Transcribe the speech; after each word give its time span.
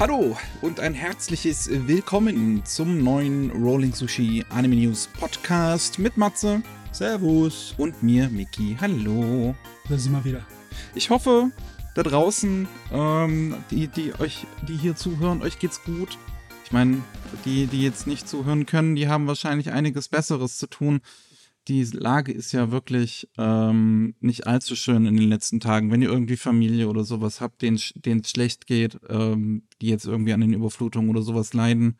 Hallo 0.00 0.36
und 0.60 0.80
ein 0.80 0.92
herzliches 0.92 1.70
Willkommen 1.70 2.64
zum 2.64 3.04
neuen 3.04 3.52
Rolling 3.52 3.94
Sushi 3.94 4.44
Anime 4.50 4.74
News 4.74 5.08
Podcast 5.20 6.00
mit 6.00 6.16
Matze. 6.16 6.62
Servus. 6.90 7.74
Und 7.78 8.02
mir, 8.02 8.28
Miki. 8.28 8.76
Hallo. 8.80 9.54
Da 9.88 9.96
sind 9.96 10.12
wir 10.12 10.24
wieder. 10.24 10.44
Ich 10.96 11.10
hoffe, 11.10 11.52
da 11.94 12.02
draußen, 12.02 12.66
ähm, 12.92 13.56
die, 13.70 13.86
die 13.86 14.12
euch, 14.18 14.48
die 14.66 14.76
hier 14.76 14.96
zuhören, 14.96 15.42
euch 15.42 15.60
geht's 15.60 15.84
gut. 15.84 16.18
Ich 16.64 16.72
meine, 16.72 17.00
die, 17.44 17.68
die 17.68 17.82
jetzt 17.82 18.08
nicht 18.08 18.28
zuhören 18.28 18.66
können, 18.66 18.96
die 18.96 19.06
haben 19.06 19.28
wahrscheinlich 19.28 19.70
einiges 19.70 20.08
Besseres 20.08 20.58
zu 20.58 20.66
tun 20.66 21.02
die 21.68 21.82
Lage 21.84 22.32
ist 22.32 22.52
ja 22.52 22.70
wirklich 22.70 23.28
ähm, 23.38 24.14
nicht 24.20 24.46
allzu 24.46 24.76
schön 24.76 25.06
in 25.06 25.16
den 25.16 25.28
letzten 25.28 25.60
Tagen. 25.60 25.90
Wenn 25.90 26.02
ihr 26.02 26.10
irgendwie 26.10 26.36
Familie 26.36 26.88
oder 26.88 27.04
sowas 27.04 27.40
habt, 27.40 27.62
denen 27.62 27.76
es 27.76 28.30
schlecht 28.30 28.66
geht, 28.66 28.98
ähm, 29.08 29.62
die 29.80 29.88
jetzt 29.88 30.06
irgendwie 30.06 30.32
an 30.32 30.40
den 30.40 30.52
Überflutungen 30.52 31.10
oder 31.10 31.22
sowas 31.22 31.54
leiden, 31.54 31.98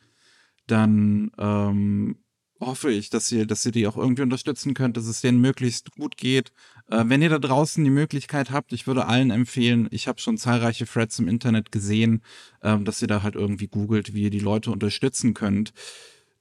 dann 0.66 1.30
ähm, 1.39 2.16
hoffe 2.61 2.91
ich, 2.91 3.11
dass 3.11 3.33
ihr, 3.33 3.47
dass 3.47 3.65
ihr 3.65 3.73
die 3.73 3.87
auch 3.87 3.97
irgendwie 3.97 4.23
unterstützen 4.23 4.75
könnt, 4.75 4.97
dass 4.97 5.06
es 5.06 5.20
denen 5.23 5.41
möglichst 5.41 5.92
gut 5.92 6.17
geht. 6.17 6.53
Äh, 6.91 7.05
wenn 7.06 7.23
ihr 7.23 7.31
da 7.31 7.39
draußen 7.39 7.83
die 7.83 7.91
Möglichkeit 7.91 8.51
habt, 8.51 8.73
ich 8.73 8.87
würde 8.87 9.06
allen 9.06 9.31
empfehlen, 9.31 9.89
ich 9.91 10.09
habe 10.09 10.20
schon 10.20 10.37
zahlreiche 10.37 10.87
Threads 10.87 11.19
im 11.19 11.28
Internet 11.28 11.73
gesehen, 11.73 12.23
äh, 12.61 12.78
dass 12.78 13.01
ihr 13.01 13.09
da 13.09 13.23
halt 13.23 13.34
irgendwie 13.34 13.69
googelt, 13.69 14.15
wie 14.15 14.25
ihr 14.25 14.31
die 14.31 14.41
Leute 14.41 14.70
unterstützen 14.70 15.33
könnt 15.34 15.73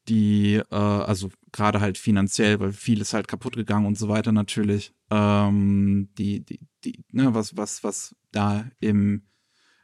die, 0.07 0.55
äh, 0.55 0.76
also 0.76 1.29
gerade 1.53 1.80
halt 1.80 1.98
finanziell, 1.98 2.59
weil 2.59 2.73
vieles 2.73 3.13
halt 3.13 3.27
kaputt 3.27 3.55
gegangen 3.55 3.85
und 3.85 3.98
so 3.98 4.09
weiter 4.09 4.34
natürlich, 4.34 4.93
ähm, 5.09 6.09
die, 6.17 6.43
die, 6.43 6.59
die, 6.84 7.05
ne, 7.12 7.34
was, 7.34 7.55
was, 7.55 7.84
was 7.84 8.15
da 8.32 8.65
im 8.82 9.23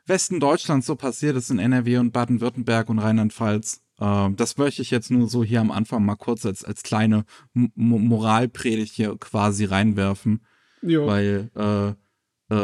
Westen 0.06 0.40
Deutschlands 0.40 0.88
so 0.88 0.95
passiert 0.95 1.38
ist 1.38 1.52
in 1.52 1.59
NRW 1.59 1.97
und 1.97 2.12
Baden-Württemberg 2.12 2.90
und 2.90 3.00
Rheinland-Pfalz. 3.00 3.81
Ähm, 4.02 4.36
das 4.36 4.58
möchte 4.58 4.81
ich 4.81 4.92
jetzt 4.92 5.12
nur 5.12 5.30
so 5.30 5.44
hier 5.44 5.62
am 5.62 5.72
Anfang 5.72 6.03
mal 6.03 6.16
kurz 6.16 6.45
als, 6.45 6.66
als 6.66 6.84
kleine 6.84 7.25
M 7.56 7.72
Moralpredigt 7.75 8.94
hier 8.94 9.16
quasi 9.17 9.66
reinwerfen. 9.66 10.44
Jo. 10.81 11.06
Weil 11.06 11.52
äh, 11.56 11.90
äh, 11.90 11.94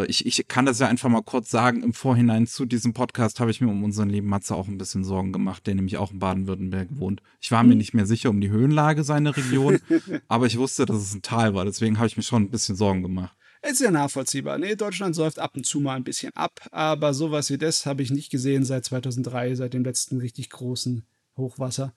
ich, 0.07 0.25
ich 0.25 0.47
kann 0.47 0.65
das 0.65 0.79
ja 0.79 0.87
einfach 0.87 1.09
mal 1.09 1.21
kurz 1.21 1.49
sagen, 1.51 1.83
im 1.83 1.93
Vorhinein 1.93 2.47
zu 2.47 2.65
diesem 2.65 2.93
Podcast 2.93 3.39
habe 3.39 3.51
ich 3.51 3.61
mir 3.61 3.69
um 3.69 3.83
unseren 3.83 4.09
lieben 4.09 4.27
Matze 4.27 4.55
auch 4.55 4.67
ein 4.67 4.79
bisschen 4.79 5.03
Sorgen 5.03 5.31
gemacht, 5.31 5.67
der 5.67 5.75
nämlich 5.75 5.97
auch 5.97 6.11
in 6.11 6.19
Baden-Württemberg 6.19 6.87
wohnt. 6.91 7.21
Ich 7.39 7.51
war 7.51 7.63
mir 7.63 7.71
hm. 7.71 7.77
nicht 7.77 7.93
mehr 7.93 8.07
sicher 8.07 8.31
um 8.31 8.41
die 8.41 8.49
Höhenlage 8.49 9.03
seiner 9.03 9.37
Region, 9.37 9.79
aber 10.27 10.47
ich 10.47 10.57
wusste, 10.57 10.85
dass 10.85 10.97
es 10.97 11.13
ein 11.13 11.21
Tal 11.21 11.53
war, 11.53 11.65
deswegen 11.65 11.97
habe 11.97 12.07
ich 12.07 12.17
mir 12.17 12.23
schon 12.23 12.43
ein 12.43 12.49
bisschen 12.49 12.75
Sorgen 12.75 13.03
gemacht. 13.03 13.37
Ist 13.61 13.81
ja 13.81 13.89
nachvollziehbar. 13.89 14.59
Nee, 14.59 14.75
Deutschland 14.75 15.15
säuft 15.15 15.39
ab 15.39 15.55
und 15.55 15.65
zu 15.65 15.79
mal 15.79 15.95
ein 15.95 16.03
bisschen 16.03 16.31
ab, 16.35 16.67
aber 16.71 17.13
sowas 17.13 17.49
wie 17.49 17.57
das 17.57 17.85
habe 17.85 18.03
ich 18.03 18.11
nicht 18.11 18.29
gesehen 18.29 18.63
seit 18.63 18.85
2003, 18.85 19.55
seit 19.55 19.73
dem 19.73 19.83
letzten 19.83 20.19
richtig 20.19 20.49
großen 20.51 21.03
Hochwasser. 21.37 21.93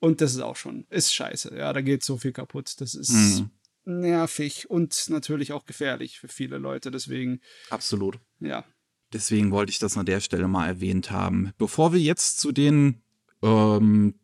Und 0.00 0.20
das 0.20 0.32
ist 0.32 0.40
auch 0.40 0.56
schon, 0.56 0.86
ist 0.88 1.12
scheiße. 1.12 1.56
Ja, 1.56 1.72
da 1.72 1.80
geht 1.82 2.04
so 2.04 2.16
viel 2.16 2.32
kaputt. 2.32 2.80
Das 2.80 2.94
ist, 2.94 3.10
mhm 3.10 3.50
nervig 3.88 4.70
und 4.70 5.06
natürlich 5.08 5.52
auch 5.52 5.64
gefährlich 5.64 6.20
für 6.20 6.28
viele 6.28 6.58
Leute. 6.58 6.90
Deswegen. 6.90 7.40
Absolut. 7.70 8.18
Ja. 8.40 8.64
Deswegen 9.12 9.50
wollte 9.50 9.70
ich 9.70 9.78
das 9.78 9.96
an 9.96 10.06
der 10.06 10.20
Stelle 10.20 10.48
mal 10.48 10.66
erwähnt 10.66 11.10
haben. 11.10 11.52
Bevor 11.58 11.92
wir 11.92 12.00
jetzt 12.00 12.38
zu 12.38 12.52
den 12.52 13.02
ähm, 13.42 14.14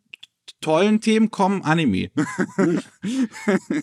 tollen 0.61 1.01
Themen 1.01 1.31
kommen, 1.31 1.63
Anime. 1.63 2.11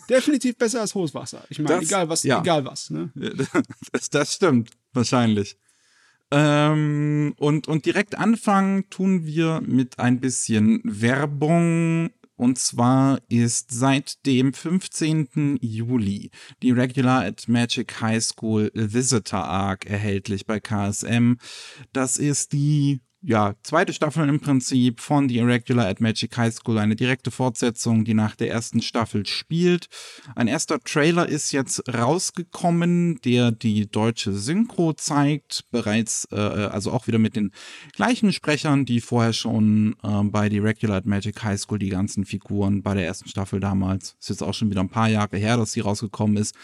Definitiv 0.08 0.56
besser 0.56 0.80
als 0.80 0.94
Hochwasser. 0.94 1.44
Ich 1.48 1.58
meine, 1.58 1.82
egal 1.82 2.08
was, 2.08 2.22
ja. 2.22 2.40
egal 2.40 2.64
was. 2.64 2.90
Ne? 2.90 3.10
Das, 3.92 4.10
das 4.10 4.34
stimmt, 4.34 4.70
wahrscheinlich. 4.92 5.56
Ähm, 6.30 7.34
und, 7.36 7.68
und 7.68 7.84
direkt 7.84 8.16
anfangen 8.16 8.88
tun 8.88 9.26
wir 9.26 9.60
mit 9.60 9.98
ein 9.98 10.20
bisschen 10.20 10.80
Werbung 10.84 12.10
und 12.36 12.58
zwar 12.58 13.20
ist 13.28 13.70
seit 13.70 14.24
dem 14.26 14.52
15. 14.52 15.58
Juli 15.60 16.30
die 16.62 16.70
Regular 16.70 17.24
at 17.24 17.48
Magic 17.48 18.00
High 18.00 18.22
School 18.22 18.70
Visitor 18.74 19.44
Arc 19.44 19.86
erhältlich 19.86 20.46
bei 20.46 20.60
KSM. 20.60 21.34
Das 21.92 22.18
ist 22.18 22.52
die 22.52 23.00
ja, 23.24 23.54
zweite 23.62 23.92
Staffel 23.92 24.28
im 24.28 24.40
Prinzip 24.40 24.98
von 24.98 25.28
The 25.28 25.38
Irregular 25.38 25.86
at 25.86 26.00
Magic 26.00 26.36
High 26.36 26.52
School, 26.52 26.78
eine 26.78 26.96
direkte 26.96 27.30
Fortsetzung, 27.30 28.04
die 28.04 28.14
nach 28.14 28.34
der 28.34 28.50
ersten 28.50 28.82
Staffel 28.82 29.26
spielt. 29.26 29.88
Ein 30.34 30.48
erster 30.48 30.80
Trailer 30.80 31.28
ist 31.28 31.52
jetzt 31.52 31.84
rausgekommen, 31.88 33.20
der 33.24 33.52
die 33.52 33.88
deutsche 33.88 34.32
Synchro 34.32 34.92
zeigt, 34.92 35.70
bereits, 35.70 36.26
äh, 36.32 36.36
also 36.36 36.90
auch 36.90 37.06
wieder 37.06 37.20
mit 37.20 37.36
den 37.36 37.52
gleichen 37.92 38.32
Sprechern, 38.32 38.84
die 38.84 39.00
vorher 39.00 39.32
schon 39.32 39.94
äh, 40.02 40.22
bei 40.24 40.50
The 40.50 40.56
Irregular 40.56 40.96
at 40.96 41.06
Magic 41.06 41.44
High 41.44 41.60
School 41.60 41.78
die 41.78 41.90
ganzen 41.90 42.24
Figuren 42.24 42.82
bei 42.82 42.94
der 42.94 43.06
ersten 43.06 43.28
Staffel 43.28 43.60
damals, 43.60 44.16
ist 44.18 44.30
jetzt 44.30 44.42
auch 44.42 44.54
schon 44.54 44.70
wieder 44.70 44.80
ein 44.80 44.88
paar 44.88 45.08
Jahre 45.08 45.36
her, 45.36 45.56
dass 45.56 45.72
sie 45.72 45.80
rausgekommen 45.80 46.36
ist, 46.36 46.56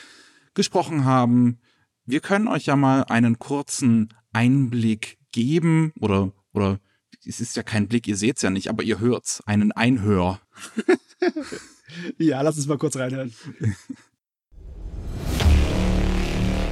gesprochen 0.55 1.05
haben. 1.05 1.61
Wir 2.05 2.19
können 2.19 2.49
euch 2.49 2.67
ja 2.67 2.75
mal 2.75 3.05
einen 3.05 3.39
kurzen 3.39 4.13
Einblick 4.33 5.19
geben 5.31 5.93
oder 6.01 6.33
oder 6.53 6.81
es 7.27 7.41
ist 7.41 7.57
ja 7.57 7.63
kein 7.63 7.89
Blick, 7.89 8.07
ihr 8.07 8.17
seht 8.17 8.37
es 8.37 8.43
ja 8.43 8.51
nicht, 8.51 8.69
aber 8.69 8.83
ihr 8.83 9.01
hört's. 9.01 9.43
Einen 9.47 9.73
Einhör. 9.73 10.41
ja, 12.19 12.41
lass 12.43 12.57
uns 12.57 12.67
mal 12.67 12.79
kurz 12.79 12.97
reinhören. 12.97 13.35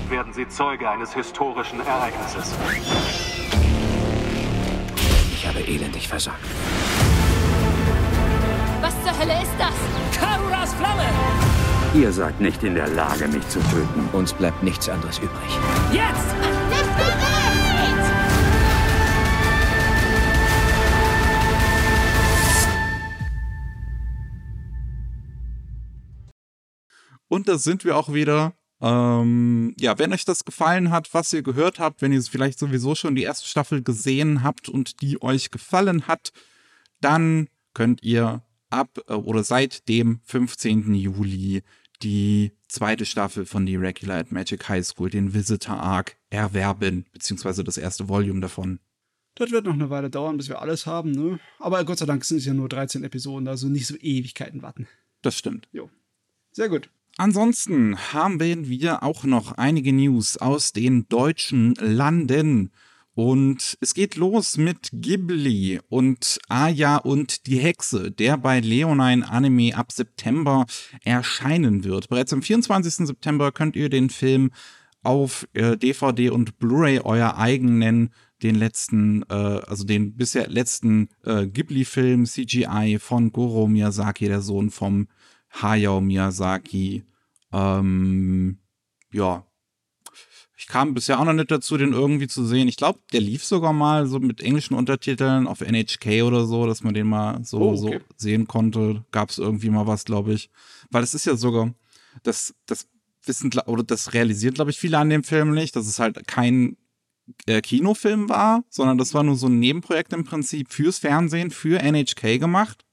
Werden 0.09 0.33
Sie 0.33 0.49
Zeuge 0.49 0.89
eines 0.89 1.13
historischen 1.15 1.81
Ereignisses. 1.81 2.55
Ich 5.33 5.47
habe 5.47 5.61
elendig 5.61 6.09
versagt. 6.09 6.45
Was 8.81 8.95
zur 9.03 9.19
Hölle 9.19 9.43
ist 9.43 9.53
das? 9.59 9.75
Karuras 10.17 10.73
Flamme! 10.75 11.09
Ihr 11.95 12.13
seid 12.13 12.41
nicht 12.41 12.63
in 12.63 12.75
der 12.75 12.89
Lage, 12.89 13.27
mich 13.29 13.49
zu 13.49 13.59
töten. 13.59 14.09
Uns 14.13 14.33
bleibt 14.33 14.63
nichts 14.63 14.89
anderes 14.89 15.19
übrig. 15.19 15.51
Jetzt! 15.93 16.35
Nicht 16.71 16.97
bereit! 16.97 17.36
Und 27.29 27.49
da 27.49 27.59
sind 27.59 27.85
wir 27.85 27.97
auch 27.97 28.13
wieder. 28.13 28.55
Ähm, 28.81 29.75
ja, 29.79 29.99
wenn 29.99 30.13
euch 30.13 30.25
das 30.25 30.45
gefallen 30.45 30.91
hat, 30.91 31.15
was 31.15 31.33
ihr 31.33 31.43
gehört 31.43 31.79
habt, 31.79 32.03
wenn 32.03 32.13
ihr 32.13 32.23
vielleicht 32.23 32.59
sowieso 32.59 32.95
schon 32.95 33.15
die 33.15 33.23
erste 33.23 33.49
Staffel 33.49 33.83
gesehen 33.83 34.43
habt 34.43 34.69
und 34.69 35.01
die 35.01 35.23
euch 35.23 35.51
gefallen 35.51 36.07
hat, 36.07 36.33
dann 37.01 37.49
könnt 37.73 38.03
ihr 38.03 38.43
ab 38.69 38.99
äh, 39.09 39.15
oder 39.15 39.45
seit 39.45 39.89
dem 39.89 40.21
15. 40.25 40.95
Juli 40.95 41.63
die 42.03 42.53
zweite 42.69 43.07
Staffel 43.07 43.47
von 43.47 43.67
The 43.67 43.77
Regular 43.77 44.19
at 44.19 44.33
Magic 44.33 44.69
High 44.69 44.85
School, 44.85 45.09
den 45.09 45.33
Visitor 45.33 45.77
Arc, 45.77 46.17
erwerben, 46.29 47.07
beziehungsweise 47.13 47.65
das 47.65 47.79
erste 47.79 48.09
Volume 48.09 48.41
davon. 48.41 48.81
Das 49.35 49.51
wird 49.51 49.67
noch 49.67 49.75
eine 49.75 49.91
Weile 49.91 50.11
dauern, 50.11 50.37
bis 50.37 50.49
wir 50.49 50.61
alles 50.61 50.87
haben, 50.87 51.11
ne? 51.11 51.39
Aber 51.59 51.85
Gott 51.85 51.99
sei 51.99 52.07
Dank 52.07 52.25
sind 52.25 52.39
es 52.39 52.47
ja 52.47 52.55
nur 52.55 52.69
13 52.69 53.05
Episoden, 53.05 53.49
also 53.49 53.69
nicht 53.69 53.87
so 53.87 53.97
Ewigkeiten 53.97 54.63
warten. 54.63 54.89
Das 55.23 55.37
stimmt. 55.37 55.69
Jo. 55.73 55.91
Sehr 56.53 56.69
gut. 56.69 56.91
Ansonsten 57.19 57.97
haben 58.13 58.41
wir 58.41 59.03
auch 59.03 59.25
noch 59.25 59.53
einige 59.53 59.93
News 59.93 60.37
aus 60.37 60.73
den 60.73 61.09
deutschen 61.09 61.75
Landen. 61.77 62.71
Und 63.15 63.79
es 63.81 63.95
geht 63.95 64.17
los 64.17 64.59
mit 64.59 64.91
Ghibli 64.93 65.81
und 65.89 66.39
Aya 66.51 66.99
und 66.99 67.47
die 67.47 67.57
Hexe, 67.57 68.11
der 68.11 68.37
bei 68.37 68.61
Leonine 68.61 69.27
Anime 69.27 69.75
ab 69.75 69.91
September 69.91 70.67
erscheinen 71.03 71.85
wird. 71.85 72.11
Bereits 72.11 72.35
am 72.35 72.43
24. 72.43 73.07
September 73.07 73.51
könnt 73.51 73.75
ihr 73.75 73.89
den 73.89 74.11
Film 74.11 74.51
auf 75.03 75.49
äh, 75.55 75.79
DVD 75.79 76.29
und 76.29 76.59
Blu-ray 76.59 77.01
euer 77.03 77.39
eigen 77.39 77.79
nennen. 77.79 78.11
Den 78.43 78.57
letzten, 78.57 79.23
äh, 79.31 79.33
also 79.33 79.85
den 79.85 80.15
bisher 80.15 80.49
letzten 80.49 81.09
äh, 81.25 81.47
Ghibli-Film 81.47 82.27
CGI 82.27 82.99
von 83.01 83.33
Goro 83.33 83.67
Miyazaki, 83.67 84.27
der 84.27 84.43
Sohn 84.43 84.71
vom 84.71 85.09
Hayao 85.63 86.01
Miyazaki. 86.01 87.05
Ähm, 87.53 88.59
ja. 89.13 89.45
Ich 90.59 90.67
kam 90.69 90.95
bisher 90.95 91.21
auch 91.21 91.25
noch 91.25 91.33
nicht 91.33 91.51
dazu, 91.51 91.77
den 91.77 91.93
irgendwie 91.93 92.29
zu 92.29 92.45
sehen. 92.45 92.67
Ich 92.67 92.77
glaube, 92.77 92.99
der 93.13 93.21
lief 93.21 93.45
sogar 93.45 93.73
mal 93.73 94.07
so 94.07 94.19
mit 94.19 94.41
englischen 94.41 94.75
Untertiteln 94.75 95.47
auf 95.47 95.61
NHK 95.61 96.23
oder 96.23 96.47
so, 96.47 96.67
dass 96.67 96.83
man 96.83 96.95
den 96.95 97.07
mal 97.07 97.45
so, 97.45 97.59
oh, 97.59 97.73
okay. 97.73 98.01
so 98.01 98.15
sehen 98.17 98.49
konnte. 98.49 99.05
Gab 99.13 99.31
es 99.31 99.39
irgendwie 99.39 99.71
mal 99.71 99.87
was, 99.87 100.05
glaube 100.05 100.33
ich. 100.33 100.51
Weil 100.91 101.03
es 101.03 101.15
ist 101.15 101.27
ja 101.27 101.37
sogar, 101.37 101.73
das, 102.23 102.55
das 102.67 102.89
wissen, 103.25 103.53
oder 103.67 103.83
das 103.83 104.15
realisiert, 104.15 104.55
glaube 104.55 104.71
ich, 104.71 104.79
viele 104.79 104.99
an 104.99 105.11
dem 105.11 105.25
Film 105.25 105.53
nicht, 105.53 105.77
dass 105.77 105.87
es 105.87 105.99
halt 105.99 106.27
kein 106.27 106.77
äh, 107.47 107.61
Kinofilm 107.61 108.29
war, 108.29 108.65
sondern 108.69 108.99
das 108.99 109.15
war 109.15 109.23
nur 109.23 109.37
so 109.37 109.49
ein 109.49 109.59
Nebenprojekt 109.59 110.13
im 110.13 110.25
Prinzip 110.25 110.73
fürs 110.73 110.99
Fernsehen, 110.99 111.51
für 111.51 111.81
NHK 111.81 112.39
gemacht. 112.39 112.85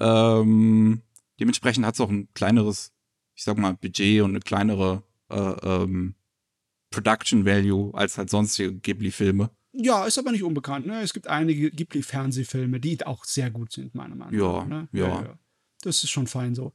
Ähm, 0.00 1.02
Dementsprechend 1.40 1.84
hat 1.86 1.94
es 1.94 2.00
auch 2.00 2.10
ein 2.10 2.28
kleineres, 2.34 2.92
ich 3.34 3.44
sag 3.44 3.58
mal, 3.58 3.74
Budget 3.74 4.22
und 4.22 4.30
eine 4.30 4.40
kleinere 4.40 5.02
äh, 5.30 5.36
ähm, 5.36 6.14
Production 6.90 7.44
Value 7.44 7.92
als 7.94 8.18
halt 8.18 8.30
sonstige 8.30 8.72
Ghibli-Filme. 8.74 9.50
Ja, 9.72 10.04
ist 10.06 10.18
aber 10.18 10.30
nicht 10.30 10.44
unbekannt. 10.44 10.86
Ne? 10.86 11.00
Es 11.00 11.12
gibt 11.12 11.26
einige 11.26 11.70
Ghibli-Fernsehfilme, 11.72 12.78
die 12.78 13.04
auch 13.04 13.24
sehr 13.24 13.50
gut 13.50 13.72
sind, 13.72 13.94
meiner 13.94 14.14
Meinung 14.14 14.38
Ja, 14.38 14.64
nach. 14.64 14.66
Ne? 14.66 14.88
ja. 14.92 15.38
Das 15.82 16.04
ist 16.04 16.10
schon 16.10 16.28
fein 16.28 16.54
so. 16.54 16.72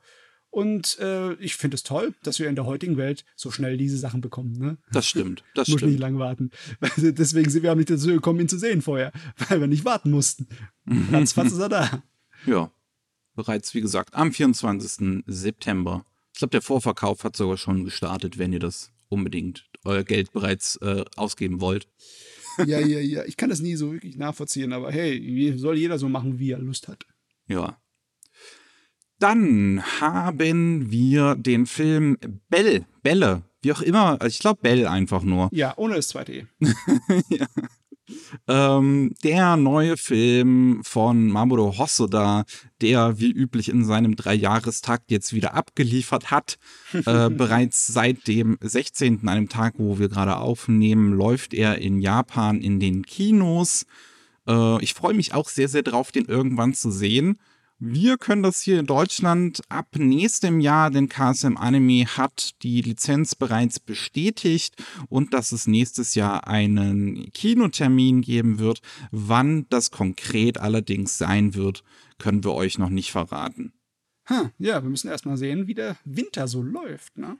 Und 0.51 0.97
äh, 1.00 1.33
ich 1.35 1.55
finde 1.55 1.75
es 1.75 1.83
toll, 1.83 2.15
dass 2.23 2.39
wir 2.39 2.50
in 2.50 2.55
der 2.55 2.65
heutigen 2.65 2.97
Welt 2.97 3.23
so 3.35 3.51
schnell 3.51 3.77
diese 3.77 3.97
Sachen 3.97 4.19
bekommen. 4.19 4.53
Ne? 4.57 4.77
Das 4.91 5.07
stimmt, 5.07 5.44
das 5.53 5.67
Muss 5.67 5.81
nicht 5.81 5.91
stimmt. 5.91 6.00
lang 6.00 6.17
warten. 6.19 6.50
Also 6.81 7.12
Deswegen 7.13 7.50
sind 7.50 7.63
wir 7.63 7.71
auch 7.71 7.75
nicht 7.77 7.89
dazu 7.89 8.07
gekommen, 8.07 8.39
ihn 8.41 8.50
zu 8.50 8.57
sehen 8.57 8.81
vorher, 8.81 9.12
weil 9.47 9.62
wir 9.62 9.67
nicht 9.67 9.85
warten 9.85 10.12
mussten. 10.12 10.47
Ratzfatz 11.12 11.51
ist 11.51 11.59
er 11.59 11.69
da. 11.69 12.03
Ja. 12.45 12.71
Bereits, 13.39 13.74
wie 13.74 13.80
gesagt, 13.80 14.15
am 14.15 14.33
24. 14.33 15.24
September. 15.25 16.03
Ich 16.33 16.39
glaube, 16.39 16.51
der 16.51 16.62
Vorverkauf 16.62 17.24
hat 17.24 17.38
sogar 17.38 17.56
schon 17.56 17.86
gestartet, 17.86 18.38
wenn 18.38 18.51
ihr 18.51 18.59
das 18.59 18.91
unbedingt 19.07 19.69
euer 19.86 20.03
Geld 20.03 20.33
bereits 20.33 20.75
äh, 20.81 21.06
ausgeben 21.15 21.62
wollt. 21.62 21.88
Ja, 22.57 22.81
ja, 22.81 23.00
ja. 23.00 23.24
Ich 23.24 23.38
kann 23.38 23.50
das 23.50 23.62
nie 23.62 23.77
so 23.77 23.94
wirklich 23.94 24.18
nachvollziehen, 24.18 24.74
aber 24.74 24.91
hey, 24.91 25.57
soll 25.57 25.77
jeder 25.77 25.97
so 25.97 26.09
machen, 26.09 26.38
wie 26.38 26.51
er 26.51 26.59
Lust 26.59 26.89
hat. 26.89 27.06
Ja. 27.47 27.81
Dann 29.19 29.83
haben 30.01 30.91
wir 30.91 31.36
den 31.36 31.65
Film 31.65 32.18
Bell, 32.50 32.86
Bälle, 33.03 33.44
wie 33.62 33.71
auch 33.71 33.81
immer, 33.81 34.21
also 34.21 34.27
ich 34.27 34.39
glaube 34.39 34.59
Bell 34.62 34.86
einfach 34.86 35.24
nur. 35.24 35.47
Ja, 35.53 35.77
ohne 35.77 35.95
das 35.95 36.09
zweite 36.09 36.33
E. 36.33 36.45
Ähm, 38.47 39.13
der 39.23 39.56
neue 39.57 39.97
Film 39.97 40.81
von 40.83 41.27
Mamoru 41.27 41.77
Hosoda, 41.77 42.45
der 42.81 43.19
wie 43.19 43.31
üblich 43.31 43.69
in 43.69 43.85
seinem 43.85 44.15
Dreijahrestakt 44.15 45.11
jetzt 45.11 45.33
wieder 45.33 45.53
abgeliefert 45.53 46.31
hat. 46.31 46.57
äh, 46.94 47.29
bereits 47.29 47.88
seit 47.88 48.27
dem 48.27 48.57
16., 48.61 49.27
einem 49.27 49.50
Tag, 49.50 49.75
wo 49.77 50.00
wir 50.00 50.09
gerade 50.09 50.38
aufnehmen, 50.38 51.13
läuft 51.13 51.53
er 51.53 51.77
in 51.79 52.00
Japan 52.00 52.61
in 52.61 52.79
den 52.79 53.03
Kinos. 53.03 53.85
Äh, 54.47 54.83
ich 54.83 54.94
freue 54.94 55.13
mich 55.13 55.33
auch 55.33 55.50
sehr, 55.50 55.67
sehr 55.67 55.83
drauf, 55.83 56.12
den 56.12 56.25
irgendwann 56.25 56.73
zu 56.73 56.91
sehen. 56.91 57.38
Wir 57.81 58.17
können 58.17 58.43
das 58.43 58.59
hier 58.61 58.81
in 58.81 58.87
Deutschland 58.87 59.61
ab 59.69 59.95
nächstem 59.95 60.59
Jahr, 60.59 60.91
denn 60.91 61.07
KSM 61.07 61.55
Anime 61.55 62.05
hat 62.07 62.61
die 62.61 62.81
Lizenz 62.81 63.35
bereits 63.35 63.79
bestätigt 63.79 64.75
und 65.07 65.33
dass 65.33 65.53
es 65.53 65.65
nächstes 65.65 66.13
Jahr 66.13 66.45
einen 66.45 67.31
Kinotermin 67.31 68.19
geben 68.19 68.59
wird. 68.59 68.81
Wann 69.11 69.65
das 69.69 69.91
konkret 69.91 70.57
allerdings 70.57 71.17
sein 71.17 71.55
wird, 71.55 71.85
können 72.17 72.43
wir 72.43 72.51
euch 72.51 72.79
noch 72.79 72.89
nicht 72.89 73.13
verraten. 73.13 73.71
Hm, 74.25 74.51
ja, 74.57 74.83
wir 74.83 74.89
müssen 74.89 75.07
erstmal 75.07 75.37
sehen, 75.37 75.67
wie 75.67 75.73
der 75.73 75.95
Winter 76.03 76.49
so 76.49 76.61
läuft. 76.61 77.17
Ne? 77.17 77.37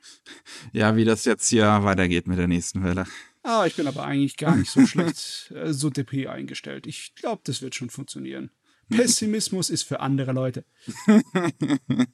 Ja, 0.72 0.96
wie 0.96 1.04
das 1.04 1.26
jetzt 1.26 1.50
hier 1.50 1.66
weitergeht 1.84 2.28
mit 2.28 2.40
der 2.40 2.48
nächsten 2.48 2.82
Welle. 2.82 3.06
Ah, 3.44 3.66
ich 3.66 3.76
bin 3.76 3.88
aber 3.88 4.06
eigentlich 4.06 4.38
gar 4.38 4.56
nicht 4.56 4.72
so 4.72 4.86
schlecht, 4.86 5.52
äh, 5.52 5.74
so 5.74 5.90
DP 5.90 6.28
eingestellt. 6.28 6.88
Ich 6.88 7.14
glaube, 7.16 7.42
das 7.44 7.62
wird 7.62 7.76
schon 7.76 7.90
funktionieren. 7.90 8.52
Pessimismus 8.90 9.70
ist 9.70 9.84
für 9.84 10.00
andere 10.00 10.32
Leute. 10.32 10.66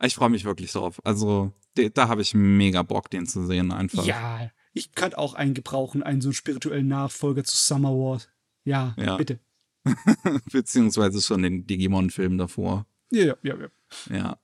Ich 0.00 0.14
freue 0.14 0.30
mich 0.30 0.44
wirklich 0.44 0.70
drauf. 0.72 1.00
Also, 1.04 1.52
da 1.94 2.08
habe 2.08 2.22
ich 2.22 2.34
mega 2.34 2.82
Bock, 2.82 3.10
den 3.10 3.26
zu 3.26 3.44
sehen 3.46 3.72
einfach. 3.72 4.04
Ja, 4.04 4.50
ich 4.72 4.92
kann 4.92 5.14
auch 5.14 5.34
einen 5.34 5.54
gebrauchen, 5.54 6.02
einen 6.04 6.20
so 6.20 6.30
spirituellen 6.32 6.86
Nachfolger 6.86 7.42
zu 7.44 7.56
Summer 7.56 7.90
Wars. 7.90 8.28
Ja, 8.64 8.94
Ja. 8.96 9.16
bitte. 9.16 9.40
Beziehungsweise 10.52 11.20
schon 11.20 11.42
den 11.42 11.66
Digimon-Film 11.66 12.38
davor. 12.38 12.86
Ja, 13.10 13.24
ja, 13.24 13.36
ja. 13.42 13.56
ja. 14.08 14.16
Ja. 14.16 14.38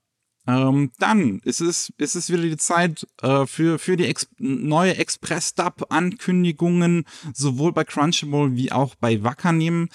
Ähm, 0.46 0.92
dann 0.98 1.40
ist 1.44 1.60
es, 1.60 1.92
ist 1.98 2.14
es 2.16 2.30
wieder 2.30 2.42
die 2.42 2.56
Zeit 2.56 3.06
äh, 3.22 3.46
für, 3.46 3.78
für 3.78 3.96
die 3.96 4.06
Ex 4.06 4.28
neue 4.38 4.96
Express-Dub-Ankündigungen, 4.96 7.04
sowohl 7.32 7.72
bei 7.72 7.84
Crunchyroll 7.84 8.56
wie 8.56 8.72
auch 8.72 8.96
bei 8.96 9.22
Wakanim. 9.22 9.88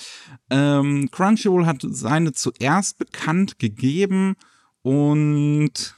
Ähm, 0.49 1.09
Crunchyroll 1.11 1.65
hat 1.65 1.81
seine 1.81 2.31
zuerst 2.31 2.97
bekannt 2.97 3.59
gegeben 3.59 4.37
und 4.83 5.96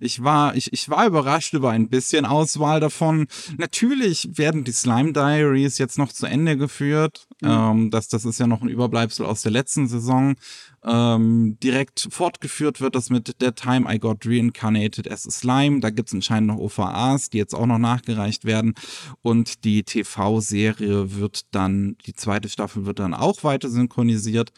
ich 0.00 0.22
war, 0.22 0.54
ich, 0.54 0.72
ich 0.72 0.88
war 0.88 1.06
überrascht 1.06 1.54
über 1.54 1.70
ein 1.70 1.88
bisschen 1.88 2.26
Auswahl 2.26 2.80
davon. 2.80 3.26
Natürlich 3.58 4.28
werden 4.32 4.64
die 4.64 4.72
Slime 4.72 5.12
Diaries 5.12 5.78
jetzt 5.78 5.98
noch 5.98 6.12
zu 6.12 6.26
Ende 6.26 6.56
geführt. 6.56 7.26
Ähm, 7.42 7.90
das, 7.90 8.08
das 8.08 8.24
ist 8.24 8.40
ja 8.40 8.46
noch 8.46 8.62
ein 8.62 8.68
Überbleibsel 8.68 9.26
aus 9.26 9.42
der 9.42 9.52
letzten 9.52 9.88
Saison. 9.88 10.36
Ähm, 10.84 11.58
direkt 11.62 12.08
fortgeführt 12.10 12.80
wird 12.80 12.94
das 12.94 13.10
mit 13.10 13.40
der 13.40 13.54
Time 13.54 13.92
I 13.92 13.98
Got 13.98 14.24
Reincarnated 14.24 15.10
as 15.10 15.26
a 15.26 15.30
Slime. 15.30 15.80
Da 15.80 15.90
gibt's 15.90 16.14
anscheinend 16.14 16.48
noch 16.48 16.58
OVAs, 16.58 17.30
die 17.30 17.38
jetzt 17.38 17.54
auch 17.54 17.66
noch 17.66 17.78
nachgereicht 17.78 18.44
werden. 18.44 18.74
Und 19.22 19.64
die 19.64 19.82
TV-Serie 19.82 21.16
wird 21.16 21.42
dann, 21.52 21.96
die 22.06 22.14
zweite 22.14 22.48
Staffel 22.48 22.86
wird 22.86 22.98
dann 22.98 23.14
auch 23.14 23.44
weiter 23.44 23.68
synchronisiert. 23.68 24.52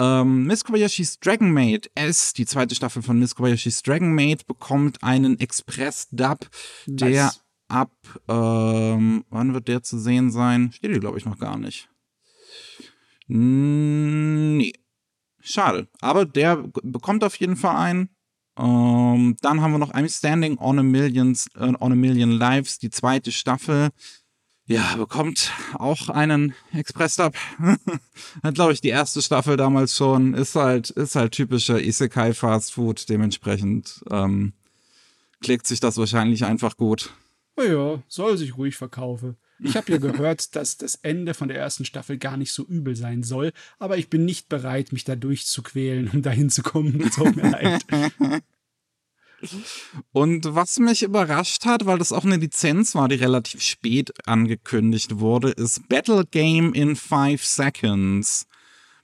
Ähm, 0.00 0.44
Miss 0.46 0.64
Kobayashi's 0.64 1.20
Dragon 1.20 1.52
Maid 1.52 1.90
S, 1.94 2.32
die 2.32 2.46
zweite 2.46 2.74
Staffel 2.74 3.02
von 3.02 3.18
Miss 3.18 3.34
Kobayashi's 3.34 3.82
Dragon 3.82 4.14
Maid, 4.14 4.46
bekommt 4.46 5.02
einen 5.02 5.38
Express-Dub, 5.38 6.48
der 6.86 7.24
Nice. 7.24 7.40
ab, 7.68 7.92
ähm, 8.26 9.24
wann 9.28 9.52
wird 9.52 9.68
der 9.68 9.82
zu 9.82 9.98
sehen 9.98 10.30
sein? 10.30 10.72
Steht 10.72 10.90
hier, 10.90 11.00
glaube 11.00 11.18
ich, 11.18 11.26
noch 11.26 11.38
gar 11.38 11.58
nicht. 11.58 11.90
Mm, 13.28 14.56
Nee. 14.56 14.72
Schade. 15.42 15.88
Aber 16.00 16.24
der 16.26 16.56
bekommt 16.82 17.24
auf 17.24 17.36
jeden 17.36 17.56
Fall 17.56 17.76
einen. 17.76 18.08
Ähm, 18.58 19.36
dann 19.40 19.60
haben 19.62 19.72
wir 19.72 19.78
noch 19.78 19.92
I'm 19.94 20.08
Standing 20.14 20.58
on 20.58 20.78
a, 20.78 20.82
Millions, 20.82 21.46
äh, 21.54 21.72
on 21.80 21.92
a 21.92 21.94
Million 21.94 22.32
Lives, 22.32 22.78
die 22.78 22.90
zweite 22.90 23.32
Staffel. 23.32 23.88
Ja, 24.70 24.94
bekommt 24.94 25.50
auch 25.74 26.10
einen 26.10 26.54
Express-Dub. 26.72 27.34
Hat, 28.44 28.54
glaube 28.54 28.72
ich, 28.72 28.80
die 28.80 28.90
erste 28.90 29.20
Staffel 29.20 29.56
damals 29.56 29.96
schon. 29.96 30.32
Ist 30.32 30.54
halt, 30.54 30.90
ist 30.90 31.16
halt 31.16 31.32
typischer 31.32 31.82
Isekai 31.82 32.34
Fast 32.34 32.74
Food. 32.74 33.08
Dementsprechend 33.08 34.04
ähm, 34.08 34.52
klickt 35.40 35.66
sich 35.66 35.80
das 35.80 35.96
wahrscheinlich 35.96 36.44
einfach 36.44 36.76
gut. 36.76 37.12
Oh 37.56 37.62
ja, 37.62 38.02
soll 38.06 38.36
sich 38.36 38.56
ruhig 38.56 38.76
verkaufen. 38.76 39.36
Ich 39.58 39.76
habe 39.76 39.90
ja 39.90 39.98
gehört, 39.98 40.54
dass 40.54 40.76
das 40.76 40.94
Ende 40.94 41.34
von 41.34 41.48
der 41.48 41.58
ersten 41.58 41.84
Staffel 41.84 42.16
gar 42.16 42.36
nicht 42.36 42.52
so 42.52 42.62
übel 42.62 42.94
sein 42.94 43.24
soll, 43.24 43.52
aber 43.80 43.98
ich 43.98 44.08
bin 44.08 44.24
nicht 44.24 44.48
bereit, 44.48 44.92
mich 44.92 45.02
da 45.02 45.16
durchzuquälen, 45.16 46.08
um 46.10 46.22
dahin 46.22 46.48
zu 46.48 46.62
kommen. 46.62 47.00
Es 47.00 47.14
tut 47.16 47.34
mir 47.34 47.50
leid. 47.50 47.84
Und 50.12 50.54
was 50.54 50.78
mich 50.78 51.02
überrascht 51.02 51.64
hat, 51.64 51.86
weil 51.86 51.98
das 51.98 52.12
auch 52.12 52.24
eine 52.24 52.36
Lizenz 52.36 52.94
war, 52.94 53.08
die 53.08 53.14
relativ 53.16 53.62
spät 53.62 54.12
angekündigt 54.26 55.18
wurde, 55.20 55.50
ist 55.50 55.88
Battle 55.88 56.24
Game 56.30 56.72
in 56.74 56.96
5 56.96 57.44
Seconds 57.44 58.46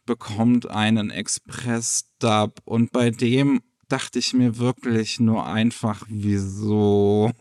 bekommt 0.05 0.71
einen 0.71 1.11
Express-Dub. 1.11 2.61
Und 2.65 2.93
bei 2.93 3.11
dem 3.11 3.61
dachte 3.89 4.19
ich 4.19 4.35
mir 4.35 4.59
wirklich 4.59 5.21
nur 5.21 5.47
einfach, 5.47 6.05
wieso? 6.09 7.33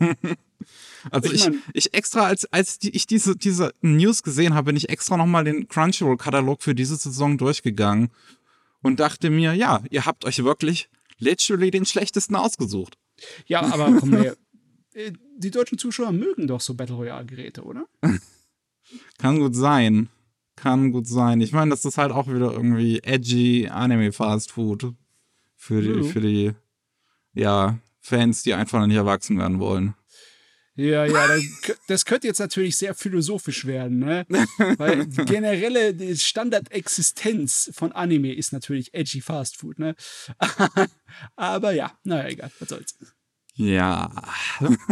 Also 1.12 1.28
Ich 1.32 1.42
ich, 1.44 1.48
mein- 1.50 1.62
ich 1.74 1.94
extra, 1.94 2.26
als, 2.26 2.44
als 2.52 2.80
die, 2.80 2.90
ich 2.90 3.06
diese, 3.06 3.36
diese 3.36 3.72
News 3.82 4.24
gesehen 4.24 4.54
habe, 4.54 4.64
bin 4.66 4.76
ich 4.76 4.88
extra 4.88 5.16
nochmal 5.16 5.44
den 5.44 5.68
Crunchyroll-Katalog 5.68 6.60
für 6.60 6.74
diese 6.74 6.96
Saison 6.96 7.38
durchgegangen 7.38 8.08
und 8.82 8.98
dachte 8.98 9.30
mir, 9.30 9.54
ja, 9.54 9.82
ihr 9.90 10.06
habt 10.06 10.24
euch 10.24 10.42
wirklich 10.42 10.88
literally 11.18 11.70
den 11.70 11.86
schlechtesten 11.86 12.36
ausgesucht. 12.36 12.98
Ja, 13.46 13.62
aber 13.62 13.92
komm 13.98 14.16
her. 14.16 14.36
Äh, 14.94 15.12
Die 15.36 15.50
deutschen 15.50 15.76
Zuschauer 15.76 16.12
mögen 16.12 16.46
doch 16.46 16.62
so 16.62 16.72
Battle 16.72 16.96
Royale-Geräte, 16.96 17.62
oder? 17.64 17.84
Kann 19.18 19.38
gut 19.40 19.54
sein. 19.54 20.08
Kann 20.54 20.90
gut 20.90 21.06
sein. 21.06 21.42
Ich 21.42 21.52
meine, 21.52 21.70
das 21.70 21.84
ist 21.84 21.98
halt 21.98 22.12
auch 22.12 22.28
wieder 22.28 22.50
irgendwie 22.52 23.00
edgy 23.02 23.68
Anime 23.68 24.12
Fast 24.12 24.52
Food 24.52 24.94
für 25.54 25.82
die, 25.82 25.88
Mhm. 25.90 26.04
für 26.04 26.20
die, 26.22 26.52
ja, 27.34 27.78
Fans, 28.00 28.42
die 28.42 28.54
einfach 28.54 28.78
noch 28.78 28.86
nicht 28.86 28.96
erwachsen 28.96 29.36
werden 29.38 29.58
wollen. 29.60 29.94
Ja, 30.76 31.06
ja, 31.06 31.26
das, 31.26 31.42
das 31.88 32.04
könnte 32.04 32.26
jetzt 32.26 32.38
natürlich 32.38 32.76
sehr 32.76 32.94
philosophisch 32.94 33.64
werden, 33.64 33.98
ne? 34.00 34.26
Weil 34.76 35.06
die 35.06 35.24
generelle 35.24 36.16
Standardexistenz 36.16 37.70
von 37.74 37.92
Anime 37.92 38.34
ist 38.34 38.52
natürlich 38.52 38.92
edgy 38.92 39.22
Fast 39.22 39.56
Food, 39.56 39.78
ne? 39.78 39.96
Aber 41.36 41.72
ja, 41.72 41.98
naja, 42.04 42.28
egal, 42.28 42.50
was 42.60 42.68
soll's. 42.68 42.98
Ja. 43.54 44.12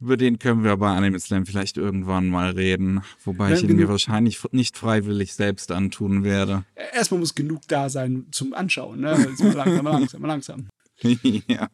Über 0.00 0.16
den 0.16 0.38
können 0.38 0.64
wir 0.64 0.78
bei 0.78 0.88
Anime 0.88 1.20
Slam 1.20 1.44
vielleicht 1.44 1.76
irgendwann 1.76 2.28
mal 2.28 2.52
reden. 2.52 3.02
Wobei 3.24 3.52
ich 3.52 3.62
ihn 3.62 3.76
mir 3.76 3.88
wahrscheinlich 3.88 4.40
nicht 4.50 4.78
freiwillig 4.78 5.34
selbst 5.34 5.70
antun 5.70 6.24
werde. 6.24 6.64
Erstmal 6.94 7.20
muss 7.20 7.34
genug 7.34 7.60
da 7.68 7.90
sein 7.90 8.28
zum 8.30 8.54
Anschauen, 8.54 9.00
ne? 9.00 9.10
Also 9.10 9.52
langsam, 9.52 9.84
langsam, 9.84 10.24
langsam. 10.24 10.68
ja. 11.46 11.68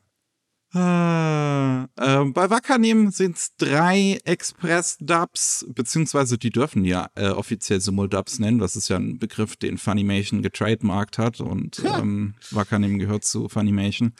Äh, 0.74 1.82
äh, 1.82 2.24
bei 2.26 2.50
Wakanim 2.50 3.10
sind 3.10 3.36
es 3.36 3.56
drei 3.56 4.18
Express-Dubs, 4.24 5.66
beziehungsweise 5.74 6.36
die 6.36 6.50
dürfen 6.50 6.84
ja 6.84 7.08
äh, 7.14 7.28
offiziell 7.28 7.80
Simul-Dubs 7.80 8.38
nennen. 8.38 8.58
Das 8.58 8.76
ist 8.76 8.88
ja 8.88 8.96
ein 8.96 9.18
Begriff, 9.18 9.56
den 9.56 9.78
Funimation 9.78 10.42
getrademarkt 10.42 11.16
hat 11.16 11.40
und 11.40 11.82
ähm, 11.84 12.34
Wakanim 12.50 12.98
gehört 12.98 13.24
zu 13.24 13.48
Funimation. 13.48 14.12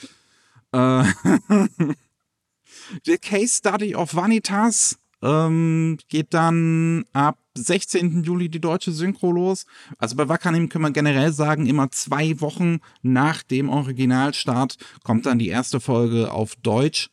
Äh, 0.72 1.04
The 3.04 3.18
Case 3.18 3.56
Study 3.56 3.94
of 3.94 4.14
Vanitas 4.14 4.98
ähm, 5.22 5.98
geht 6.08 6.32
dann 6.32 7.04
ab 7.12 7.38
16. 7.62 8.22
Juli 8.22 8.48
die 8.48 8.60
deutsche 8.60 8.92
Synchro 8.92 9.32
los. 9.32 9.66
Also 9.98 10.16
bei 10.16 10.28
Wakanim 10.28 10.68
können 10.68 10.84
wir 10.84 10.90
generell 10.90 11.32
sagen, 11.32 11.66
immer 11.66 11.90
zwei 11.90 12.40
Wochen 12.40 12.78
nach 13.02 13.42
dem 13.42 13.68
Originalstart 13.68 14.76
kommt 15.04 15.26
dann 15.26 15.38
die 15.38 15.48
erste 15.48 15.80
Folge 15.80 16.32
auf 16.32 16.56
Deutsch. 16.56 17.10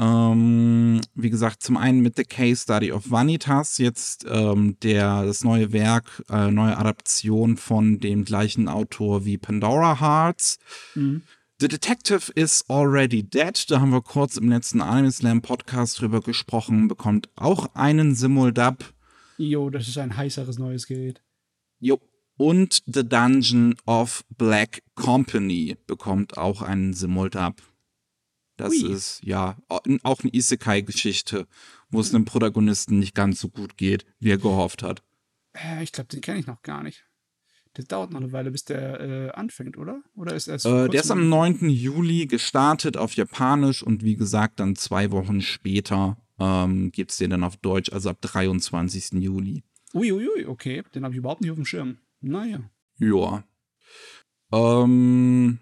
Ähm, 0.00 1.00
wie 1.14 1.30
gesagt, 1.30 1.62
zum 1.62 1.76
einen 1.76 2.00
mit 2.00 2.16
The 2.16 2.24
Case 2.24 2.62
Study 2.62 2.92
of 2.92 3.10
Vanitas, 3.10 3.78
jetzt 3.78 4.24
ähm, 4.30 4.76
der, 4.82 5.24
das 5.24 5.42
neue 5.42 5.72
Werk, 5.72 6.22
äh, 6.30 6.52
neue 6.52 6.76
Adaption 6.76 7.56
von 7.56 7.98
dem 7.98 8.24
gleichen 8.24 8.68
Autor 8.68 9.24
wie 9.24 9.38
Pandora 9.38 10.00
Hearts. 10.00 10.58
Mhm. 10.94 11.22
The 11.60 11.66
Detective 11.66 12.30
is 12.36 12.64
Already 12.68 13.24
Dead, 13.24 13.68
da 13.68 13.80
haben 13.80 13.90
wir 13.90 14.00
kurz 14.00 14.36
im 14.36 14.48
letzten 14.48 14.80
Anime 14.80 15.10
Slam 15.10 15.42
Podcast 15.42 16.00
drüber 16.00 16.20
gesprochen, 16.20 16.86
bekommt 16.86 17.28
auch 17.34 17.74
einen 17.74 18.14
Simuldub. 18.14 18.76
Jo, 19.38 19.70
das 19.70 19.88
ist 19.88 19.98
ein 19.98 20.16
heißeres 20.16 20.58
neues 20.58 20.86
Gerät. 20.86 21.22
Jo. 21.78 22.00
Und 22.36 22.82
The 22.86 23.08
Dungeon 23.08 23.74
of 23.86 24.24
Black 24.36 24.82
Company 24.94 25.76
bekommt 25.86 26.36
auch 26.36 26.62
einen 26.62 26.92
Simuldub. 26.92 27.62
Das 28.56 28.72
Ui. 28.72 28.92
ist 28.92 29.20
ja 29.24 29.56
auch 29.68 30.20
eine 30.20 30.34
Isekai-Geschichte, 30.34 31.46
wo 31.90 32.00
es 32.00 32.14
einem 32.14 32.24
Protagonisten 32.24 32.98
nicht 32.98 33.14
ganz 33.14 33.40
so 33.40 33.48
gut 33.48 33.76
geht, 33.76 34.04
wie 34.18 34.30
er 34.30 34.38
gehofft 34.38 34.82
hat. 34.82 35.02
Äh, 35.52 35.82
ich 35.82 35.92
glaube, 35.92 36.08
den 36.08 36.20
kenne 36.20 36.40
ich 36.40 36.46
noch 36.46 36.62
gar 36.62 36.82
nicht. 36.82 37.04
Das 37.74 37.86
dauert 37.86 38.10
noch 38.10 38.20
eine 38.20 38.32
Weile, 38.32 38.50
bis 38.50 38.64
der 38.64 39.00
äh, 39.00 39.30
anfängt, 39.30 39.76
oder? 39.78 40.02
Oder 40.16 40.34
ist 40.34 40.48
er 40.48 40.54
erst 40.54 40.66
Äh, 40.66 40.88
der 40.88 41.00
ist 41.00 41.10
am 41.12 41.28
9. 41.28 41.68
Juli 41.70 42.26
gestartet 42.26 42.96
auf 42.96 43.14
Japanisch 43.14 43.82
und 43.82 44.02
wie 44.02 44.16
gesagt, 44.16 44.58
dann 44.58 44.74
zwei 44.74 45.12
Wochen 45.12 45.40
später 45.40 46.16
ähm, 46.38 46.90
gibt 46.92 47.10
es 47.10 47.18
den 47.18 47.30
dann 47.30 47.44
auf 47.44 47.56
Deutsch, 47.56 47.92
also 47.92 48.10
ab 48.10 48.18
23. 48.20 49.12
Juli. 49.22 49.62
Uiuiui, 49.94 50.46
okay. 50.46 50.82
Den 50.94 51.04
habe 51.04 51.14
ich 51.14 51.18
überhaupt 51.18 51.40
nicht 51.40 51.50
auf 51.50 51.56
dem 51.56 51.64
Schirm. 51.64 51.98
Naja. 52.20 52.60
Ja. 52.98 53.44
Ähm, 54.52 55.58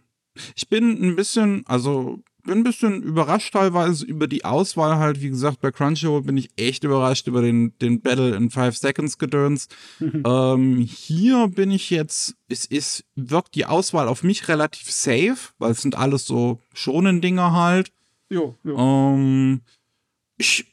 ich 0.55 0.69
bin 0.69 1.03
ein 1.03 1.17
bisschen, 1.17 1.65
also 1.67 2.23
bin 2.47 2.59
ein 2.59 2.65
bisschen 2.65 3.03
überrascht 3.03 3.53
teilweise 3.53 4.07
über 4.07 4.27
die 4.27 4.45
Auswahl 4.45 4.97
halt. 4.97 5.21
Wie 5.21 5.29
gesagt, 5.29 5.61
bei 5.61 5.71
Crunchyroll 5.71 6.23
bin 6.23 6.37
ich 6.37 6.51
echt 6.57 6.85
überrascht 6.85 7.27
über 7.27 7.43
den, 7.43 7.77
den 7.79 8.01
Battle 8.01 8.35
in 8.35 8.51
5 8.51 8.77
Seconds 8.77 9.19
Gedöns. 9.19 9.69
ähm, 10.01 10.79
hier 10.79 11.49
bin 11.49 11.71
ich 11.71 11.91
jetzt, 11.91 12.37
es 12.49 12.65
ist, 12.65 13.05
wirkt 13.15 13.55
die 13.55 13.67
Auswahl 13.67 14.09
auf 14.09 14.23
mich 14.23 14.49
relativ 14.49 14.91
safe, 14.91 15.37
weil 15.59 15.73
es 15.73 15.83
sind 15.83 15.97
alles 15.97 16.27
so 16.27 16.61
schonen 16.73 17.21
Dinger 17.21 17.53
halt. 17.53 17.93
Jo, 18.29 18.57
jo. 18.65 18.77
Ähm, 18.79 19.61
ich, 20.37 20.67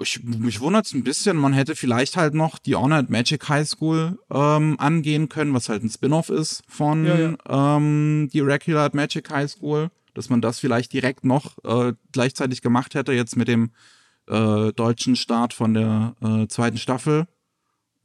ich, 0.00 0.22
mich 0.24 0.60
wundert 0.60 0.86
es 0.86 0.94
ein 0.94 1.04
bisschen, 1.04 1.36
man 1.36 1.52
hätte 1.52 1.76
vielleicht 1.76 2.16
halt 2.16 2.34
noch 2.34 2.58
die 2.58 2.74
Honored 2.74 3.10
Magic 3.10 3.48
High 3.48 3.68
School 3.68 4.18
ähm, 4.30 4.76
angehen 4.78 5.28
können, 5.28 5.54
was 5.54 5.68
halt 5.68 5.82
ein 5.82 5.90
Spin-off 5.90 6.28
ist 6.28 6.62
von 6.68 7.04
Ja, 7.04 7.76
Ähm, 7.76 8.28
die 8.32 8.40
Regular 8.40 8.90
Magic 8.92 9.30
High 9.30 9.50
School, 9.50 9.90
dass 10.14 10.28
man 10.28 10.40
das 10.40 10.58
vielleicht 10.58 10.92
direkt 10.92 11.24
noch 11.24 11.56
äh, 11.64 11.92
gleichzeitig 12.12 12.62
gemacht 12.62 12.94
hätte, 12.94 13.12
jetzt 13.12 13.36
mit 13.36 13.48
dem 13.48 13.70
äh, 14.26 14.72
deutschen 14.72 15.16
Start 15.16 15.54
von 15.54 15.74
der 15.74 16.14
äh, 16.20 16.46
zweiten 16.48 16.78
Staffel. 16.78 17.26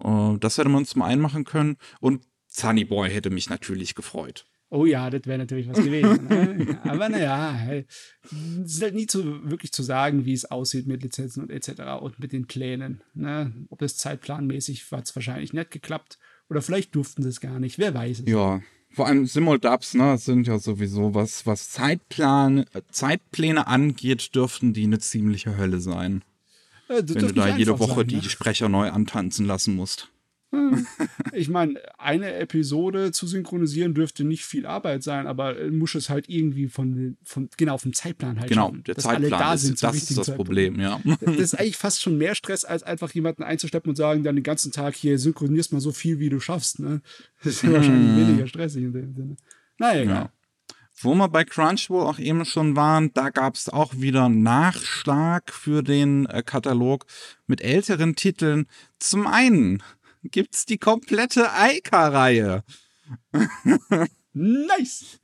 Äh, 0.04 0.38
das 0.40 0.58
hätte 0.58 0.70
man 0.70 0.86
zum 0.86 1.02
einen 1.02 1.22
machen 1.22 1.44
können. 1.44 1.78
Und 2.00 2.24
Sunny 2.48 2.86
Boy 2.86 3.10
hätte 3.10 3.30
mich 3.30 3.50
natürlich 3.50 3.96
gefreut. 3.96 4.46
Oh 4.74 4.88
ja, 4.88 5.12
das 5.12 5.28
wäre 5.28 5.38
natürlich 5.38 5.70
was 5.70 5.78
gewesen. 5.78 6.28
ne? 6.28 6.80
Aber 6.84 7.08
naja, 7.08 7.56
es 7.72 8.76
ist 8.76 8.82
halt 8.82 8.96
nie 8.96 9.06
zu, 9.06 9.48
wirklich 9.48 9.72
zu 9.72 9.84
sagen, 9.84 10.26
wie 10.26 10.34
es 10.34 10.46
aussieht 10.46 10.88
mit 10.88 11.04
Lizenzen 11.04 11.44
und 11.44 11.52
etc. 11.52 12.02
und 12.02 12.18
mit 12.18 12.34
den 12.34 12.48
Plänen. 12.48 13.04
Ne? 13.14 13.54
Ob 13.70 13.78
das 13.78 13.98
zeitplanmäßig 13.98 14.90
hat 14.92 15.06
es 15.06 15.16
wahrscheinlich 15.16 15.54
nicht 15.54 15.70
geklappt. 15.70 16.18
Oder 16.50 16.64
vielleicht 16.64 16.96
durften 16.96 17.22
sie 17.22 17.30
es 17.30 17.40
gar 17.40 17.60
nicht. 17.60 17.78
Wer 17.78 17.94
weiß 17.94 18.22
es. 18.22 18.26
Ja, 18.28 18.62
vor 18.90 19.06
allem 19.06 19.28
Simuldubs, 19.28 19.94
ne, 19.94 20.18
sind 20.18 20.48
ja 20.48 20.58
sowieso 20.58 21.14
was, 21.14 21.46
was 21.46 21.70
Zeitplan, 21.70 22.66
äh, 22.74 22.82
Zeitpläne 22.90 23.68
angeht, 23.68 24.34
dürften 24.34 24.74
die 24.74 24.86
eine 24.86 24.98
ziemliche 24.98 25.56
Hölle 25.56 25.82
sein. 25.82 26.24
Äh, 26.90 27.04
wenn 27.06 27.28
du 27.28 27.34
da 27.34 27.56
jede 27.56 27.78
Woche 27.78 28.02
sein, 28.02 28.08
die 28.08 28.16
ne? 28.16 28.24
Sprecher 28.24 28.70
neu 28.70 28.90
antanzen 28.90 29.46
lassen 29.46 29.76
musst. 29.76 30.10
Ich 31.34 31.50
meine, 31.50 31.80
eine 31.98 32.34
Episode 32.36 33.12
zu 33.12 33.26
synchronisieren 33.28 33.94
dürfte 33.94 34.24
nicht 34.24 34.46
viel 34.46 34.66
Arbeit 34.66 35.04
sein, 35.04 35.26
aber 35.26 35.60
äh, 35.60 35.72
muss 35.72 35.96
es 35.96 36.10
halt 36.10 36.30
irgendwie 36.30 36.68
von, 36.68 37.18
von 37.24 37.50
genau 37.58 37.78
vom 37.78 37.94
Zeitplan 37.94 38.40
halt 38.40 38.50
Genau, 38.50 38.72
der 38.72 38.96
dass 38.96 39.06
alle 39.06 39.30
Zeitplan 39.30 39.40
da 39.40 39.54
ist, 39.54 39.62
sind 39.62 39.84
das 39.84 39.96
ist 39.96 40.18
das 40.18 40.28
Zeitpunkt. 40.28 40.38
Problem, 40.38 40.80
ja. 40.80 41.00
Das 41.22 41.38
ist 41.38 41.60
eigentlich 41.60 41.78
fast 41.78 42.02
schon 42.02 42.18
mehr 42.18 42.36
Stress, 42.36 42.66
als 42.66 42.84
einfach 42.84 43.12
jemanden 43.12 43.44
einzuschleppen 43.44 43.90
und 43.90 43.96
sagen, 43.96 44.24
dann 44.24 44.36
den 44.36 44.44
ganzen 44.44 44.72
Tag 44.72 44.96
hier 44.96 45.18
synchronisierst 45.18 45.74
mal 45.74 45.82
so 45.82 45.92
viel, 45.92 46.20
wie 46.20 46.30
du 46.30 46.40
schaffst. 46.40 46.80
Ne? 46.80 47.02
Das 47.44 47.56
ist 47.56 47.64
ja 47.64 47.74
wahrscheinlich 47.74 48.28
weniger 48.28 48.48
stressig 48.48 48.84
in 48.84 48.94
dem 48.94 49.16
Sinne. 49.16 49.36
Naja, 49.78 50.02
egal. 50.02 50.16
Ja. 50.16 50.32
Wo 51.02 51.16
wir 51.16 51.28
bei 51.28 51.44
Crunchyroll 51.44 52.06
auch 52.06 52.20
eben 52.20 52.46
schon 52.46 52.76
waren, 52.76 53.12
da 53.14 53.30
gab 53.30 53.56
es 53.56 53.68
auch 53.68 53.94
wieder 53.98 54.30
Nachschlag 54.30 55.52
für 55.52 55.82
den 55.82 56.28
äh, 56.28 56.44
Katalog 56.44 57.06
mit 57.48 57.62
älteren 57.62 58.16
Titeln. 58.16 58.68
Zum 59.00 59.26
einen 59.26 59.82
gibt's 60.24 60.66
die 60.66 60.78
komplette 60.78 61.52
Aika-Reihe. 61.52 62.64
Nice! 64.36 65.20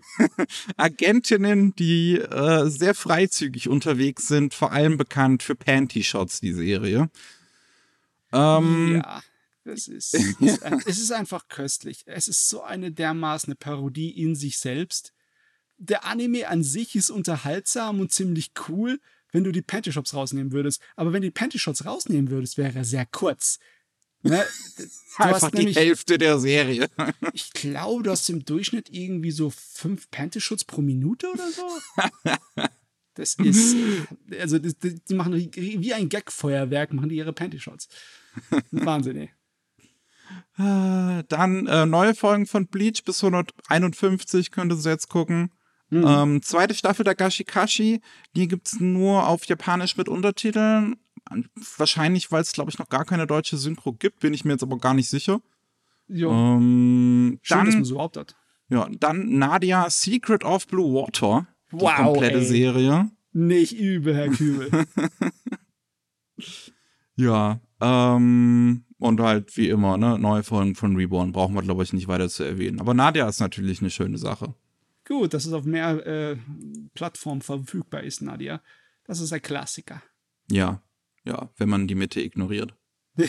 Agentinnen, 0.78 1.74
die 1.76 2.18
äh, 2.18 2.70
sehr 2.70 2.94
freizügig 2.94 3.68
unterwegs 3.68 4.28
sind, 4.28 4.54
vor 4.54 4.72
allem 4.72 4.98
bekannt 4.98 5.42
für 5.42 5.56
Panty 5.56 6.04
Shots, 6.04 6.42
die 6.42 6.54
Serie. 6.54 7.10
Ähm, 8.32 9.02
ja, 9.04 9.24
das 9.64 9.88
ist, 9.88 10.14
ist 10.40 10.64
ein, 10.64 10.84
es 10.86 11.00
ist 11.00 11.12
einfach 11.12 11.48
köstlich. 11.48 12.04
Es 12.06 12.28
ist 12.28 12.50
so 12.50 12.62
eine 12.62 12.92
dermaßen 12.92 13.48
eine 13.48 13.56
Parodie 13.56 14.12
in 14.12 14.36
sich 14.36 14.60
selbst. 14.60 15.14
Der 15.78 16.06
Anime 16.06 16.48
an 16.48 16.62
sich 16.62 16.96
ist 16.96 17.10
unterhaltsam 17.10 18.00
und 18.00 18.12
ziemlich 18.12 18.52
cool, 18.68 19.00
wenn 19.32 19.44
du 19.44 19.52
die 19.52 19.64
Panty 19.64 19.92
Shots 19.92 20.14
rausnehmen 20.14 20.52
würdest. 20.52 20.82
Aber 20.96 21.14
wenn 21.14 21.22
du 21.24 21.30
die 21.30 21.34
Panty 21.34 21.58
Shots 21.58 21.84
rausnehmen 21.84 22.30
würdest, 22.30 22.60
wäre 22.60 22.78
er 22.78 22.86
sehr 22.86 23.08
kurz. 23.08 23.58
Ne? 24.22 24.44
Du 25.18 25.26
einfach 25.26 25.42
hast 25.42 25.52
die 25.52 25.58
nämlich, 25.58 25.76
Hälfte 25.76 26.18
der 26.18 26.40
Serie. 26.40 26.88
ich 27.34 27.52
glaube, 27.52 28.04
du 28.04 28.12
hast 28.12 28.30
im 28.30 28.46
Durchschnitt 28.46 28.90
irgendwie 28.90 29.32
so 29.32 29.50
fünf 29.50 30.10
Panty-Shots 30.12 30.64
pro 30.64 30.82
Minute 30.82 31.30
oder 31.30 31.52
so. 31.52 31.68
Das 33.16 33.34
ist, 33.34 33.76
also 34.40 34.60
das, 34.60 34.78
das, 34.78 34.94
die 35.10 35.14
machen 35.14 35.34
wie 35.34 35.94
ein 35.94 36.08
Gag-Feuerwerk, 36.08 36.94
machen 36.94 37.10
die 37.10 37.18
ihre 37.18 37.34
Panty-Shots. 37.34 37.90
Wahnsinn, 38.72 39.18
ey. 39.18 39.30
Äh, 40.58 41.26
Dann 41.28 41.68
äh, 41.68 41.86
neue 41.86 42.16
Folgen 42.16 42.46
von 42.46 42.68
Bleach 42.68 43.04
bis 43.04 43.22
151 43.22 44.52
könntest 44.52 44.86
du 44.86 44.90
jetzt 44.90 45.10
gucken. 45.10 45.52
Ähm, 45.92 46.42
zweite 46.44 46.76
Staffel 46.76 47.04
der 47.04 47.16
Gashikashi, 47.16 48.02
die 48.36 48.48
gibt's 48.48 48.80
nur 48.80 49.28
auf 49.28 49.46
Japanisch 49.46 49.98
mit 49.98 50.08
Untertiteln. 50.08 50.98
Wahrscheinlich, 51.78 52.32
weil 52.32 52.42
es, 52.42 52.54
glaube 52.54 52.72
ich, 52.72 52.80
noch 52.80 52.90
gar 52.90 53.06
keine 53.06 53.28
deutsche 53.28 53.58
Synchro 53.58 53.94
gibt, 53.94 54.20
bin 54.20 54.34
ich 54.34 54.46
mir 54.46 54.52
jetzt 54.54 54.64
aber 54.64 54.78
gar 54.78 54.94
nicht 54.94 55.10
sicher. 55.10 55.42
Jo, 56.08 56.32
Ähm, 56.32 57.40
schön, 57.42 57.58
dass 57.58 57.66
man 57.68 57.74
dann, 57.76 57.86
so 57.86 57.94
überhaupt 57.96 58.18
hat. 58.18 58.36
ja, 58.70 58.88
dann 59.00 59.38
Nadia 59.38 59.90
Secret 59.90 60.44
of 60.44 60.68
Blue 60.68 60.94
Water. 60.94 61.48
Die 61.72 61.80
Wow, 61.82 61.96
komplette 61.98 62.40
ey. 62.40 62.46
Serie. 62.46 63.12
Nicht 63.32 63.78
übel, 63.78 64.16
Herr 64.16 64.30
Kübel. 64.30 64.70
Ja, 67.16 67.60
ähm, 67.82 68.86
und 68.98 69.20
halt 69.20 69.56
wie 69.58 69.70
immer, 69.70 69.98
ne, 69.98 70.18
neue 70.18 70.44
Folgen 70.44 70.76
von 70.76 70.96
Reborn 70.96 71.34
brauchen 71.34 71.54
wir, 71.54 71.62
glaube 71.62 71.84
ich, 71.84 71.92
nicht 71.92 72.08
weiter 72.08 72.30
zu 72.30 72.44
erwähnen. 72.44 72.80
Aber 72.80 72.94
Nadia 72.94 73.28
ist 73.28 73.42
natürlich 73.42 73.82
eine 73.82 73.90
schöne 73.90 74.18
Sache. 74.18 74.54
Gut, 75.06 75.34
dass 75.34 75.46
es 75.46 75.52
auf 75.54 75.66
mehr 75.66 76.06
äh, 76.08 76.38
Plattformen 76.94 77.42
verfügbar 77.42 78.04
ist, 78.04 78.22
Nadia. 78.22 78.62
Das 79.06 79.20
ist 79.20 79.34
ein 79.34 79.42
Klassiker. 79.42 80.02
Ja, 80.50 80.82
ja, 81.24 81.50
wenn 81.58 81.70
man 81.70 81.88
die 81.88 81.96
Mitte 81.96 82.22
ignoriert. 82.22 82.74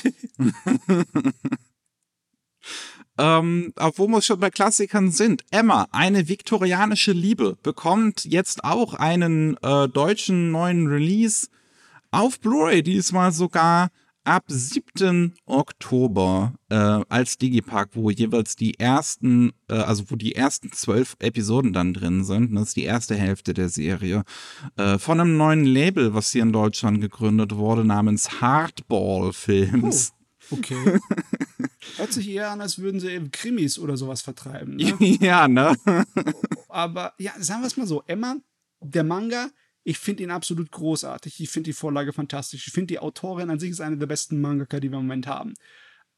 ähm, 3.18 3.72
obwohl 3.76 4.08
wir 4.08 4.22
schon 4.22 4.40
bei 4.40 4.50
Klassikern 4.50 5.10
sind. 5.10 5.44
Emma, 5.50 5.88
eine 5.92 6.28
viktorianische 6.28 7.12
Liebe, 7.12 7.56
bekommt 7.62 8.24
jetzt 8.24 8.64
auch 8.64 8.94
einen 8.94 9.56
äh, 9.62 9.88
deutschen 9.88 10.50
neuen 10.50 10.86
Release 10.86 11.48
auf 12.10 12.40
Blu-ray, 12.40 12.82
diesmal 12.82 13.32
sogar 13.32 13.90
ab 14.30 14.44
7. 14.46 15.34
Oktober 15.46 16.54
äh, 16.68 16.76
als 16.76 17.36
Digipack, 17.36 17.90
wo 17.94 18.10
jeweils 18.10 18.54
die 18.54 18.78
ersten, 18.78 19.50
äh, 19.68 19.74
also 19.74 20.08
wo 20.08 20.14
die 20.14 20.36
ersten 20.36 20.70
zwölf 20.70 21.16
Episoden 21.18 21.72
dann 21.72 21.94
drin 21.94 22.22
sind. 22.22 22.54
Das 22.54 22.68
ist 22.68 22.76
die 22.76 22.84
erste 22.84 23.16
Hälfte 23.16 23.54
der 23.54 23.68
Serie. 23.68 24.22
Äh, 24.76 24.98
von 24.98 25.18
einem 25.18 25.36
neuen 25.36 25.64
Label, 25.64 26.14
was 26.14 26.30
hier 26.30 26.42
in 26.42 26.52
Deutschland 26.52 27.00
gegründet 27.00 27.56
wurde, 27.56 27.84
namens 27.84 28.40
Hardball 28.40 29.32
Films. 29.32 30.12
Okay. 30.48 31.00
Hört 31.96 32.12
sich 32.12 32.28
eher 32.28 32.50
an, 32.50 32.60
als 32.60 32.78
würden 32.78 33.00
sie 33.00 33.10
eben 33.10 33.32
Krimis 33.32 33.80
oder 33.80 33.96
sowas 33.96 34.22
vertreiben. 34.22 34.76
Ne? 34.76 34.94
ja, 35.20 35.48
ne? 35.48 35.76
Aber 36.68 37.14
ja, 37.18 37.32
sagen 37.40 37.62
wir 37.62 37.66
es 37.66 37.76
mal 37.76 37.86
so, 37.88 38.04
Emma, 38.06 38.36
der 38.80 39.02
Manga 39.02 39.50
Ich 39.90 39.98
finde 39.98 40.22
ihn 40.22 40.30
absolut 40.30 40.70
großartig. 40.70 41.40
Ich 41.40 41.50
finde 41.50 41.70
die 41.70 41.72
Vorlage 41.72 42.12
fantastisch. 42.12 42.68
Ich 42.68 42.72
finde 42.72 42.86
die 42.86 43.00
Autorin 43.00 43.50
an 43.50 43.58
sich 43.58 43.70
ist 43.70 43.80
eine 43.80 43.98
der 43.98 44.06
besten 44.06 44.40
Mangaka, 44.40 44.78
die 44.78 44.88
wir 44.88 44.98
im 44.98 45.06
Moment 45.06 45.26
haben. 45.26 45.54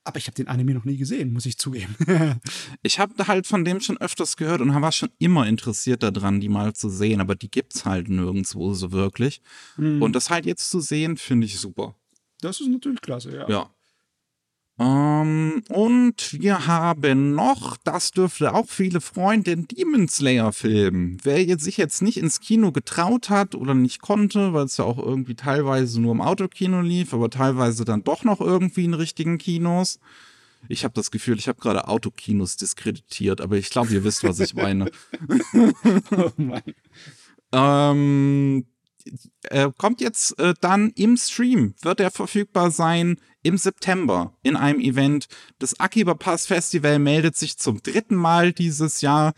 Aber 0.04 0.18
ich 0.18 0.26
habe 0.26 0.34
den 0.34 0.46
Anime 0.46 0.74
noch 0.74 0.84
nie 0.84 0.98
gesehen, 0.98 1.32
muss 1.32 1.46
ich 1.46 1.56
zugeben. 1.56 1.96
Ich 2.82 2.98
habe 2.98 3.26
halt 3.26 3.46
von 3.46 3.64
dem 3.64 3.80
schon 3.80 3.96
öfters 3.96 4.36
gehört 4.36 4.60
und 4.60 4.74
war 4.74 4.92
schon 4.92 5.08
immer 5.18 5.46
interessiert 5.46 6.02
daran, 6.02 6.40
die 6.40 6.50
mal 6.50 6.74
zu 6.74 6.90
sehen, 6.90 7.22
aber 7.22 7.34
die 7.34 7.50
gibt's 7.50 7.86
halt 7.86 8.10
nirgendwo 8.10 8.74
so 8.74 8.92
wirklich. 8.92 9.40
Hm. 9.76 10.02
Und 10.02 10.14
das 10.16 10.28
halt 10.28 10.44
jetzt 10.44 10.68
zu 10.68 10.80
sehen, 10.80 11.16
finde 11.16 11.46
ich 11.46 11.58
super. 11.58 11.94
das 12.42 12.60
ist 12.60 12.68
natürlich 12.68 13.00
klasse, 13.00 13.34
ja. 13.34 13.48
Ja. 13.48 13.74
Ähm, 14.78 15.62
und 15.68 16.40
wir 16.40 16.66
haben 16.66 17.34
noch, 17.34 17.76
das 17.84 18.10
dürfte 18.10 18.54
auch 18.54 18.68
viele 18.68 19.00
freuen, 19.00 19.44
den 19.44 19.68
Demon 19.68 20.08
Slayer-Film. 20.08 21.18
Wer 21.22 21.44
jetzt 21.44 21.64
sich 21.64 21.76
jetzt 21.76 22.00
nicht 22.00 22.16
ins 22.16 22.40
Kino 22.40 22.72
getraut 22.72 23.28
hat 23.28 23.54
oder 23.54 23.74
nicht 23.74 24.00
konnte, 24.00 24.54
weil 24.54 24.64
es 24.64 24.78
ja 24.78 24.84
auch 24.84 24.98
irgendwie 24.98 25.34
teilweise 25.34 26.00
nur 26.00 26.12
im 26.12 26.22
Autokino 26.22 26.80
lief, 26.80 27.12
aber 27.12 27.28
teilweise 27.28 27.84
dann 27.84 28.02
doch 28.02 28.24
noch 28.24 28.40
irgendwie 28.40 28.84
in 28.84 28.94
richtigen 28.94 29.38
Kinos. 29.38 30.00
Ich 30.68 30.84
habe 30.84 30.94
das 30.94 31.10
Gefühl, 31.10 31.38
ich 31.38 31.48
habe 31.48 31.60
gerade 31.60 31.88
Autokinos 31.88 32.56
diskreditiert, 32.56 33.40
aber 33.40 33.56
ich 33.56 33.68
glaube, 33.68 33.92
ihr 33.92 34.04
wisst, 34.04 34.24
was 34.24 34.40
ich 34.40 34.54
meine. 34.54 34.90
Oh 36.12 36.30
Mann. 36.36 36.62
Ähm, 37.52 38.64
äh, 39.44 39.70
kommt 39.76 40.00
jetzt 40.00 40.38
äh, 40.38 40.54
dann 40.60 40.90
im 40.90 41.16
Stream, 41.16 41.74
wird 41.82 42.00
er 42.00 42.10
verfügbar 42.10 42.70
sein 42.70 43.18
im 43.42 43.56
September 43.58 44.32
in 44.42 44.56
einem 44.56 44.80
Event. 44.80 45.26
Das 45.58 45.78
Akiba 45.80 46.14
Pass 46.14 46.46
Festival 46.46 46.98
meldet 46.98 47.36
sich 47.36 47.58
zum 47.58 47.82
dritten 47.82 48.16
Mal 48.16 48.52
dieses 48.52 49.00
Jahr. 49.00 49.34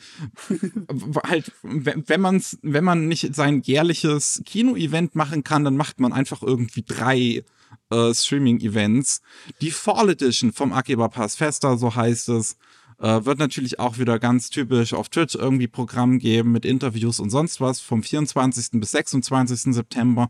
Halt, 1.26 1.52
wenn 1.62 2.08
wenn 2.08 2.20
man's, 2.20 2.58
wenn 2.62 2.84
man 2.84 3.08
nicht 3.08 3.34
sein 3.34 3.62
jährliches 3.62 4.42
Kino-Event 4.44 5.14
machen 5.14 5.44
kann, 5.44 5.64
dann 5.64 5.76
macht 5.76 6.00
man 6.00 6.12
einfach 6.12 6.42
irgendwie 6.42 6.84
drei 6.87 7.44
äh, 7.90 8.14
Streaming-Events. 8.14 9.20
Die 9.61 9.70
Fall 9.70 10.11
Edition 10.11 10.52
vom 10.52 10.73
Akiba 10.73 11.08
Pass 11.08 11.37
Festa, 11.37 11.76
so 11.76 11.94
heißt 11.94 12.28
es, 12.30 12.56
äh, 12.99 13.25
wird 13.25 13.38
natürlich 13.38 13.78
auch 13.78 13.99
wieder 13.99 14.18
ganz 14.18 14.50
typisch 14.50 14.94
auf 14.94 15.08
Twitch 15.08 15.34
irgendwie 15.34 15.66
Programm 15.66 16.18
geben 16.18 16.52
mit 16.52 16.64
Interviews 16.64 17.20
und 17.20 17.30
sonst 17.30 17.61
was 17.61 17.80
vom 17.80 18.02
24. 18.02 18.80
bis 18.80 18.92
26. 18.92 19.75
September. 19.75 20.28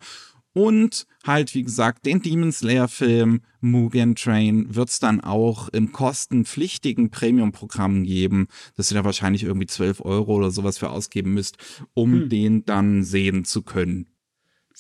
Und 0.54 1.06
halt, 1.24 1.54
wie 1.54 1.64
gesagt, 1.64 2.06
den 2.06 2.22
Demon 2.22 2.52
Slayer-Film 2.52 3.42
Mugen 3.60 4.14
Train 4.14 4.74
wird 4.74 4.88
es 4.88 5.00
dann 5.00 5.20
auch 5.20 5.68
im 5.68 5.92
kostenpflichtigen 5.92 7.10
Premium-Programm 7.10 8.04
geben, 8.04 8.46
dass 8.76 8.90
ihr 8.90 8.94
da 8.94 9.04
wahrscheinlich 9.04 9.42
irgendwie 9.42 9.66
12 9.66 10.00
Euro 10.00 10.36
oder 10.36 10.50
sowas 10.52 10.78
für 10.78 10.90
ausgeben 10.90 11.34
müsst, 11.34 11.58
um 11.92 12.28
den 12.28 12.64
dann 12.64 13.02
sehen 13.02 13.44
zu 13.44 13.62
können. 13.62 14.06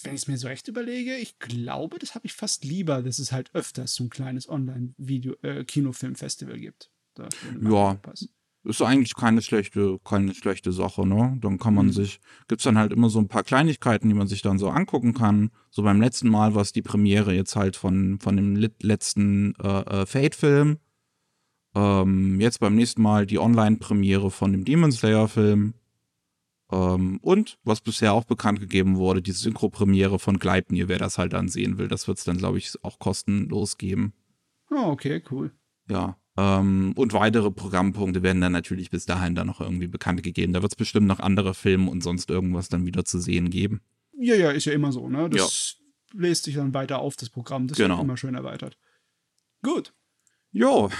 Wenn 0.02 0.14
ich 0.14 0.22
es 0.22 0.28
mir 0.28 0.38
so 0.38 0.48
echt 0.48 0.66
überlege, 0.68 1.16
ich 1.16 1.38
glaube, 1.38 1.98
das 1.98 2.14
habe 2.14 2.26
ich 2.26 2.34
fast 2.34 2.64
lieber, 2.64 3.02
dass 3.02 3.18
es 3.18 3.32
halt 3.32 3.54
öfters 3.54 3.94
so 3.94 4.04
ein 4.04 4.10
kleines 4.10 4.48
Online-Video-Kinofilm-Festival 4.48 6.58
gibt. 6.58 6.90
Für 7.16 7.28
den 7.52 7.70
Ja. 7.70 8.00
Ist 8.64 8.80
eigentlich 8.80 9.14
keine 9.14 9.42
schlechte, 9.42 9.98
keine 10.04 10.34
schlechte 10.34 10.72
Sache, 10.72 11.06
ne? 11.06 11.36
Dann 11.40 11.58
kann 11.58 11.74
man 11.74 11.86
Mhm. 11.86 11.92
sich, 11.92 12.18
gibt's 12.48 12.64
dann 12.64 12.78
halt 12.78 12.92
immer 12.92 13.10
so 13.10 13.18
ein 13.18 13.28
paar 13.28 13.42
Kleinigkeiten, 13.44 14.08
die 14.08 14.14
man 14.14 14.26
sich 14.26 14.40
dann 14.40 14.58
so 14.58 14.70
angucken 14.70 15.12
kann. 15.12 15.50
So 15.70 15.82
beim 15.82 16.00
letzten 16.00 16.30
Mal 16.30 16.54
war 16.54 16.62
es 16.62 16.72
die 16.72 16.80
Premiere 16.80 17.34
jetzt 17.34 17.56
halt 17.56 17.76
von, 17.76 18.18
von 18.20 18.36
dem 18.36 18.56
letzten 18.80 19.54
äh, 19.62 19.80
äh, 20.02 20.06
Fate-Film. 20.06 20.78
Ähm, 21.74 22.40
jetzt 22.40 22.60
beim 22.60 22.74
nächsten 22.74 23.02
Mal 23.02 23.26
die 23.26 23.38
Online-Premiere 23.38 24.30
von 24.30 24.52
dem 24.52 24.64
Demon 24.64 24.92
Slayer-Film. 24.92 25.74
Ähm, 26.72 27.18
und, 27.20 27.58
was 27.64 27.82
bisher 27.82 28.14
auch 28.14 28.24
bekannt 28.24 28.60
gegeben 28.60 28.96
wurde, 28.96 29.20
die 29.20 29.32
Synchro-Premiere 29.32 30.18
von 30.18 30.38
Gleipnir, 30.38 30.88
wer 30.88 30.98
das 30.98 31.18
halt 31.18 31.34
dann 31.34 31.48
sehen 31.48 31.76
will. 31.76 31.88
Das 31.88 32.08
wird's 32.08 32.24
dann, 32.24 32.38
glaube 32.38 32.56
ich, 32.58 32.72
auch 32.82 32.98
kostenlos 32.98 33.76
geben. 33.76 34.14
Oh, 34.70 34.86
okay, 34.90 35.22
cool. 35.30 35.52
Ja. 35.90 36.16
Ähm, 36.36 36.92
und 36.96 37.12
weitere 37.12 37.50
Programmpunkte 37.50 38.22
werden 38.22 38.40
dann 38.40 38.52
natürlich 38.52 38.90
bis 38.90 39.06
dahin 39.06 39.34
dann 39.34 39.46
noch 39.46 39.60
irgendwie 39.60 39.86
bekannt 39.86 40.22
gegeben. 40.22 40.52
Da 40.52 40.62
wird 40.62 40.72
es 40.72 40.76
bestimmt 40.76 41.06
noch 41.06 41.20
andere 41.20 41.54
Filme 41.54 41.90
und 41.90 42.02
sonst 42.02 42.28
irgendwas 42.30 42.68
dann 42.68 42.86
wieder 42.86 43.04
zu 43.04 43.20
sehen 43.20 43.50
geben. 43.50 43.80
Ja, 44.18 44.34
ja, 44.34 44.50
ist 44.50 44.64
ja 44.64 44.72
immer 44.72 44.90
so, 44.92 45.08
ne? 45.08 45.28
Das 45.30 45.76
lässt 46.12 46.44
sich 46.44 46.54
dann 46.56 46.74
weiter 46.74 46.98
auf, 46.98 47.16
das 47.16 47.30
Programm. 47.30 47.68
Das 47.68 47.76
Genau. 47.78 47.96
wird 47.96 48.04
immer 48.04 48.16
schön 48.16 48.34
erweitert. 48.34 48.76
Gut. 49.62 49.92
Jo, 50.52 50.90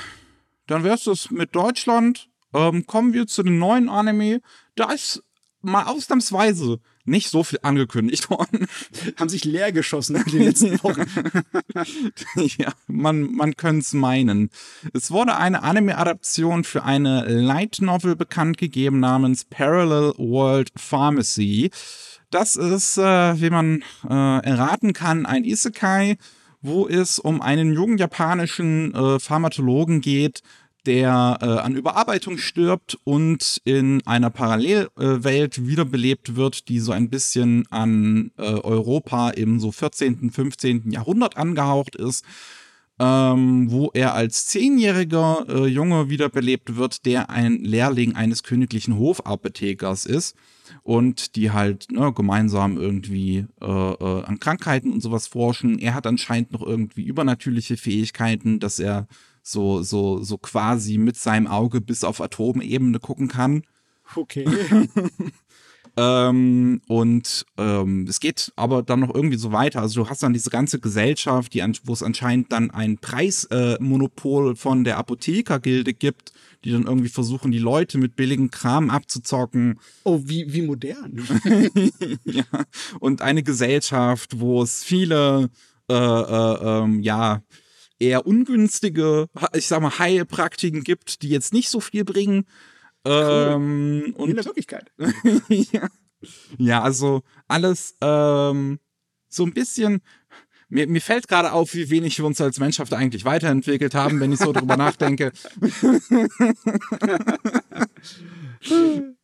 dann 0.67 0.83
wär's 0.85 1.05
das 1.05 1.31
mit 1.31 1.55
Deutschland. 1.55 2.29
Ähm, 2.53 2.87
kommen 2.87 3.13
wir 3.13 3.27
zu 3.27 3.43
den 3.43 3.59
neuen 3.59 3.89
Anime. 3.89 4.41
Da 4.77 4.93
ist 4.93 5.23
mal 5.63 5.85
ausnahmsweise 5.85 6.81
nicht 7.05 7.31
so 7.31 7.45
viel 7.45 7.59
angekündigt 7.63 8.31
worden. 8.31 8.67
Haben 9.17 9.29
sich 9.29 9.45
leer 9.45 9.73
geschossen 9.73 10.17
in 10.17 10.33
den 10.33 10.43
letzten 10.43 10.73
Wochen. 10.83 11.05
ja, 12.59 12.73
man, 12.87 13.33
man 13.33 13.57
könnte 13.57 13.81
es 13.81 13.93
meinen. 13.93 14.51
Es 14.93 15.11
wurde 15.11 15.37
eine 15.37 15.63
Anime-Adaption 15.63 16.65
für 16.65 16.85
eine 16.85 17.25
Light 17.27 17.79
Novel 17.81 18.17
bekannt 18.17 18.59
gegeben 18.59 19.01
namens 19.01 19.45
Parallel 19.45 20.15
World 20.19 20.71
Pharmacy. 20.77 21.71
Das 22.31 22.57
ist, 22.57 22.99
äh, 22.99 23.41
wie 23.41 23.51
man 23.51 23.85
äh, 24.09 24.45
erraten 24.45 24.93
kann, 24.93 25.25
ein 25.27 25.45
Isekai, 25.45 26.17
wo 26.63 26.89
es 26.89 27.19
um 27.19 27.43
einen 27.43 27.75
jungen 27.75 27.99
japanischen 27.99 28.95
äh, 28.95 29.21
Pharmakologen 29.21 30.01
geht, 30.01 30.43
der 30.87 31.39
äh, 31.41 31.47
an 31.47 31.77
Überarbeitung 31.77 32.39
stirbt 32.39 32.99
und 33.05 33.61
in 33.65 34.07
einer 34.07 34.31
Parallelwelt 34.31 35.67
wiederbelebt 35.67 36.37
wird, 36.37 36.69
die 36.69 36.81
so 36.81 36.93
ein 36.93 37.09
bisschen 37.11 37.67
an 37.71 38.31
äh, 38.37 38.43
Europa 38.43 39.31
im 39.31 39.61
so 39.61 39.73
14., 39.73 40.31
15. 40.31 40.91
Jahrhundert 40.91 41.37
angehaucht 41.37 41.97
ist, 41.97 42.25
ähm, 42.99 43.71
wo 43.71 43.91
er 43.93 44.15
als 44.15 44.47
zehnjähriger 44.47 45.47
äh, 45.49 45.67
Junge 45.67 46.11
wiederbelebt 46.11 46.77
wird, 46.77 47.07
der 47.07 47.29
ein 47.29 47.65
Lehrling 47.65 48.15
eines 48.15 48.43
königlichen 48.45 48.99
Hofapothekers 48.99 50.07
ist 50.07 50.37
und 50.83 51.35
die 51.35 51.51
halt 51.51 51.91
ne, 51.91 52.13
gemeinsam 52.13 52.77
irgendwie 52.77 53.47
äh, 53.61 53.67
äh, 53.67 54.23
an 54.25 54.39
Krankheiten 54.39 54.93
und 54.93 55.01
sowas 55.01 55.27
forschen. 55.27 55.79
Er 55.79 55.95
hat 55.95 56.07
anscheinend 56.07 56.53
noch 56.53 56.63
irgendwie 56.63 57.03
übernatürliche 57.03 57.77
Fähigkeiten, 57.77 58.61
dass 58.61 58.79
er 58.79 59.09
so, 59.45 59.83
so, 59.83 60.23
so 60.23 60.39
quasi 60.39 60.99
mit 60.99 61.17
seinem 61.17 61.47
Auge 61.47 61.81
bis 61.81 62.03
auf 62.03 62.21
Atomebene 62.21 62.99
gucken 62.99 63.29
kann. 63.29 63.63
Okay. 64.17 64.47
Ähm, 65.97 66.81
und 66.89 67.47
ähm, 67.57 68.07
es 68.09 68.19
geht 68.19 68.53
aber 68.57 68.83
dann 68.83 69.01
noch 69.01 69.15
irgendwie 69.15 69.37
so 69.37 69.53
weiter. 69.53 69.81
Also 69.81 70.03
du 70.03 70.11
hast 70.11 70.23
dann 70.25 70.33
diese 70.33 70.51
ganze 70.51 70.81
Gesellschaft, 70.81 71.55
die 71.55 71.63
an, 71.63 71.77
wo 71.85 71.93
es 71.93 72.03
anscheinend 72.03 72.51
dann 72.51 72.71
ein 72.73 72.99
Preismonopol 72.99 74.53
äh, 74.53 74.57
von 74.57 74.83
der 74.83 74.99
Apothekergilde 74.99 75.95
gibt, 75.95 76.33
die 76.65 76.73
dann 76.73 76.87
irgendwie 76.87 77.09
versuchen, 77.09 77.53
die 77.53 77.61
Leute 77.61 77.99
mit 77.99 78.17
billigem 78.17 78.51
Kram 78.51 78.91
abzuzocken. 78.91 79.79
Oh, 80.03 80.21
wie, 80.25 80.53
wie 80.53 80.63
modern. 80.63 81.23
ja. 82.25 82.45
Und 82.99 83.23
eine 83.23 83.45
Gesellschaft, 83.45 84.41
wo 84.41 84.63
es 84.63 84.83
viele, 84.83 85.49
äh, 85.89 85.95
äh, 85.95 86.83
ähm, 86.83 87.01
ja, 87.01 87.43
eher 87.99 88.27
ungünstige, 88.27 89.29
ich 89.53 89.67
sag 89.67 89.81
mal, 89.81 89.99
Heilpraktiken 89.99 90.83
gibt, 90.83 91.23
die 91.23 91.29
jetzt 91.29 91.53
nicht 91.53 91.69
so 91.69 91.81
viel 91.81 92.05
bringen. 92.05 92.47
Ähm, 93.05 94.05
In 94.07 94.13
und 94.15 94.37
der 94.37 94.45
Wirklichkeit. 94.45 94.91
ja. 95.49 95.89
ja, 96.59 96.83
also 96.83 97.23
alles 97.49 97.97
ähm, 98.01 98.79
so 99.29 99.45
ein 99.45 99.53
bisschen. 99.53 100.01
Mir, 100.69 100.89
mir 100.89 101.03
fällt 101.03 101.29
gerade 101.29 101.53
auf, 101.53 101.75
wie 101.75 101.91
wenig 101.91 102.19
wir 102.19 102.25
uns 102.25 102.41
als 102.41 102.59
Menschheit 102.59 102.93
eigentlich 102.93 103.25
weiterentwickelt 103.25 103.95
haben, 103.95 104.19
wenn 104.19 104.33
ich 104.33 104.41
so 104.41 104.53
drüber 104.53 104.77
nachdenke. 104.79 105.33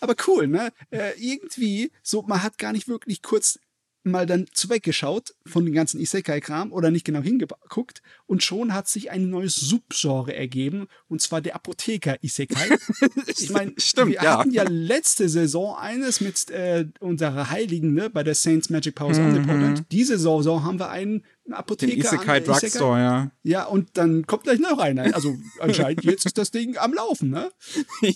Aber 0.00 0.14
cool, 0.26 0.48
ne? 0.48 0.72
Äh, 0.90 1.12
irgendwie, 1.18 1.92
so, 2.02 2.22
man 2.22 2.42
hat 2.42 2.58
gar 2.58 2.72
nicht 2.72 2.88
wirklich 2.88 3.22
kurz 3.22 3.60
mal 4.02 4.26
dann 4.26 4.46
zuweggeschaut 4.52 5.34
von 5.44 5.64
dem 5.64 5.74
ganzen 5.74 6.00
Isekai-Kram 6.00 6.72
oder 6.72 6.90
nicht 6.90 7.04
genau 7.04 7.20
hingeguckt 7.20 8.02
und 8.26 8.42
schon 8.42 8.72
hat 8.72 8.88
sich 8.88 9.10
ein 9.10 9.28
neues 9.28 9.56
Subgenre 9.56 10.34
ergeben 10.34 10.86
und 11.08 11.20
zwar 11.20 11.40
der 11.40 11.54
Apotheker-Isekai. 11.56 12.78
Ich 13.26 13.50
meine, 13.50 13.72
wir 13.76 14.08
ja. 14.10 14.38
hatten 14.38 14.50
ja 14.50 14.64
letzte 14.68 15.28
Saison 15.28 15.76
eines 15.76 16.20
mit 16.20 16.50
äh, 16.50 16.86
unserer 17.00 17.50
Heiligen, 17.50 17.94
ne, 17.94 18.10
bei 18.10 18.22
der 18.22 18.34
Saints 18.34 18.70
Magic 18.70 18.94
Powers 18.94 19.18
Omnipotent. 19.18 19.84
Diese 19.90 20.18
Saison 20.18 20.64
haben 20.64 20.78
wir 20.78 20.90
einen 20.90 21.24
Apotheker. 21.50 21.92
Mhm. 21.92 22.00
Den 22.00 22.06
Isekai 22.06 22.40
Drugstore, 22.40 22.98
ja. 22.98 23.30
Ja, 23.42 23.64
und 23.64 23.90
dann 23.94 24.26
kommt 24.26 24.44
gleich 24.44 24.58
noch 24.58 24.78
einer. 24.78 25.14
Also 25.14 25.36
anscheinend 25.58 26.04
jetzt 26.04 26.26
ist 26.26 26.38
das 26.38 26.50
Ding 26.50 26.76
am 26.76 26.92
Laufen, 26.94 27.30
ne? 27.30 27.50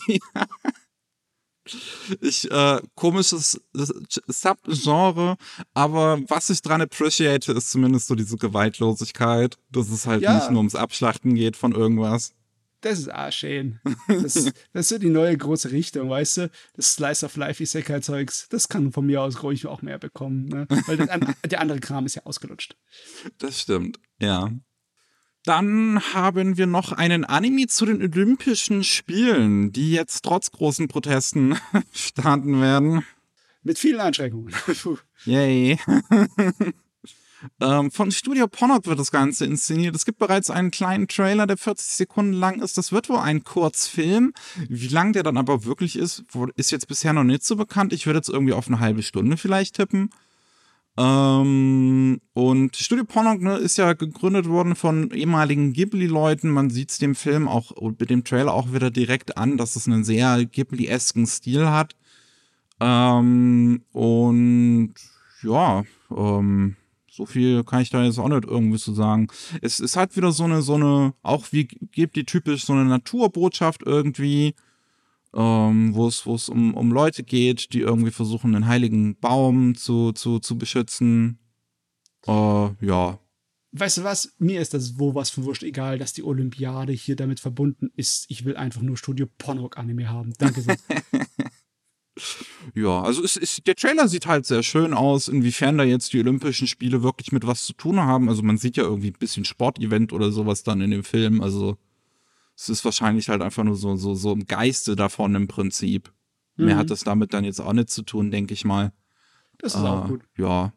Ich, 2.20 2.50
äh, 2.50 2.81
komisches 2.94 3.61
Subgenre, 4.27 5.37
aber 5.72 6.20
was 6.29 6.50
ich 6.50 6.61
dran 6.62 6.83
appreciate, 6.83 7.53
ist 7.53 7.70
zumindest 7.70 8.07
so 8.09 8.14
diese 8.14 8.37
Gewaltlosigkeit, 8.37 9.57
dass 9.70 9.88
es 9.90 10.07
halt 10.07 10.22
Ja. 10.22 10.35
nicht 10.35 10.50
nur 10.50 10.59
ums 10.59 10.74
Abschlachten 10.74 11.35
geht 11.35 11.57
von 11.57 11.72
irgendwas. 11.72 12.35
Das 12.83 12.98
ist 12.98 13.12
auch 13.12 13.33
schön. 13.33 13.81
Das, 14.09 14.35
das 14.35 14.53
ist 14.74 14.88
so 14.90 14.98
die 14.98 15.09
neue 15.09 15.35
große 15.38 15.70
Richtung, 15.72 16.11
weißt 16.11 16.37
du? 16.37 16.50
Das 16.74 16.92
Slice 16.92 17.24
of 17.24 17.35
Life 17.37 17.62
Isekai-Zeugs, 17.62 18.46
das 18.50 18.68
kann 18.68 18.92
von 18.92 19.07
mir 19.07 19.22
aus 19.22 19.42
ruhig 19.42 19.66
auch 19.66 19.81
mehr 19.81 19.98
bekommen. 19.98 20.44
Ne? 20.46 20.66
Weil 20.87 20.98
das, 20.98 21.09
der 21.48 21.61
andere 21.62 21.81
Kram 21.81 22.05
ist 22.05 22.16
ja 22.16 22.22
ausgelutscht. 22.27 22.77
Das 23.38 23.59
stimmt, 23.59 23.98
ja. 24.20 24.50
Dann 25.44 26.00
haben 26.14 26.57
wir 26.57 26.66
noch 26.66 26.92
einen 26.92 27.26
Anime 27.26 27.66
zu 27.66 27.85
den 27.85 28.00
Olympischen 28.00 28.83
Spielen, 28.83 29.72
die 29.72 29.92
jetzt 29.92 30.24
trotz 30.24 30.50
großen 30.50 30.88
Protesten 30.88 31.57
starten 31.92 32.62
werden. 32.62 33.04
Mit 33.62 33.78
vielen 33.78 34.00
Einschränkungen. 34.00 34.54
Yay. 35.26 35.78
ähm, 37.61 37.90
von 37.90 38.11
Studio 38.11 38.48
Ponok 38.48 38.87
wird 38.87 38.98
das 38.98 39.11
Ganze 39.11 39.44
inszeniert. 39.44 39.94
Es 39.94 40.07
gibt 40.07 40.18
bereits 40.18 40.48
einen 40.48 40.70
kleinen 40.70 41.09
Trailer, 41.09 41.46
der 41.46 41.59
40 41.59 41.88
Sekunden 41.88 42.33
lang 42.33 42.62
ist. 42.62 42.78
Das 42.78 42.90
wird 42.90 43.11
wohl 43.11 43.18
ein 43.18 43.44
Kurzfilm. 43.44 44.33
Wie 44.68 44.88
lang 44.88 45.12
der 45.12 45.24
dann 45.24 45.37
aber 45.37 45.66
wirklich 45.66 45.96
ist, 45.96 46.24
ist 46.57 46.70
jetzt 46.70 46.88
bisher 46.88 47.12
noch 47.12 47.24
nicht 47.24 47.44
so 47.44 47.57
bekannt. 47.57 47.92
Ich 47.92 48.07
würde 48.07 48.18
jetzt 48.18 48.30
irgendwie 48.30 48.54
auf 48.54 48.68
eine 48.68 48.80
halbe 48.80 49.02
Stunde 49.02 49.37
vielleicht 49.37 49.76
tippen. 49.76 50.09
Ähm, 50.96 52.20
und 52.35 52.76
Studio 52.76 53.04
Ponok 53.04 53.40
ne, 53.40 53.57
ist 53.57 53.78
ja 53.78 53.94
gegründet 53.94 54.48
worden 54.48 54.76
von 54.76 55.11
ehemaligen 55.11 55.72
Ghibli-Leuten. 55.72 56.50
Man 56.50 56.70
sieht 56.70 56.90
es 56.90 56.98
dem 56.98 57.14
Film 57.14 57.48
auch 57.48 57.72
mit 57.98 58.11
dem 58.11 58.24
Trailer 58.24 58.54
auch 58.54 58.72
wieder 58.72 58.90
direkt 58.90 59.37
an, 59.37 59.57
dass 59.57 59.76
es 59.76 59.87
einen 59.87 60.04
sehr 60.04 60.44
Ghibli-esken 60.44 61.26
Stil 61.26 61.68
hat. 61.68 61.96
Ähm, 62.80 63.83
und 63.92 64.94
ja, 65.42 65.85
ähm, 66.16 66.76
so 67.11 67.26
viel 67.26 67.64
kann 67.64 67.83
ich 67.83 67.90
da 67.90 68.04
jetzt 68.04 68.18
auch 68.18 68.28
nicht 68.28 68.44
irgendwie 68.44 68.78
zu 68.78 68.92
sagen. 68.92 69.28
Es 69.62 69.80
ist 69.80 69.96
halt 69.96 70.16
wieder 70.16 70.33
so 70.33 70.44
eine, 70.44 70.62
so 70.62 70.74
eine, 70.74 71.14
auch 71.22 71.46
wie 71.50 71.64
Ghibli 71.66 72.24
typisch, 72.24 72.64
so 72.64 72.72
eine 72.72 72.85
Naturbotschaft 72.85 73.83
irgendwie 73.85 74.54
ähm, 75.34 75.94
wo 75.94 76.06
es 76.06 76.26
wo 76.26 76.34
es 76.34 76.48
um, 76.48 76.74
um 76.74 76.92
Leute 76.92 77.24
geht, 77.24 77.72
die 77.72 77.80
irgendwie 77.80 78.10
versuchen, 78.10 78.54
einen 78.54 78.66
heiligen 78.66 79.16
Baum 79.18 79.74
zu, 79.74 80.12
zu, 80.12 80.38
zu 80.38 80.56
beschützen. 80.56 81.38
Äh, 82.26 82.30
ja. 82.80 83.18
Weißt 83.72 83.98
du 83.98 84.04
was? 84.04 84.32
Mir 84.38 84.60
ist 84.60 84.74
das 84.74 84.98
wo 84.98 85.14
was 85.16 85.30
von 85.30 85.44
wurscht 85.44 85.64
egal, 85.64 85.98
dass 85.98 86.12
die 86.12 86.22
Olympiade 86.22 86.92
hier 86.92 87.16
damit 87.16 87.40
verbunden 87.40 87.90
ist. 87.96 88.26
Ich 88.28 88.44
will 88.44 88.56
einfach 88.56 88.82
nur 88.82 88.96
Studio 88.96 89.26
Ponok 89.38 89.76
Anime 89.76 90.08
haben. 90.08 90.32
Danke 90.38 90.60
sehr. 90.60 90.76
ja, 92.74 93.02
also 93.02 93.24
es 93.24 93.36
ist, 93.36 93.66
der 93.66 93.74
Trailer 93.74 94.06
sieht 94.06 94.26
halt 94.26 94.46
sehr 94.46 94.62
schön 94.62 94.94
aus, 94.94 95.26
inwiefern 95.26 95.76
da 95.76 95.82
jetzt 95.82 96.12
die 96.12 96.20
Olympischen 96.20 96.68
Spiele 96.68 97.02
wirklich 97.02 97.32
mit 97.32 97.44
was 97.44 97.64
zu 97.64 97.72
tun 97.72 97.98
haben. 97.98 98.28
Also 98.28 98.42
man 98.42 98.58
sieht 98.58 98.76
ja 98.76 98.84
irgendwie 98.84 99.08
ein 99.08 99.18
bisschen 99.18 99.44
Sportevent 99.44 100.12
oder 100.12 100.30
sowas 100.30 100.62
dann 100.62 100.80
in 100.80 100.92
dem 100.92 101.02
Film. 101.02 101.40
Also 101.40 101.76
es 102.56 102.68
ist 102.68 102.84
wahrscheinlich 102.84 103.28
halt 103.28 103.42
einfach 103.42 103.64
nur 103.64 103.76
so, 103.76 103.96
so, 103.96 104.14
so 104.14 104.32
im 104.32 104.46
Geiste 104.46 104.96
davon 104.96 105.34
im 105.34 105.48
Prinzip. 105.48 106.12
Mhm. 106.56 106.66
Mehr 106.66 106.76
hat 106.76 106.90
das 106.90 107.00
damit 107.00 107.34
dann 107.34 107.44
jetzt 107.44 107.60
auch 107.60 107.72
nicht 107.72 107.90
zu 107.90 108.02
tun, 108.02 108.30
denke 108.30 108.54
ich 108.54 108.64
mal. 108.64 108.92
Das 109.58 109.74
ist 109.74 109.82
äh, 109.82 109.86
auch 109.86 110.08
gut. 110.08 110.22
Ja. 110.36 110.72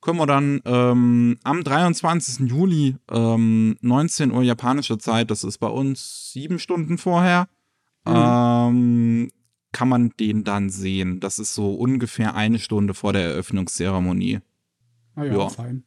Können 0.00 0.18
wir 0.18 0.26
dann 0.26 0.60
ähm, 0.66 1.38
am 1.44 1.64
23. 1.64 2.48
Juli, 2.48 2.96
ähm, 3.10 3.76
19 3.80 4.32
Uhr 4.32 4.42
japanische 4.42 4.98
Zeit, 4.98 5.30
das 5.30 5.44
ist 5.44 5.58
bei 5.58 5.66
uns 5.66 6.30
sieben 6.32 6.58
Stunden 6.58 6.98
vorher, 6.98 7.48
mhm. 8.04 8.12
ähm, 8.14 9.30
kann 9.72 9.88
man 9.88 10.10
den 10.20 10.44
dann 10.44 10.68
sehen. 10.68 11.20
Das 11.20 11.38
ist 11.38 11.54
so 11.54 11.74
ungefähr 11.74 12.34
eine 12.34 12.58
Stunde 12.58 12.92
vor 12.94 13.12
der 13.12 13.22
Eröffnungszeremonie. 13.22 14.40
Ah 15.14 15.24
ja, 15.24 15.32
ja. 15.32 15.48
fein. 15.48 15.84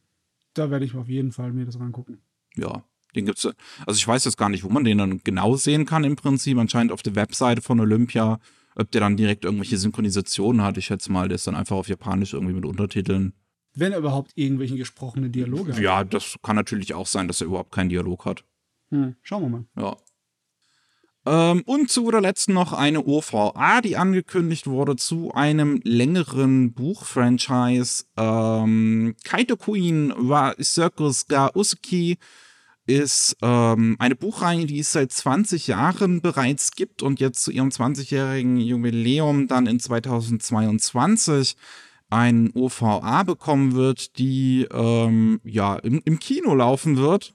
Da 0.52 0.70
werde 0.70 0.84
ich 0.84 0.96
auf 0.96 1.08
jeden 1.08 1.30
Fall 1.30 1.52
mir 1.52 1.64
das 1.64 1.76
angucken. 1.76 2.18
Ja, 2.56 2.82
den 3.14 3.26
gibt's, 3.26 3.46
also 3.86 3.96
ich 3.96 4.06
weiß 4.06 4.24
jetzt 4.24 4.36
gar 4.36 4.48
nicht, 4.48 4.64
wo 4.64 4.68
man 4.68 4.84
den 4.84 4.98
dann 4.98 5.20
genau 5.24 5.56
sehen 5.56 5.86
kann 5.86 6.04
im 6.04 6.16
Prinzip. 6.16 6.58
Anscheinend 6.58 6.92
auf 6.92 7.02
der 7.02 7.14
Webseite 7.14 7.62
von 7.62 7.80
Olympia, 7.80 8.38
ob 8.76 8.90
der 8.90 9.00
dann 9.00 9.16
direkt 9.16 9.44
irgendwelche 9.44 9.78
Synchronisationen 9.78 10.62
hat. 10.62 10.76
Ich 10.76 10.86
schätze 10.86 11.10
mal, 11.10 11.28
der 11.28 11.36
ist 11.36 11.46
dann 11.46 11.56
einfach 11.56 11.76
auf 11.76 11.88
Japanisch 11.88 12.34
irgendwie 12.34 12.54
mit 12.54 12.64
Untertiteln. 12.64 13.32
Wenn 13.74 13.92
er 13.92 13.98
überhaupt 13.98 14.32
irgendwelche 14.34 14.76
gesprochene 14.76 15.30
Dialoge 15.30 15.72
hat. 15.72 15.80
Ja, 15.80 16.04
das 16.04 16.36
kann 16.42 16.56
natürlich 16.56 16.94
auch 16.94 17.06
sein, 17.06 17.28
dass 17.28 17.40
er 17.40 17.46
überhaupt 17.46 17.72
keinen 17.72 17.88
Dialog 17.88 18.24
hat. 18.24 18.44
Hm, 18.90 19.16
schauen 19.22 19.42
wir 19.42 19.48
mal. 19.48 19.64
Ja. 19.76 19.96
Ähm, 21.26 21.62
und 21.66 21.90
zu 21.90 22.04
guter 22.04 22.20
Letzt 22.20 22.48
noch 22.48 22.72
eine 22.72 23.04
OVA, 23.04 23.80
die 23.82 23.96
angekündigt 23.96 24.66
wurde 24.66 24.96
zu 24.96 25.32
einem 25.34 25.80
längeren 25.84 26.72
Buchfranchise. 26.72 28.04
Ähm, 28.16 29.14
Kaito 29.24 29.56
Queen 29.56 30.12
war 30.16 30.54
Circus 30.62 31.26
ga 31.26 31.50
Usuki 31.54 32.18
ist 32.88 33.36
ähm, 33.42 33.96
eine 33.98 34.16
Buchreihe, 34.16 34.64
die 34.64 34.78
es 34.78 34.92
seit 34.92 35.12
20 35.12 35.66
Jahren 35.66 36.22
bereits 36.22 36.72
gibt 36.72 37.02
und 37.02 37.20
jetzt 37.20 37.42
zu 37.44 37.50
ihrem 37.50 37.68
20-jährigen 37.68 38.56
Jubiläum 38.56 39.46
dann 39.46 39.66
in 39.66 39.78
2022 39.78 41.54
ein 42.08 42.50
OVA 42.54 43.22
bekommen 43.24 43.74
wird, 43.74 44.18
die 44.18 44.66
ähm, 44.72 45.40
ja 45.44 45.76
im, 45.76 46.00
im 46.06 46.18
Kino 46.18 46.54
laufen 46.54 46.96
wird. 46.96 47.34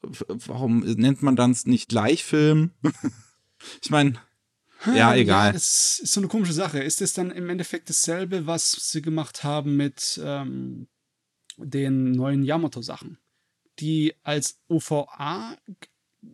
Warum 0.00 0.80
nennt 0.80 1.22
man 1.22 1.36
dann 1.36 1.54
nicht 1.64 1.90
Gleichfilm? 1.90 2.70
ich 3.82 3.90
meine, 3.90 4.14
ja, 4.86 5.14
egal. 5.14 5.48
Ja, 5.48 5.52
das 5.52 6.00
ist 6.02 6.14
so 6.14 6.20
eine 6.20 6.28
komische 6.28 6.54
Sache. 6.54 6.82
Ist 6.82 7.02
es 7.02 7.12
dann 7.12 7.30
im 7.30 7.50
Endeffekt 7.50 7.90
dasselbe, 7.90 8.46
was 8.46 8.72
sie 8.72 9.02
gemacht 9.02 9.44
haben 9.44 9.76
mit 9.76 10.18
ähm, 10.24 10.88
den 11.58 12.12
neuen 12.12 12.42
Yamato-Sachen? 12.42 13.18
Die 13.78 14.14
als 14.22 14.58
OVA 14.68 15.56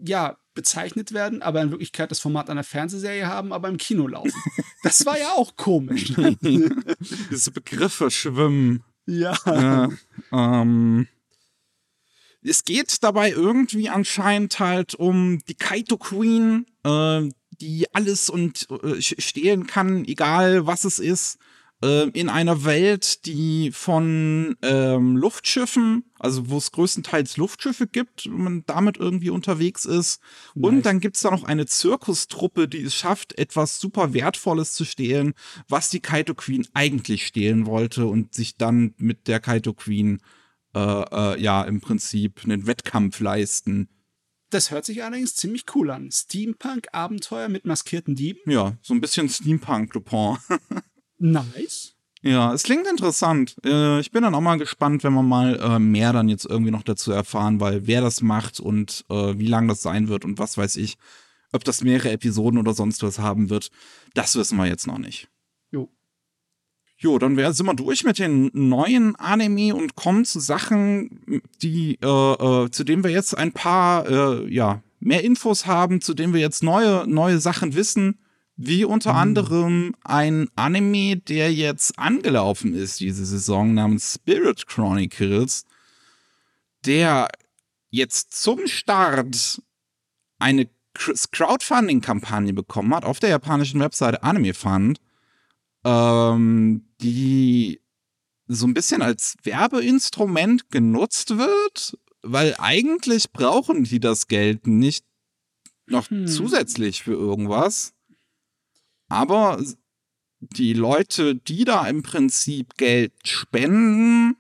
ja 0.04 0.36
bezeichnet 0.54 1.12
werden, 1.12 1.42
aber 1.42 1.62
in 1.62 1.70
Wirklichkeit 1.70 2.10
das 2.10 2.18
Format 2.18 2.50
einer 2.50 2.64
Fernsehserie 2.64 3.26
haben, 3.26 3.52
aber 3.52 3.68
im 3.68 3.76
Kino 3.76 4.08
laufen. 4.08 4.32
Das 4.82 5.04
war 5.04 5.18
ja 5.18 5.32
auch 5.32 5.56
komisch. 5.56 6.12
Diese 7.30 7.50
Begriffe 7.50 8.08
schwimmen. 8.12 8.84
Ja. 9.04 9.36
Äh, 9.44 9.88
ähm, 10.30 11.08
es 12.40 12.64
geht 12.64 13.02
dabei 13.02 13.32
irgendwie 13.32 13.88
anscheinend 13.88 14.60
halt 14.60 14.94
um 14.94 15.40
die 15.48 15.56
Kaito 15.56 15.96
Queen, 15.98 16.66
äh, 16.84 17.28
die 17.60 17.92
alles 17.94 18.28
und 18.28 18.68
äh, 18.70 19.02
stehlen 19.02 19.66
kann, 19.66 20.04
egal 20.04 20.66
was 20.66 20.84
es 20.84 21.00
ist 21.00 21.38
äh, 21.82 22.08
in 22.10 22.28
einer 22.28 22.64
Welt, 22.64 23.26
die 23.26 23.70
von 23.72 24.56
ähm, 24.62 25.16
Luftschiffen, 25.16 26.04
also 26.18 26.48
wo 26.48 26.58
es 26.58 26.72
größtenteils 26.72 27.36
Luftschiffe 27.36 27.86
gibt, 27.86 28.26
und 28.26 28.38
man 28.38 28.64
damit 28.66 28.96
irgendwie 28.96 29.30
unterwegs 29.30 29.84
ist. 29.84 30.20
Nice. 30.54 30.70
Und 30.70 30.86
dann 30.86 31.00
gibt's 31.00 31.20
da 31.20 31.30
noch 31.30 31.44
eine 31.44 31.66
Zirkustruppe, 31.66 32.68
die 32.68 32.82
es 32.82 32.94
schafft, 32.94 33.38
etwas 33.38 33.78
super 33.78 34.14
Wertvolles 34.14 34.72
zu 34.72 34.84
stehlen, 34.84 35.34
was 35.68 35.90
die 35.90 36.00
Kaito 36.00 36.34
Queen 36.34 36.66
eigentlich 36.72 37.26
stehlen 37.26 37.66
wollte 37.66 38.06
und 38.06 38.34
sich 38.34 38.56
dann 38.56 38.94
mit 38.96 39.28
der 39.28 39.40
Kaito 39.40 39.74
Queen 39.74 40.20
äh, 40.74 40.78
äh, 40.78 41.40
ja 41.40 41.62
im 41.62 41.80
Prinzip 41.80 42.42
einen 42.44 42.66
Wettkampf 42.66 43.20
leisten. 43.20 43.88
Das 44.50 44.70
hört 44.70 44.84
sich 44.84 45.02
allerdings 45.02 45.34
ziemlich 45.34 45.64
cool 45.74 45.90
an. 45.90 46.10
Steampunk-Abenteuer 46.10 47.48
mit 47.48 47.66
maskierten 47.66 48.14
Dieben? 48.14 48.50
Ja, 48.50 48.76
so 48.80 48.94
ein 48.94 49.00
bisschen 49.00 49.28
Steampunk-Lupin. 49.28 50.38
Nice. 51.18 51.96
Ja, 52.22 52.52
es 52.52 52.64
klingt 52.64 52.86
interessant. 52.88 53.56
Äh, 53.64 54.00
ich 54.00 54.10
bin 54.10 54.22
dann 54.22 54.34
auch 54.34 54.40
mal 54.40 54.58
gespannt, 54.58 55.04
wenn 55.04 55.12
wir 55.12 55.22
mal 55.22 55.60
äh, 55.60 55.78
mehr 55.78 56.12
dann 56.12 56.28
jetzt 56.28 56.44
irgendwie 56.44 56.72
noch 56.72 56.82
dazu 56.82 57.12
erfahren, 57.12 57.60
weil 57.60 57.86
wer 57.86 58.00
das 58.00 58.20
macht 58.20 58.58
und 58.58 59.04
äh, 59.08 59.38
wie 59.38 59.46
lang 59.46 59.68
das 59.68 59.82
sein 59.82 60.08
wird 60.08 60.24
und 60.24 60.38
was 60.38 60.58
weiß 60.58 60.76
ich, 60.76 60.96
ob 61.52 61.62
das 61.64 61.84
mehrere 61.84 62.10
Episoden 62.10 62.58
oder 62.58 62.74
sonst 62.74 63.02
was 63.02 63.18
haben 63.18 63.48
wird, 63.48 63.70
das 64.14 64.34
wissen 64.34 64.58
wir 64.58 64.66
jetzt 64.66 64.86
noch 64.86 64.98
nicht. 64.98 65.28
Jo. 65.70 65.88
Jo, 66.98 67.18
dann 67.18 67.36
wär, 67.36 67.52
sind 67.52 67.66
wir 67.66 67.74
durch 67.74 68.02
mit 68.02 68.18
den 68.18 68.50
neuen 68.54 69.14
Anime 69.16 69.76
und 69.76 69.94
kommen 69.94 70.24
zu 70.24 70.40
Sachen, 70.40 71.42
die, 71.62 71.98
äh, 72.02 72.06
äh, 72.06 72.70
zu 72.70 72.82
denen 72.82 73.04
wir 73.04 73.10
jetzt 73.10 73.36
ein 73.36 73.52
paar, 73.52 74.08
äh, 74.08 74.52
ja, 74.52 74.82
mehr 74.98 75.22
Infos 75.22 75.66
haben, 75.66 76.00
zu 76.00 76.14
denen 76.14 76.32
wir 76.32 76.40
jetzt 76.40 76.62
neue, 76.62 77.06
neue 77.06 77.38
Sachen 77.38 77.74
wissen 77.74 78.18
wie 78.56 78.84
unter 78.84 79.12
mhm. 79.12 79.18
anderem 79.18 79.94
ein 80.04 80.48
Anime, 80.56 81.16
der 81.16 81.52
jetzt 81.52 81.98
angelaufen 81.98 82.74
ist, 82.74 83.00
diese 83.00 83.26
Saison 83.26 83.74
namens 83.74 84.14
Spirit 84.14 84.66
Chronicles, 84.66 85.64
der 86.84 87.28
jetzt 87.90 88.40
zum 88.40 88.66
Start 88.66 89.60
eine 90.38 90.68
Crowdfunding-Kampagne 90.94 92.54
bekommen 92.54 92.94
hat 92.94 93.04
auf 93.04 93.18
der 93.18 93.30
japanischen 93.30 93.80
Webseite 93.80 94.22
Anime 94.22 94.54
Fund, 94.54 94.98
ähm, 95.84 96.86
die 97.02 97.80
so 98.48 98.66
ein 98.66 98.74
bisschen 98.74 99.02
als 99.02 99.36
Werbeinstrument 99.42 100.70
genutzt 100.70 101.36
wird, 101.36 101.98
weil 102.22 102.54
eigentlich 102.58 103.32
brauchen 103.32 103.84
die 103.84 104.00
das 104.00 104.28
Geld 104.28 104.66
nicht 104.66 105.04
noch 105.86 106.10
hm. 106.10 106.26
zusätzlich 106.26 107.02
für 107.02 107.12
irgendwas. 107.12 107.92
Aber 109.08 109.62
die 110.40 110.72
Leute, 110.72 111.34
die 111.34 111.64
da 111.64 111.86
im 111.86 112.02
Prinzip 112.02 112.76
Geld 112.76 113.12
spenden, 113.24 114.36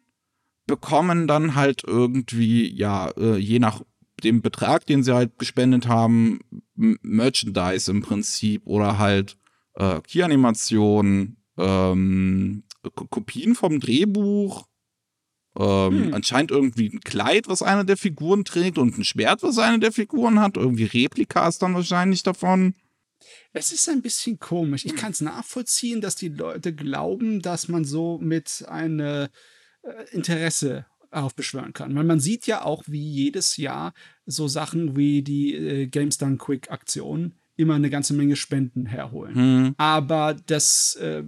bekommen 0.66 1.26
dann 1.26 1.54
halt 1.54 1.84
irgendwie, 1.84 2.72
ja, 2.74 3.10
äh, 3.10 3.36
je 3.36 3.58
nachdem, 3.58 3.86
dem 4.24 4.40
Betrag, 4.40 4.86
den 4.86 5.02
sie 5.02 5.14
halt 5.14 5.38
gespendet 5.38 5.88
haben, 5.88 6.40
Merchandise 6.74 7.90
im 7.90 8.02
Prinzip 8.02 8.62
oder 8.66 8.98
halt 8.98 9.36
äh, 9.74 10.00
Key-Animationen, 10.00 11.36
ähm, 11.58 12.62
Kopien 12.94 13.54
vom 13.54 13.80
Drehbuch, 13.80 14.66
ähm, 15.58 16.04
Hm. 16.06 16.14
anscheinend 16.14 16.50
irgendwie 16.50 16.88
ein 16.88 17.00
Kleid, 17.00 17.48
was 17.48 17.62
eine 17.62 17.84
der 17.84 17.96
Figuren 17.96 18.44
trägt 18.44 18.78
und 18.78 18.96
ein 18.96 19.04
Schwert, 19.04 19.42
was 19.42 19.58
eine 19.58 19.78
der 19.78 19.92
Figuren 19.92 20.40
hat. 20.40 20.56
Irgendwie 20.56 20.84
Replikas 20.84 21.58
dann 21.58 21.74
wahrscheinlich 21.74 22.22
davon. 22.22 22.74
Es 23.52 23.72
ist 23.72 23.88
ein 23.88 24.02
bisschen 24.02 24.38
komisch. 24.38 24.84
Ich 24.84 24.96
kann 24.96 25.12
es 25.12 25.20
nachvollziehen, 25.20 26.00
dass 26.00 26.16
die 26.16 26.28
Leute 26.28 26.74
glauben, 26.74 27.40
dass 27.42 27.68
man 27.68 27.84
so 27.84 28.18
mit 28.18 28.64
einem 28.68 29.00
äh, 29.00 29.28
Interesse 30.10 30.86
aufbeschwören 31.10 31.72
kann. 31.72 31.94
Weil 31.94 32.04
man 32.04 32.20
sieht 32.20 32.46
ja 32.46 32.64
auch, 32.64 32.84
wie 32.86 33.02
jedes 33.02 33.56
Jahr 33.56 33.94
so 34.26 34.48
Sachen 34.48 34.96
wie 34.96 35.22
die 35.22 35.54
äh, 35.54 35.86
Games 35.86 36.18
Done 36.18 36.36
Quick 36.36 36.70
Aktion 36.70 37.34
immer 37.56 37.74
eine 37.74 37.90
ganze 37.90 38.14
Menge 38.14 38.36
Spenden 38.36 38.86
herholen. 38.86 39.34
Hm. 39.34 39.74
Aber 39.78 40.34
das 40.34 40.96
äh, 40.96 41.24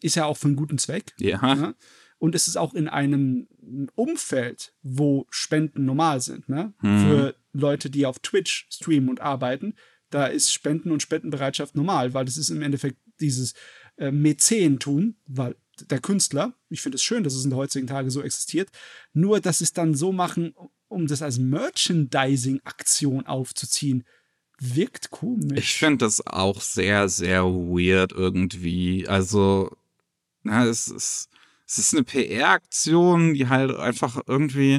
ist 0.00 0.16
ja 0.16 0.26
auch 0.26 0.36
für 0.36 0.48
einen 0.48 0.56
guten 0.56 0.78
Zweck. 0.78 1.14
Ja. 1.18 1.54
Ne? 1.54 1.74
Und 2.18 2.34
es 2.34 2.48
ist 2.48 2.56
auch 2.56 2.74
in 2.74 2.88
einem 2.88 3.48
Umfeld, 3.94 4.74
wo 4.82 5.26
Spenden 5.30 5.84
normal 5.84 6.20
sind. 6.20 6.48
Ne? 6.48 6.74
Hm. 6.80 6.98
Für 7.00 7.34
Leute, 7.52 7.90
die 7.90 8.06
auf 8.06 8.18
Twitch 8.18 8.66
streamen 8.70 9.08
und 9.08 9.20
arbeiten, 9.20 9.74
da 10.14 10.26
ist 10.26 10.52
Spenden 10.52 10.92
und 10.92 11.02
Spendenbereitschaft 11.02 11.74
normal, 11.74 12.14
weil 12.14 12.24
das 12.24 12.36
ist 12.36 12.50
im 12.50 12.62
Endeffekt 12.62 12.98
dieses 13.18 13.54
äh, 13.96 14.12
Mäzentum, 14.12 15.16
weil 15.26 15.56
der 15.90 15.98
Künstler, 15.98 16.54
ich 16.70 16.82
finde 16.82 16.94
es 16.94 17.02
schön, 17.02 17.24
dass 17.24 17.34
es 17.34 17.42
in 17.42 17.50
der 17.50 17.58
heutigen 17.58 17.88
Tage 17.88 18.12
so 18.12 18.22
existiert, 18.22 18.70
nur 19.12 19.40
dass 19.40 19.60
es 19.60 19.72
dann 19.72 19.96
so 19.96 20.12
machen, 20.12 20.54
um 20.86 21.08
das 21.08 21.20
als 21.20 21.38
Merchandising-Aktion 21.38 23.26
aufzuziehen, 23.26 24.04
wirkt 24.60 25.10
komisch. 25.10 25.58
Ich 25.58 25.74
finde 25.74 26.04
das 26.04 26.24
auch 26.24 26.60
sehr, 26.60 27.08
sehr 27.08 27.42
weird 27.42 28.12
irgendwie. 28.12 29.08
Also, 29.08 29.76
na, 30.44 30.64
es 30.64 30.86
ist, 30.86 31.28
es 31.66 31.78
ist 31.78 31.92
eine 31.92 32.04
PR-Aktion, 32.04 33.34
die 33.34 33.48
halt 33.48 33.74
einfach 33.74 34.20
irgendwie, 34.28 34.78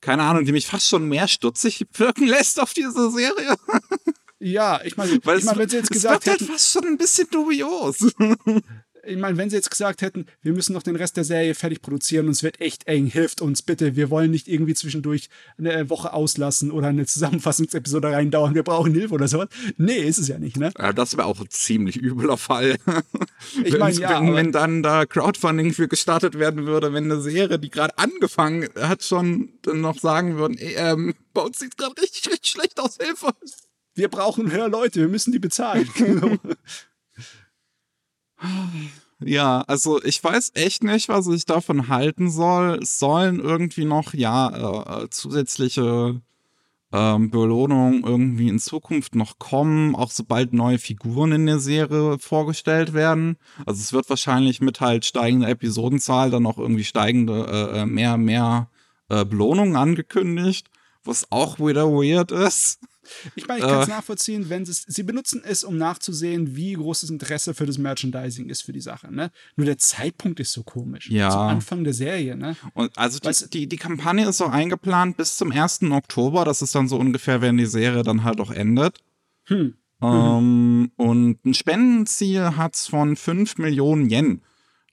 keine 0.00 0.22
Ahnung, 0.22 0.46
die 0.46 0.52
mich 0.52 0.66
fast 0.66 0.88
schon 0.88 1.06
mehr 1.06 1.28
stutzig 1.28 1.86
wirken 1.92 2.26
lässt 2.26 2.58
auf 2.58 2.72
diese 2.72 3.10
Serie. 3.10 3.56
ja, 4.40 4.80
ich 4.84 4.96
meine, 4.96 5.12
ich 5.12 5.24
mein, 5.24 5.58
wenn 5.58 5.68
sie 5.68 5.76
jetzt 5.76 5.90
es 5.90 6.02
gesagt 6.02 6.26
halt 6.26 6.40
hätten, 6.40 6.50
fast 6.50 6.72
schon 6.72 6.86
ein 6.86 6.96
bisschen 6.96 7.28
dubios. 7.30 8.06
ich 9.04 9.18
meine, 9.18 9.36
wenn 9.36 9.50
sie 9.50 9.56
jetzt 9.56 9.70
gesagt 9.70 10.00
hätten, 10.00 10.26
wir 10.40 10.54
müssen 10.54 10.72
noch 10.72 10.82
den 10.82 10.96
Rest 10.96 11.18
der 11.18 11.24
Serie 11.24 11.54
fertig 11.54 11.82
produzieren 11.82 12.26
und 12.26 12.32
es 12.32 12.42
wird 12.42 12.58
echt 12.60 12.86
eng, 12.86 13.06
hilft 13.06 13.42
uns 13.42 13.60
bitte, 13.60 13.96
wir 13.96 14.08
wollen 14.08 14.30
nicht 14.30 14.48
irgendwie 14.48 14.72
zwischendurch 14.72 15.28
eine 15.58 15.90
Woche 15.90 16.14
auslassen 16.14 16.70
oder 16.70 16.88
eine 16.88 17.04
Zusammenfassungsepisode 17.04 18.12
reindauern, 18.12 18.54
wir 18.54 18.62
brauchen 18.62 18.94
Hilfe 18.94 19.14
oder 19.14 19.28
sowas. 19.28 19.48
Nee, 19.76 19.98
ist 19.98 20.18
es 20.18 20.28
ja 20.28 20.38
nicht, 20.38 20.56
ne? 20.56 20.72
Ja, 20.78 20.94
das 20.94 21.18
wäre 21.18 21.26
auch 21.26 21.40
ein 21.40 21.50
ziemlich 21.50 22.00
übler 22.00 22.36
Fall. 22.36 22.78
Ich 23.64 23.72
wenn, 23.72 23.80
meine, 23.80 23.98
ja, 23.98 24.20
wenn, 24.20 24.34
wenn 24.34 24.52
dann 24.52 24.82
da 24.82 25.06
Crowdfunding 25.06 25.72
für 25.72 25.88
gestartet 25.88 26.38
werden 26.38 26.66
würde, 26.66 26.92
wenn 26.92 27.04
eine 27.10 27.20
Serie, 27.20 27.58
die 27.58 27.70
gerade 27.70 27.96
angefangen 27.96 28.68
hat, 28.78 29.02
schon 29.02 29.54
dann 29.62 29.80
noch 29.80 29.98
sagen 29.98 30.36
würden, 30.36 30.58
ey, 30.58 30.74
ähm, 30.76 31.14
bei 31.32 31.40
uns 31.40 31.58
sieht 31.58 31.76
gerade 31.78 32.00
richtig, 32.00 32.30
richtig 32.30 32.50
schlecht 32.50 32.78
aus, 32.78 32.98
Hilfe. 33.00 33.32
Wir 33.94 34.08
brauchen 34.08 34.50
höher 34.50 34.68
Leute, 34.68 35.00
wir 35.00 35.08
müssen 35.08 35.32
die 35.32 35.38
bezahlen. 35.38 35.88
Genau. 35.96 36.36
Ja, 39.22 39.60
also 39.66 40.02
ich 40.02 40.22
weiß 40.24 40.52
echt 40.54 40.82
nicht, 40.82 41.10
was 41.10 41.26
ich 41.26 41.44
davon 41.44 41.88
halten 41.88 42.30
soll. 42.30 42.78
Es 42.82 42.98
sollen 42.98 43.38
irgendwie 43.38 43.84
noch, 43.84 44.14
ja, 44.14 45.02
äh, 45.02 45.10
zusätzliche 45.10 46.22
ähm, 46.92 47.30
Belohnungen 47.30 48.02
irgendwie 48.02 48.48
in 48.48 48.58
Zukunft 48.58 49.14
noch 49.14 49.38
kommen, 49.38 49.94
auch 49.94 50.10
sobald 50.10 50.52
neue 50.52 50.78
Figuren 50.78 51.32
in 51.32 51.46
der 51.46 51.60
Serie 51.60 52.18
vorgestellt 52.18 52.94
werden. 52.94 53.36
Also 53.66 53.80
es 53.80 53.92
wird 53.92 54.08
wahrscheinlich 54.10 54.60
mit 54.60 54.80
halt 54.80 55.04
steigender 55.04 55.48
Episodenzahl 55.48 56.30
dann 56.30 56.46
auch 56.46 56.58
irgendwie 56.58 56.84
steigende, 56.84 57.46
äh, 57.74 57.80
äh, 57.80 57.86
mehr, 57.86 58.16
mehr 58.16 58.68
äh, 59.08 59.24
Belohnungen 59.24 59.76
angekündigt, 59.76 60.68
was 61.04 61.30
auch 61.30 61.58
wieder 61.58 61.90
weird 61.90 62.32
ist. 62.32 62.80
Ich 63.34 63.46
meine, 63.48 63.60
ich 63.60 63.66
kann 63.66 63.80
es 63.82 63.88
Äh. 63.88 63.90
nachvollziehen, 63.90 64.48
wenn 64.48 64.64
sie 64.64 64.72
es, 64.72 64.82
sie 64.86 65.02
benutzen 65.02 65.42
es, 65.44 65.64
um 65.64 65.76
nachzusehen, 65.76 66.56
wie 66.56 66.74
groß 66.74 67.02
das 67.02 67.10
Interesse 67.10 67.54
für 67.54 67.66
das 67.66 67.78
Merchandising 67.78 68.48
ist 68.48 68.62
für 68.62 68.72
die 68.72 68.80
Sache, 68.80 69.12
ne? 69.12 69.30
Nur 69.56 69.66
der 69.66 69.78
Zeitpunkt 69.78 70.40
ist 70.40 70.52
so 70.52 70.62
komisch. 70.62 71.10
Ja. 71.10 71.30
Zum 71.30 71.40
Anfang 71.40 71.84
der 71.84 71.94
Serie, 71.94 72.36
ne? 72.36 72.56
Und 72.74 72.96
also 72.96 73.18
die, 73.18 73.50
die, 73.50 73.66
die 73.68 73.76
Kampagne 73.76 74.28
ist 74.28 74.40
auch 74.40 74.50
eingeplant 74.50 75.16
bis 75.16 75.36
zum 75.36 75.52
1. 75.52 75.82
Oktober. 75.90 76.44
Das 76.44 76.62
ist 76.62 76.74
dann 76.74 76.88
so 76.88 76.96
ungefähr, 76.96 77.40
wenn 77.40 77.56
die 77.56 77.66
Serie 77.66 78.02
dann 78.02 78.24
halt 78.24 78.40
auch 78.40 78.50
endet. 78.50 78.98
Hm. 79.44 79.74
Ähm, 80.02 80.92
und 80.96 81.44
ein 81.44 81.54
Spendenziel 81.54 82.56
hat's 82.56 82.86
von 82.86 83.16
5 83.16 83.58
Millionen 83.58 84.08
Yen. 84.10 84.42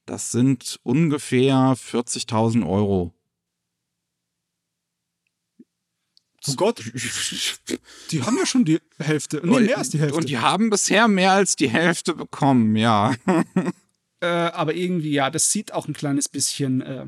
Das 0.06 0.32
sind 0.32 0.80
ungefähr 0.84 1.75
40.000 1.75 2.67
Euro. 2.67 3.13
Oh 6.47 6.54
Gott, 6.56 6.84
die 8.12 8.23
haben 8.23 8.38
ja 8.38 8.45
schon 8.45 8.63
die 8.63 8.80
Hälfte. 9.00 9.41
Nee, 9.43 9.62
mehr 9.62 9.78
als 9.80 9.89
die 9.89 10.00
Hälfte. 10.00 10.17
Und 10.17 10.30
die 10.30 10.38
haben 10.38 10.69
bisher 10.69 11.08
mehr 11.08 11.32
als 11.32 11.56
die 11.56 11.69
Hälfte 11.69 12.13
bekommen, 12.13 12.76
ja. 12.76 13.15
Äh, 14.19 14.26
aber 14.26 14.73
irgendwie, 14.73 15.12
ja, 15.12 15.30
das 15.30 15.52
sieht 15.52 15.71
auch 15.73 15.88
ein 15.88 15.93
kleines 15.93 16.28
bisschen. 16.28 16.82
Äh, 16.82 17.06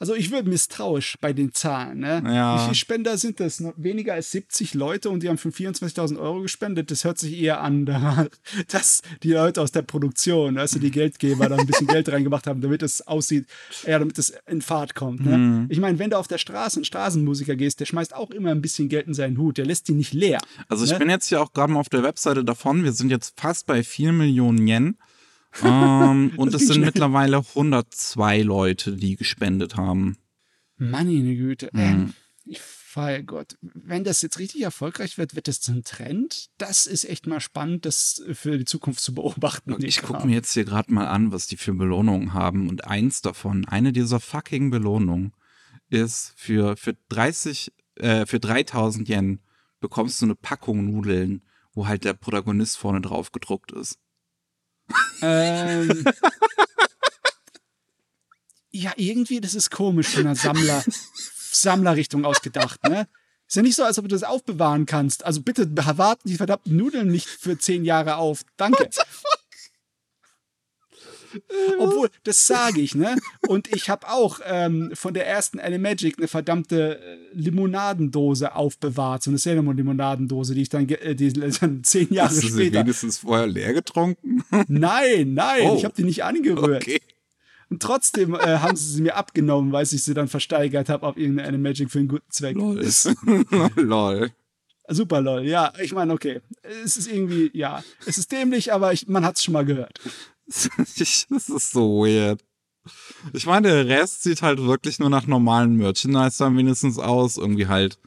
also 0.00 0.14
ich 0.16 0.32
würde 0.32 0.48
misstrauisch 0.48 1.16
bei 1.20 1.32
den 1.32 1.52
Zahlen. 1.52 2.00
Ne? 2.00 2.22
Ja. 2.26 2.56
Wie 2.56 2.62
viele 2.64 2.74
Spender 2.74 3.16
sind 3.18 3.38
das? 3.38 3.62
Weniger 3.76 4.14
als 4.14 4.32
70 4.32 4.74
Leute 4.74 5.08
und 5.10 5.22
die 5.22 5.28
haben 5.28 5.38
für 5.38 5.50
24.000 5.50 6.18
Euro 6.18 6.40
gespendet. 6.40 6.90
Das 6.90 7.04
hört 7.04 7.18
sich 7.18 7.38
eher 7.38 7.60
an, 7.60 7.84
da- 7.86 8.26
dass 8.68 9.02
die 9.22 9.32
Leute 9.32 9.60
aus 9.62 9.70
der 9.70 9.82
Produktion, 9.82 10.58
also 10.58 10.78
die 10.80 10.90
Geldgeber, 10.90 11.48
da 11.48 11.56
ein 11.56 11.66
bisschen 11.66 11.86
Geld 11.86 12.08
reingemacht 12.10 12.46
haben, 12.48 12.60
damit 12.60 12.82
es 12.82 13.06
aussieht, 13.06 13.46
ja, 13.86 13.98
damit 13.98 14.18
es 14.18 14.32
in 14.48 14.62
Fahrt 14.62 14.94
kommt. 14.94 15.24
Ne? 15.24 15.36
Mhm. 15.38 15.66
Ich 15.68 15.78
meine, 15.78 15.98
wenn 15.98 16.10
du 16.10 16.18
auf 16.18 16.26
der 16.28 16.38
Straße 16.38 16.76
einen 16.78 16.84
Straßenmusiker 16.86 17.54
gehst, 17.54 17.78
der 17.80 17.84
schmeißt 17.86 18.14
auch 18.16 18.30
immer 18.30 18.50
ein 18.50 18.62
bisschen 18.62 18.88
Geld 18.88 19.06
in 19.06 19.14
seinen 19.14 19.36
Hut. 19.38 19.58
Der 19.58 19.66
lässt 19.66 19.88
ihn 19.90 19.98
nicht 19.98 20.14
leer. 20.14 20.40
Also 20.68 20.84
ich 20.84 20.92
Ne? 20.92 20.98
bin 20.98 21.10
jetzt 21.10 21.28
hier 21.28 21.40
auch 21.42 21.52
gerade 21.52 21.72
mal 21.72 21.80
auf 21.80 21.88
der 21.90 22.02
Webseite 22.02 22.42
davon. 22.42 22.82
Wir 22.84 22.92
sind 22.92 23.10
jetzt 23.10 23.38
fast 23.38 23.66
bei 23.66 23.82
4 23.82 24.12
Millionen 24.12 24.66
Yen. 24.66 24.96
Ähm, 25.62 26.32
und 26.36 26.54
es 26.54 26.62
sind 26.62 26.74
schnell. 26.74 26.86
mittlerweile 26.86 27.38
102 27.38 28.42
Leute, 28.42 28.96
die 28.96 29.16
gespendet 29.16 29.76
haben. 29.76 30.16
Meine 30.76 31.12
Güte. 31.12 31.70
Mhm. 31.72 31.80
Ähm, 31.80 32.14
ich 32.44 32.60
feier 32.90 33.22
Gott. 33.22 33.56
Wenn 33.60 34.02
das 34.02 34.20
jetzt 34.20 34.38
richtig 34.38 34.62
erfolgreich 34.62 35.16
wird, 35.16 35.36
wird 35.36 35.46
das 35.48 35.60
zum 35.60 35.84
Trend? 35.84 36.50
Das 36.58 36.86
ist 36.86 37.04
echt 37.08 37.26
mal 37.26 37.40
spannend, 37.40 37.86
das 37.86 38.22
für 38.32 38.58
die 38.58 38.64
Zukunft 38.64 39.00
zu 39.00 39.14
beobachten. 39.14 39.72
Und 39.72 39.84
ich 39.84 40.02
gucke 40.02 40.26
mir 40.26 40.34
jetzt 40.34 40.52
hier 40.52 40.64
gerade 40.64 40.92
mal 40.92 41.06
an, 41.06 41.30
was 41.30 41.46
die 41.46 41.56
für 41.56 41.72
Belohnungen 41.72 42.34
haben. 42.34 42.68
Und 42.68 42.84
eins 42.84 43.22
davon, 43.22 43.64
eine 43.66 43.92
dieser 43.92 44.18
fucking 44.18 44.70
Belohnungen, 44.70 45.32
ist 45.88 46.32
für, 46.36 46.76
für 46.76 46.96
30, 47.08 47.72
äh, 47.96 48.26
für 48.26 48.40
3000 48.40 49.08
Yen 49.08 49.40
bekommst 49.80 50.20
du 50.20 50.26
eine 50.26 50.34
Packung 50.34 50.84
Nudeln, 50.84 51.42
wo 51.72 51.86
halt 51.86 52.04
der 52.04 52.14
Protagonist 52.14 52.76
vorne 52.76 53.00
drauf 53.00 53.32
gedruckt 53.32 53.72
ist. 53.72 53.98
Ähm, 55.22 56.04
ja, 58.70 58.92
irgendwie, 58.96 59.40
das 59.40 59.54
ist 59.54 59.70
komisch 59.70 60.08
von 60.08 60.22
einer 60.22 60.36
Sammler, 60.36 60.82
Sammlerrichtung 61.36 62.24
ausgedacht, 62.24 62.82
ne? 62.84 63.08
Ist 63.46 63.56
ja 63.56 63.62
nicht 63.62 63.74
so, 63.74 63.82
als 63.82 63.98
ob 63.98 64.04
du 64.04 64.14
das 64.14 64.22
aufbewahren 64.22 64.86
kannst. 64.86 65.24
Also 65.24 65.42
bitte 65.42 65.68
warten 65.98 66.28
die 66.28 66.36
verdammten 66.36 66.76
Nudeln 66.76 67.08
nicht 67.08 67.26
für 67.26 67.58
zehn 67.58 67.84
Jahre 67.84 68.16
auf. 68.16 68.42
Danke. 68.56 68.88
Obwohl, 71.78 72.08
das 72.24 72.46
sage 72.46 72.80
ich, 72.80 72.94
ne? 72.94 73.16
Und 73.46 73.68
ich 73.74 73.88
habe 73.90 74.08
auch 74.08 74.40
ähm, 74.44 74.90
von 74.94 75.14
der 75.14 75.26
ersten 75.26 75.58
Animagic 75.60 76.18
eine 76.18 76.28
verdammte 76.28 76.98
äh, 76.98 77.16
Limonadendose 77.32 78.54
aufbewahrt. 78.54 79.22
So 79.22 79.30
eine 79.30 79.38
Cinnamon-Limonadendose, 79.38 80.54
die 80.54 80.62
ich 80.62 80.68
dann, 80.68 80.88
äh, 80.88 81.14
die, 81.14 81.32
dann 81.60 81.84
zehn 81.84 82.12
Jahre 82.12 82.28
Hast 82.30 82.42
du 82.42 82.46
sie 82.48 82.52
später. 82.52 82.80
wenigstens 82.80 83.18
vorher 83.18 83.46
leer 83.46 83.72
getrunken? 83.74 84.44
Nein, 84.68 85.34
nein, 85.34 85.62
Oh. 85.70 85.76
ich 85.76 85.84
habe 85.84 85.94
die 85.96 86.04
nicht 86.04 86.24
angerührt. 86.24 86.82
Okay. 86.82 87.00
Und 87.68 87.80
trotzdem 87.82 88.34
äh, 88.34 88.38
haben 88.58 88.76
sie 88.76 88.94
sie 88.94 89.02
mir 89.02 89.14
abgenommen, 89.14 89.70
weil 89.72 89.84
ich 89.84 89.90
sie 90.02 90.14
dann 90.14 90.26
versteigert 90.26 90.88
habe 90.88 91.06
auf 91.06 91.16
irgendeine 91.16 91.48
Animagic 91.48 91.90
für 91.90 92.00
einen 92.00 92.08
guten 92.08 92.28
Zweck. 92.30 92.56
Lol. 92.56 92.84
Lol. 93.76 94.30
Super 94.88 95.20
lol. 95.20 95.44
Ja, 95.46 95.72
ich 95.80 95.92
meine, 95.92 96.12
okay. 96.12 96.40
Es 96.84 96.96
ist 96.96 97.06
irgendwie, 97.06 97.48
ja, 97.54 97.84
es 98.06 98.18
ist 98.18 98.32
dämlich, 98.32 98.72
aber 98.72 98.92
ich, 98.92 99.06
man 99.06 99.24
hat 99.24 99.36
es 99.36 99.44
schon 99.44 99.52
mal 99.52 99.64
gehört. 99.64 100.00
Das 101.30 101.48
ist 101.48 101.70
so 101.70 102.04
weird. 102.04 102.44
Ich 103.32 103.46
meine, 103.46 103.68
der 103.68 103.86
Rest 103.86 104.22
sieht 104.22 104.42
halt 104.42 104.58
wirklich 104.62 104.98
nur 104.98 105.10
nach 105.10 105.26
normalen 105.26 105.76
Merchandise 105.76 106.38
dann 106.38 106.56
wenigstens 106.56 106.98
aus. 106.98 107.36
Irgendwie 107.36 107.68
halt. 107.68 107.98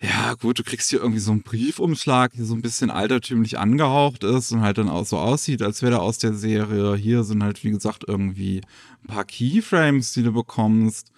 Ja, 0.00 0.34
gut, 0.34 0.58
du 0.58 0.64
kriegst 0.64 0.90
hier 0.90 0.98
irgendwie 0.98 1.20
so 1.20 1.30
einen 1.30 1.44
Briefumschlag, 1.44 2.32
der 2.32 2.44
so 2.44 2.54
ein 2.54 2.62
bisschen 2.62 2.90
altertümlich 2.90 3.58
angehaucht 3.60 4.24
ist 4.24 4.50
und 4.50 4.62
halt 4.62 4.78
dann 4.78 4.88
auch 4.88 5.06
so 5.06 5.16
aussieht, 5.18 5.62
als 5.62 5.80
wäre 5.80 5.92
der 5.92 6.02
aus 6.02 6.18
der 6.18 6.34
Serie. 6.34 6.96
Hier 6.96 7.22
sind 7.22 7.44
halt, 7.44 7.62
wie 7.62 7.70
gesagt, 7.70 8.04
irgendwie 8.08 8.62
ein 9.04 9.06
paar 9.06 9.24
Keyframes, 9.24 10.12
die 10.12 10.24
du 10.24 10.32
bekommst. 10.32 11.11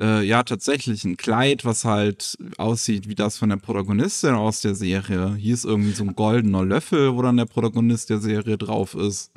Äh, 0.00 0.22
ja 0.22 0.42
tatsächlich 0.42 1.04
ein 1.04 1.16
Kleid, 1.16 1.64
was 1.64 1.84
halt 1.84 2.36
aussieht 2.58 3.08
wie 3.08 3.14
das 3.14 3.38
von 3.38 3.48
der 3.48 3.56
Protagonistin 3.56 4.34
aus 4.34 4.60
der 4.60 4.74
Serie. 4.74 5.34
Hier 5.34 5.54
ist 5.54 5.64
irgendwie 5.64 5.92
so 5.92 6.04
ein 6.04 6.14
goldener 6.14 6.64
Löffel, 6.64 7.14
wo 7.14 7.22
dann 7.22 7.36
der 7.36 7.46
Protagonist 7.46 8.10
der 8.10 8.18
Serie 8.18 8.58
drauf 8.58 8.94
ist. 8.94 9.32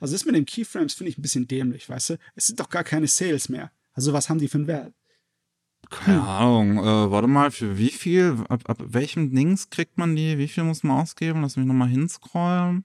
Also 0.00 0.14
das 0.14 0.24
mit 0.24 0.34
den 0.34 0.46
Keyframes 0.46 0.94
finde 0.94 1.10
ich 1.10 1.18
ein 1.18 1.22
bisschen 1.22 1.48
dämlich, 1.48 1.88
weißt 1.88 2.10
du? 2.10 2.18
Es 2.34 2.46
sind 2.46 2.60
doch 2.60 2.68
gar 2.68 2.84
keine 2.84 3.06
Sales 3.06 3.48
mehr. 3.48 3.70
Also 3.92 4.12
was 4.12 4.28
haben 4.28 4.38
die 4.38 4.48
für 4.48 4.58
einen 4.58 4.66
Wert? 4.66 4.92
Keine 5.90 6.22
Ahnung, 6.22 6.78
äh, 6.78 7.10
warte 7.10 7.28
mal, 7.28 7.50
für 7.50 7.78
wie 7.78 7.90
viel, 7.90 8.36
ab, 8.48 8.68
ab 8.68 8.78
welchem 8.80 9.34
Dings 9.34 9.70
kriegt 9.70 9.96
man 9.96 10.14
die, 10.14 10.36
wie 10.36 10.48
viel 10.48 10.64
muss 10.64 10.82
man 10.82 11.00
ausgeben? 11.00 11.40
Lass 11.40 11.56
mich 11.56 11.66
nochmal 11.66 11.88
hinscrollen. 11.88 12.84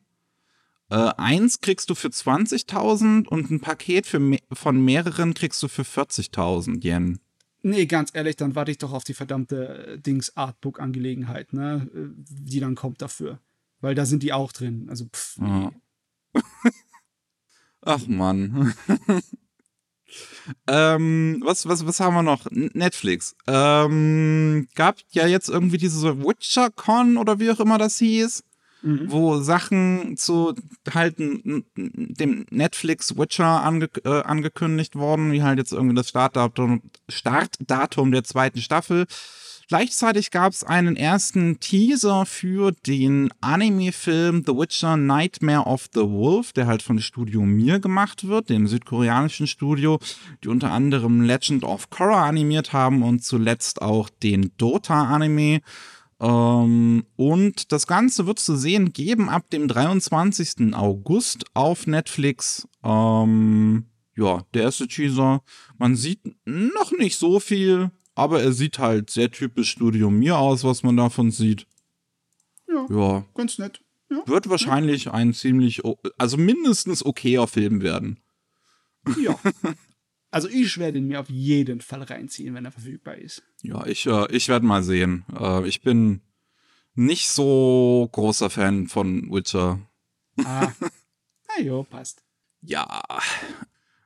Äh, 0.93 1.12
eins 1.17 1.60
kriegst 1.60 1.89
du 1.89 1.95
für 1.95 2.10
20.000 2.10 3.27
und 3.27 3.49
ein 3.49 3.60
Paket 3.62 4.06
für 4.06 4.19
me 4.19 4.38
von 4.51 4.79
mehreren 4.86 5.34
kriegst 5.34 5.63
du 5.63 5.67
für 5.67 5.82
40.000 5.82 6.84
Yen. 6.84 7.19
Nee, 7.63 7.88
ganz 7.88 8.12
ehrlich, 8.13 8.36
dann 8.36 8.53
warte 8.53 8.69
ich 8.69 8.77
doch 8.77 8.93
auf 8.93 9.03
die 9.03 9.15
verdammte 9.15 9.88
äh, 9.88 9.97
Dings 9.97 10.38
Artbook-Angelegenheit, 10.38 11.51
ne? 11.51 11.89
Äh, 11.95 12.10
Die 12.29 12.60
dann 12.60 12.75
kommt 12.75 13.01
dafür. 13.01 13.39
Weil 13.82 13.95
da 13.95 14.06
sind 14.06 14.21
die 14.21 14.34
auch 14.34 14.51
drin. 14.51 14.86
Also, 14.88 15.06
pff. 15.06 15.38
Ja. 15.39 15.71
Ach 17.82 18.06
Mann. 18.06 18.75
ähm, 20.67 21.41
was, 21.43 21.67
was, 21.67 21.88
was 21.88 21.99
haben 22.01 22.13
wir 22.13 22.21
noch? 22.21 22.45
Netflix. 22.51 23.36
Ähm, 23.47 24.67
gab 24.75 24.97
ja 25.10 25.25
jetzt 25.25 25.49
irgendwie 25.49 25.77
diese 25.79 26.23
WitcherCon 26.23 27.17
oder 27.17 27.39
wie 27.39 27.49
auch 27.49 27.60
immer 27.60 27.79
das 27.79 27.97
hieß, 27.97 28.43
wo 28.83 29.39
Sachen 29.39 30.17
zu 30.17 30.53
halt 30.93 31.19
n- 31.19 31.63
n- 31.75 31.93
dem 32.19 32.45
Netflix 32.51 33.17
Witcher 33.17 33.63
ange 33.63 33.89
äh, 34.03 34.21
angekündigt 34.23 34.95
wurden, 34.95 35.31
wie 35.31 35.41
halt 35.41 35.57
jetzt 35.57 35.71
irgendwie 35.71 35.95
das 35.95 36.09
Startdatum, 36.09 36.81
Startdatum 37.09 38.11
der 38.11 38.23
zweiten 38.23 38.59
Staffel. 38.59 39.05
Gleichzeitig 39.69 40.31
gab 40.31 40.51
es 40.51 40.63
einen 40.65 40.97
ersten 40.97 41.59
Teaser 41.59 42.25
für 42.25 42.73
den 42.85 43.29
Anime-Film 43.39 44.43
The 44.45 44.53
Witcher 44.53 44.97
Nightmare 44.97 45.65
of 45.65 45.87
the 45.93 46.01
Wolf, 46.01 46.51
der 46.51 46.67
halt 46.67 46.83
von 46.83 46.99
Studio 46.99 47.41
Mir 47.41 47.79
gemacht 47.79 48.27
wird, 48.27 48.49
dem 48.49 48.67
südkoreanischen 48.67 49.47
Studio, 49.47 49.99
die 50.43 50.49
unter 50.49 50.71
anderem 50.71 51.21
Legend 51.21 51.63
of 51.63 51.89
Korra 51.89 52.27
animiert 52.27 52.73
haben 52.73 53.03
und 53.03 53.23
zuletzt 53.23 53.81
auch 53.81 54.09
den 54.09 54.51
Dota-Anime. 54.57 55.61
Ähm, 56.23 57.05
und 57.17 57.73
das 57.73 57.86
Ganze 57.86 58.25
wird 58.25 58.39
zu 58.39 58.55
sehen 58.55 58.93
geben 58.93 59.27
ab 59.27 59.49
dem 59.49 59.67
23. 59.67 60.73
August 60.73 61.43
auf 61.53 61.86
Netflix. 61.86 62.65
Ähm, 62.81 63.88
ja, 64.15 64.45
der 64.53 64.63
erste 64.63 64.88
Teaser. 64.88 65.43
Man 65.77 65.97
sieht 65.97 66.21
noch 66.45 66.93
nicht 66.93 67.17
so 67.17 67.41
viel, 67.41 67.91
aber 68.15 68.41
er 68.41 68.53
sieht 68.53 68.79
halt 68.79 69.09
sehr 69.09 69.31
typisch 69.31 69.71
Studio 69.71 70.09
Mir 70.09 70.38
aus, 70.38 70.63
was 70.63 70.81
man 70.81 70.95
davon 70.95 71.29
sieht. 71.29 71.67
Ja. 72.69 72.86
Ja, 72.89 73.25
ganz 73.33 73.57
nett. 73.57 73.81
Ja. 74.09 74.23
wird 74.25 74.49
wahrscheinlich 74.49 75.12
ein 75.12 75.33
ziemlich, 75.33 75.81
also 76.17 76.38
mindestens 76.38 77.05
okayer 77.05 77.47
Film 77.47 77.81
werden. 77.81 78.19
ja. 79.19 79.38
Also 80.33 80.49
ich 80.49 80.79
werde 80.79 80.97
ihn 80.97 81.05
mir 81.05 81.19
auf 81.19 81.29
jeden 81.29 81.79
Fall 81.79 82.01
reinziehen, 82.01 82.55
wenn 82.55 82.65
er 82.65 82.71
verfügbar 82.71 83.15
ist. 83.19 83.43
Ja, 83.61 83.85
ich, 83.85 84.07
äh, 84.07 84.25
ich 84.35 84.49
werde 84.49 84.65
mal 84.65 84.81
sehen. 84.81 85.25
Äh, 85.39 85.67
ich 85.67 85.83
bin 85.83 86.21
nicht 86.95 87.29
so 87.29 88.09
großer 88.11 88.49
Fan 88.49 88.87
von 88.87 89.31
Witcher. 89.31 89.79
Ah. 90.43 90.71
Na 91.47 91.63
jo, 91.63 91.83
passt. 91.83 92.23
Ja. 92.61 93.03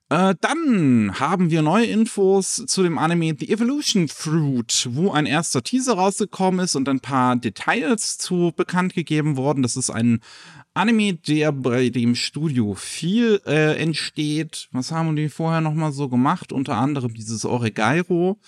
Äh, 0.10 0.36
dann 0.40 1.20
haben 1.20 1.52
wir 1.52 1.62
neue 1.62 1.86
Infos 1.86 2.64
zu 2.66 2.82
dem 2.84 2.98
Anime 2.98 3.36
The 3.38 3.50
Evolution 3.50 4.08
Fruit, 4.08 4.88
wo 4.92 5.12
ein 5.12 5.26
erster 5.26 5.64
Teaser 5.64 5.96
rausgekommen 5.96 6.62
ist 6.62 6.76
und 6.76 6.88
ein 6.88 7.02
paar 7.02 7.36
Details 7.36 8.18
zu 8.18 8.54
bekannt 8.56 8.94
gegeben 8.94 9.36
worden. 9.36 9.64
Das 9.64 9.76
ist 9.76 9.90
ein 9.90 10.22
Anime, 10.74 11.16
der 11.16 11.52
bei 11.52 11.90
dem 11.90 12.16
Studio 12.16 12.74
viel 12.74 13.42
äh, 13.46 13.76
entsteht. 13.82 14.70
Was 14.72 14.92
haben 14.94 15.16
die 15.18 15.28
vorher 15.28 15.60
noch 15.60 15.74
mal 15.74 15.92
so 15.92 16.08
gemacht? 16.08 16.54
Unter 16.54 16.78
anderem 16.78 17.14
dieses 17.14 17.44
Oregairo, 17.44 18.40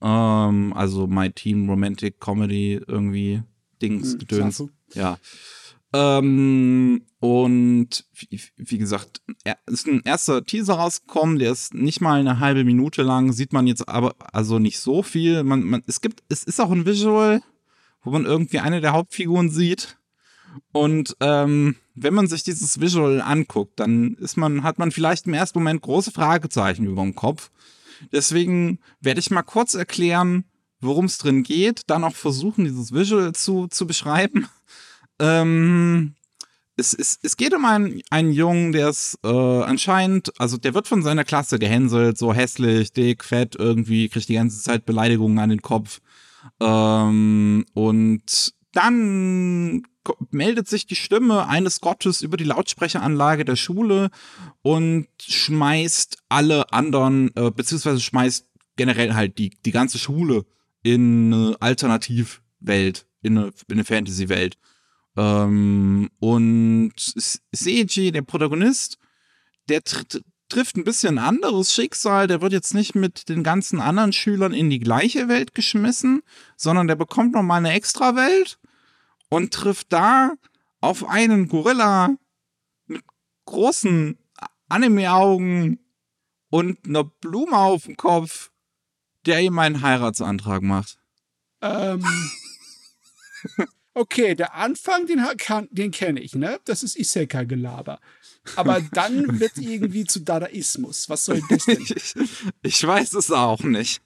ähm, 0.00 0.72
also 0.76 1.08
My 1.08 1.30
Teen 1.32 1.68
Romantic 1.68 2.20
Comedy 2.20 2.80
irgendwie 2.86 3.42
Dings 3.82 4.12
Hm, 4.12 4.18
gedöns. 4.20 4.58
Safu. 4.58 4.70
Ja. 4.94 5.18
Ähm, 5.92 7.02
und 7.18 8.04
wie, 8.14 8.40
wie 8.56 8.78
gesagt, 8.78 9.22
ist 9.66 9.86
ein 9.86 10.02
erster 10.04 10.44
Teaser 10.44 10.74
rausgekommen, 10.74 11.38
der 11.38 11.52
ist 11.52 11.74
nicht 11.74 12.00
mal 12.00 12.20
eine 12.20 12.38
halbe 12.38 12.64
Minute 12.64 13.02
lang, 13.02 13.32
sieht 13.32 13.52
man 13.52 13.66
jetzt 13.66 13.88
aber 13.88 14.14
also 14.32 14.58
nicht 14.58 14.78
so 14.78 15.02
viel. 15.02 15.42
Man, 15.42 15.62
man, 15.64 15.82
es 15.86 16.00
gibt, 16.00 16.22
es 16.28 16.44
ist 16.44 16.60
auch 16.60 16.70
ein 16.70 16.86
Visual, 16.86 17.42
wo 18.02 18.10
man 18.10 18.24
irgendwie 18.24 18.60
eine 18.60 18.80
der 18.80 18.92
Hauptfiguren 18.92 19.50
sieht. 19.50 19.98
Und 20.72 21.16
ähm, 21.20 21.76
wenn 21.94 22.14
man 22.14 22.26
sich 22.26 22.42
dieses 22.42 22.80
Visual 22.80 23.20
anguckt, 23.20 23.78
dann 23.78 24.14
ist 24.14 24.36
man, 24.36 24.62
hat 24.62 24.78
man 24.78 24.90
vielleicht 24.90 25.26
im 25.26 25.34
ersten 25.34 25.58
Moment 25.58 25.82
große 25.82 26.10
Fragezeichen 26.10 26.86
über 26.86 27.02
dem 27.02 27.14
Kopf. 27.14 27.50
Deswegen 28.12 28.78
werde 29.00 29.20
ich 29.20 29.30
mal 29.30 29.42
kurz 29.42 29.74
erklären, 29.74 30.44
worum 30.80 31.04
es 31.04 31.18
drin 31.18 31.42
geht, 31.42 31.82
dann 31.88 32.04
auch 32.04 32.14
versuchen, 32.14 32.64
dieses 32.64 32.92
Visual 32.92 33.32
zu, 33.32 33.66
zu 33.68 33.86
beschreiben. 33.86 34.48
Ähm, 35.20 36.14
es, 36.76 36.94
es, 36.94 37.18
es 37.22 37.36
geht 37.36 37.54
um 37.54 37.64
einen, 37.64 38.00
einen 38.10 38.32
Jungen, 38.32 38.72
der 38.72 38.88
ist 38.88 39.18
äh, 39.22 39.28
anscheinend, 39.28 40.32
also 40.40 40.56
der 40.56 40.74
wird 40.74 40.88
von 40.88 41.02
seiner 41.02 41.24
Klasse 41.24 41.58
gehänselt, 41.58 42.18
so 42.18 42.32
hässlich, 42.32 42.92
dick, 42.92 43.22
fett, 43.22 43.54
irgendwie, 43.56 44.08
kriegt 44.08 44.28
die 44.28 44.34
ganze 44.34 44.62
Zeit 44.62 44.86
Beleidigungen 44.86 45.38
an 45.38 45.50
den 45.50 45.62
Kopf. 45.62 46.00
Ähm, 46.58 47.66
und 47.74 48.54
dann 48.72 49.82
meldet 50.30 50.68
sich 50.68 50.86
die 50.86 50.96
Stimme 50.96 51.46
eines 51.46 51.80
Gottes 51.80 52.22
über 52.22 52.36
die 52.36 52.44
Lautsprecheranlage 52.44 53.44
der 53.44 53.56
Schule 53.56 54.10
und 54.62 55.08
schmeißt 55.20 56.18
alle 56.28 56.72
anderen, 56.72 57.30
äh, 57.36 57.50
beziehungsweise 57.50 58.00
schmeißt 58.00 58.46
generell 58.76 59.14
halt 59.14 59.38
die, 59.38 59.50
die 59.64 59.72
ganze 59.72 59.98
Schule 59.98 60.46
in 60.82 61.34
eine 61.34 61.56
Alternativwelt, 61.60 63.06
in 63.22 63.36
eine, 63.36 63.46
in 63.68 63.74
eine 63.74 63.84
Fantasy-Welt. 63.84 64.56
Ähm, 65.20 66.10
und 66.18 66.94
Seiji, 67.52 68.10
der 68.10 68.22
Protagonist, 68.22 68.98
der 69.68 69.82
tr 69.84 70.04
trifft 70.48 70.76
ein 70.76 70.82
bisschen 70.82 71.18
ein 71.18 71.24
anderes 71.24 71.72
Schicksal. 71.72 72.26
Der 72.26 72.40
wird 72.40 72.52
jetzt 72.52 72.74
nicht 72.74 72.96
mit 72.96 73.28
den 73.28 73.44
ganzen 73.44 73.80
anderen 73.80 74.12
Schülern 74.12 74.52
in 74.52 74.68
die 74.68 74.80
gleiche 74.80 75.28
Welt 75.28 75.54
geschmissen, 75.54 76.22
sondern 76.56 76.88
der 76.88 76.96
bekommt 76.96 77.34
nochmal 77.34 77.58
eine 77.58 77.72
Extrawelt 77.72 78.58
und 79.28 79.54
trifft 79.54 79.92
da 79.92 80.32
auf 80.80 81.08
einen 81.08 81.46
Gorilla 81.46 82.16
mit 82.86 83.04
großen 83.44 84.18
Anime-Augen 84.68 85.78
und 86.48 86.84
einer 86.84 87.04
Blume 87.04 87.56
auf 87.56 87.84
dem 87.84 87.96
Kopf, 87.96 88.50
der 89.26 89.38
ihm 89.40 89.56
einen 89.60 89.82
Heiratsantrag 89.82 90.62
macht. 90.62 90.98
Ähm, 91.60 92.04
okay, 94.00 94.34
der 94.34 94.54
Anfang, 94.54 95.06
den, 95.06 95.22
den 95.70 95.90
kenne 95.90 96.20
ich, 96.20 96.34
ne? 96.34 96.58
Das 96.64 96.82
ist 96.82 96.96
Isekai-Gelaber. 96.96 98.00
Aber 98.56 98.80
dann 98.92 99.40
wird 99.40 99.58
irgendwie 99.58 100.06
zu 100.06 100.20
Dadaismus. 100.20 101.08
Was 101.08 101.26
soll 101.26 101.42
das 101.48 101.66
denn? 101.66 101.82
Ich, 101.82 102.14
ich 102.62 102.86
weiß 102.86 103.14
es 103.14 103.30
auch 103.30 103.62
nicht. 103.62 104.00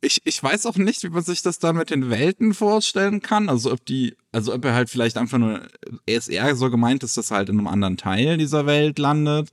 Ich, 0.00 0.20
ich 0.24 0.42
weiß 0.42 0.66
auch 0.66 0.76
nicht, 0.76 1.02
wie 1.02 1.10
man 1.10 1.22
sich 1.22 1.42
das 1.42 1.58
dann 1.58 1.76
mit 1.76 1.90
den 1.90 2.08
Welten 2.08 2.54
vorstellen 2.54 3.20
kann. 3.20 3.48
Also 3.48 3.72
ob 3.72 3.84
die, 3.84 4.16
also 4.32 4.54
ob 4.54 4.64
er 4.64 4.74
halt 4.74 4.88
vielleicht 4.88 5.18
einfach 5.18 5.38
nur, 5.38 5.66
er 6.06 6.16
ist 6.16 6.28
eher 6.28 6.56
so 6.56 6.70
gemeint, 6.70 7.02
dass 7.02 7.14
das 7.14 7.30
halt 7.30 7.50
in 7.50 7.58
einem 7.58 7.66
anderen 7.66 7.96
Teil 7.96 8.38
dieser 8.38 8.64
Welt 8.64 8.98
landet. 8.98 9.50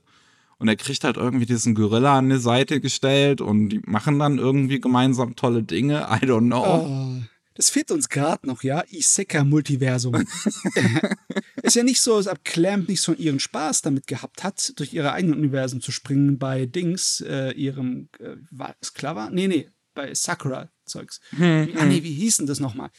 Und 0.58 0.68
er 0.68 0.76
kriegt 0.76 1.04
halt 1.04 1.16
irgendwie 1.16 1.46
diesen 1.46 1.74
Gorilla 1.74 2.16
an 2.18 2.30
die 2.30 2.38
Seite 2.38 2.80
gestellt 2.80 3.40
und 3.40 3.70
die 3.70 3.80
machen 3.84 4.18
dann 4.18 4.38
irgendwie 4.38 4.80
gemeinsam 4.80 5.34
tolle 5.34 5.64
Dinge. 5.64 6.06
I 6.08 6.24
don't 6.24 6.46
know. 6.46 6.64
Oh, 6.64 7.22
das 7.54 7.70
fehlt 7.70 7.90
uns 7.90 8.08
gerade 8.08 8.46
noch, 8.46 8.62
ja? 8.62 8.82
Isekai-Multiversum. 8.88 10.14
ist 11.62 11.76
ja 11.76 11.82
nicht 11.82 12.00
so, 12.00 12.16
als 12.16 12.26
ob 12.28 12.44
Clamp 12.44 12.88
nicht 12.88 13.00
so 13.00 13.12
ihren 13.12 13.40
Spaß 13.40 13.82
damit 13.82 14.06
gehabt 14.06 14.42
hat, 14.44 14.72
durch 14.76 14.92
ihre 14.94 15.12
eigenen 15.12 15.38
Universen 15.38 15.80
zu 15.80 15.92
springen 15.92 16.38
bei 16.38 16.66
Dings, 16.66 17.20
äh, 17.20 17.52
ihrem, 17.52 18.08
äh, 18.18 18.36
war 18.50 18.74
es 18.80 18.94
Clover? 18.94 19.30
Nee, 19.30 19.48
nee, 19.48 19.68
bei 19.94 20.14
Sakura-Zeugs. 20.14 21.20
Wie- 21.32 21.74
Ah, 21.76 21.84
nee, 21.84 22.02
wie 22.02 22.14
hieß 22.14 22.38
denn 22.38 22.46
das 22.46 22.60
nochmal? 22.60 22.90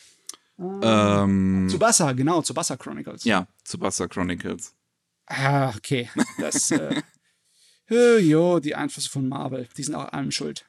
Ähm, 0.59 1.65
Tsubasa, 1.69 2.11
genau, 2.13 2.41
Tsubasa 2.41 2.77
Chronicles. 2.77 3.23
ja, 3.23 3.47
Tsubasa 3.65 4.07
Chronicles. 4.07 4.73
Ah, 5.25 5.69
okay. 5.75 6.09
Das, 6.37 6.69
äh, 6.71 7.01
äh, 7.89 8.19
jo, 8.19 8.59
die 8.59 8.75
Einflüsse 8.75 9.09
von 9.09 9.27
Marvel, 9.27 9.67
die 9.75 9.83
sind 9.83 9.95
auch 9.95 10.11
allem 10.13 10.31
schuld. 10.31 10.65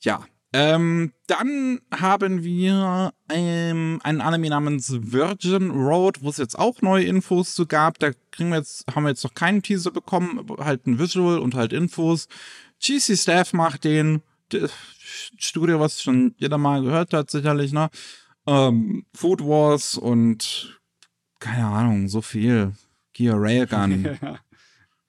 Ja. 0.00 0.26
Ähm, 0.52 1.12
dann 1.28 1.80
haben 1.94 2.42
wir 2.42 3.12
ähm, 3.28 4.00
einen 4.02 4.20
Anime 4.20 4.48
namens 4.50 4.92
Virgin 5.00 5.70
Road, 5.70 6.22
wo 6.22 6.28
es 6.28 6.38
jetzt 6.38 6.58
auch 6.58 6.82
neue 6.82 7.04
Infos 7.04 7.54
zu 7.54 7.66
gab. 7.66 7.98
Da 8.00 8.10
kriegen 8.32 8.50
wir 8.50 8.58
jetzt, 8.58 8.84
haben 8.92 9.04
wir 9.04 9.10
jetzt 9.10 9.22
noch 9.22 9.34
keinen 9.34 9.62
Teaser 9.62 9.92
bekommen, 9.92 10.44
halt 10.58 10.86
ein 10.86 10.98
Visual 10.98 11.38
und 11.38 11.54
halt 11.54 11.72
Infos. 11.72 12.26
GC 12.80 13.16
Staff 13.16 13.52
macht 13.52 13.84
den. 13.84 14.22
Studio, 15.38 15.78
was 15.78 16.02
schon 16.02 16.34
jeder 16.38 16.58
mal 16.58 16.82
gehört 16.82 17.12
hat, 17.12 17.30
sicherlich, 17.30 17.72
ne? 17.72 17.88
Ähm, 18.46 19.04
Food 19.14 19.40
Wars 19.42 19.96
und 19.96 20.80
keine 21.38 21.66
Ahnung, 21.66 22.08
so 22.08 22.20
viel. 22.20 22.72
Gear 23.12 23.36
Railgun. 23.38 24.04
Ja. 24.22 24.38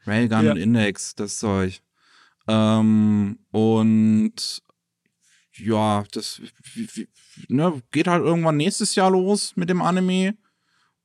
Railgun 0.06 0.46
Ja. 0.46 0.52
und 0.52 0.58
Index, 0.58 1.16
das 1.16 1.38
Zeug. 1.40 1.82
Ähm, 2.48 3.40
und 3.52 4.62
ja, 5.58 6.04
das 6.12 6.42
wie, 6.74 6.88
wie, 6.94 7.08
ne, 7.48 7.82
geht 7.92 8.08
halt 8.08 8.24
irgendwann 8.24 8.58
nächstes 8.58 8.96
Jahr 8.96 9.12
los 9.12 9.54
mit 9.56 9.70
dem 9.70 9.82
Anime. 9.82 10.36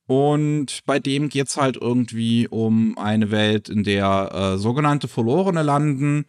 Und 0.07 0.83
bei 0.85 0.99
dem 0.99 1.27
geht's 1.27 1.57
halt 1.57 1.75
irgendwie 1.75 2.47
um 2.47 2.97
eine 2.97 3.29
Welt, 3.29 3.67
in 3.67 3.83
der 3.83 4.31
äh, 4.33 4.57
sogenannte 4.57 5.09
Verlorene 5.09 5.63
landen 5.63 6.25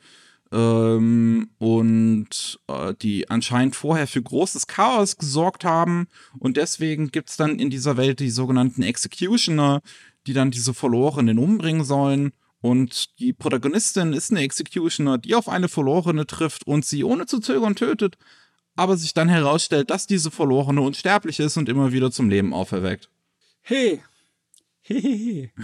ähm, 0.52 1.50
und 1.58 2.58
äh, 2.68 2.94
die 3.00 3.30
anscheinend 3.30 3.76
vorher 3.76 4.06
für 4.06 4.22
großes 4.22 4.66
Chaos 4.66 5.16
gesorgt 5.16 5.64
haben. 5.64 6.08
Und 6.38 6.56
deswegen 6.56 7.12
gibt's 7.12 7.36
dann 7.36 7.58
in 7.58 7.70
dieser 7.70 7.96
Welt 7.96 8.20
die 8.20 8.30
sogenannten 8.30 8.82
Executioner, 8.82 9.80
die 10.26 10.32
dann 10.32 10.50
diese 10.50 10.74
Verlorenen 10.74 11.38
umbringen 11.38 11.84
sollen. 11.84 12.32
Und 12.60 13.18
die 13.20 13.32
Protagonistin 13.32 14.12
ist 14.12 14.30
eine 14.30 14.40
Executioner, 14.40 15.18
die 15.18 15.34
auf 15.34 15.48
eine 15.48 15.68
Verlorene 15.68 16.26
trifft 16.26 16.66
und 16.66 16.84
sie 16.84 17.04
ohne 17.04 17.26
zu 17.26 17.38
zögern 17.38 17.76
tötet, 17.76 18.18
aber 18.74 18.96
sich 18.96 19.14
dann 19.14 19.28
herausstellt, 19.28 19.90
dass 19.90 20.06
diese 20.06 20.30
Verlorene 20.30 20.80
unsterblich 20.80 21.38
ist 21.40 21.56
und 21.56 21.68
immer 21.68 21.92
wieder 21.92 22.10
zum 22.10 22.28
Leben 22.28 22.52
auferweckt. 22.52 23.10
Hey. 23.62 24.02
Hehehe. 24.82 25.50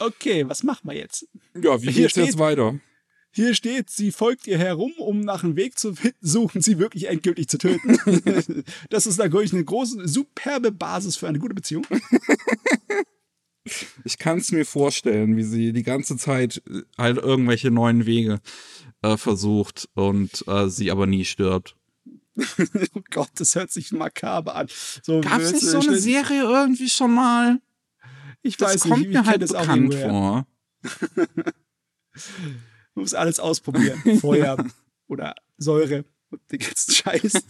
Okay, 0.00 0.48
was 0.48 0.62
machen 0.64 0.88
wir 0.90 0.96
jetzt? 0.96 1.28
Ja, 1.54 1.80
wie 1.80 1.90
Hier 1.90 2.02
geht's 2.04 2.16
jetzt 2.16 2.28
steht- 2.30 2.38
weiter? 2.38 2.80
Hier 3.30 3.54
steht, 3.54 3.90
sie 3.90 4.10
folgt 4.10 4.46
ihr 4.48 4.58
herum, 4.58 4.92
um 4.96 5.20
nach 5.20 5.44
einem 5.44 5.54
Weg 5.54 5.78
zu 5.78 5.94
suchen, 6.20 6.62
sie 6.62 6.78
wirklich 6.78 7.06
endgültig 7.08 7.48
zu 7.48 7.58
töten. 7.58 8.64
das 8.90 9.06
ist 9.06 9.18
natürlich 9.18 9.52
eine 9.52 9.64
große, 9.64 10.08
superbe 10.08 10.72
Basis 10.72 11.16
für 11.16 11.28
eine 11.28 11.38
gute 11.38 11.54
Beziehung. 11.54 11.86
Ich 14.04 14.18
kann 14.18 14.38
es 14.38 14.50
mir 14.52 14.64
vorstellen, 14.66 15.36
wie 15.36 15.44
sie 15.44 15.72
die 15.72 15.82
ganze 15.82 16.16
Zeit 16.16 16.62
äh, 16.68 16.82
halt 16.96 17.18
irgendwelche 17.18 17.70
neuen 17.70 18.06
Wege 18.06 18.40
äh, 19.02 19.16
versucht 19.16 19.88
und 19.94 20.44
äh, 20.48 20.68
sie 20.68 20.90
aber 20.90 21.06
nie 21.06 21.24
stirbt. 21.24 21.76
oh 22.94 23.02
Gott, 23.10 23.30
das 23.34 23.54
hört 23.54 23.70
sich 23.72 23.90
makaber 23.92 24.54
an. 24.54 24.68
So, 25.02 25.20
Gab 25.20 25.40
es 25.40 25.52
nicht 25.52 25.64
du- 25.64 25.70
so 25.70 25.80
eine 25.80 25.98
Serie 25.98 26.42
irgendwie 26.42 26.88
schon 26.88 27.12
mal? 27.14 27.60
Ich 28.42 28.56
Das 28.56 28.74
weiß 28.74 28.80
kommt 28.82 28.98
nicht, 28.98 29.08
ich 29.08 29.14
mir 29.14 29.26
halt 29.26 29.42
das 29.42 29.52
auch 29.52 29.60
bekannt 29.62 29.94
vor. 29.94 30.46
Man 31.34 31.52
muss 32.94 33.14
alles 33.14 33.40
ausprobieren. 33.40 34.00
Feuer 34.20 34.64
oder 35.08 35.34
Säure 35.56 36.04
und 36.30 36.40
den 36.52 36.58
ganzen 36.60 36.92
Scheiß. 36.94 37.42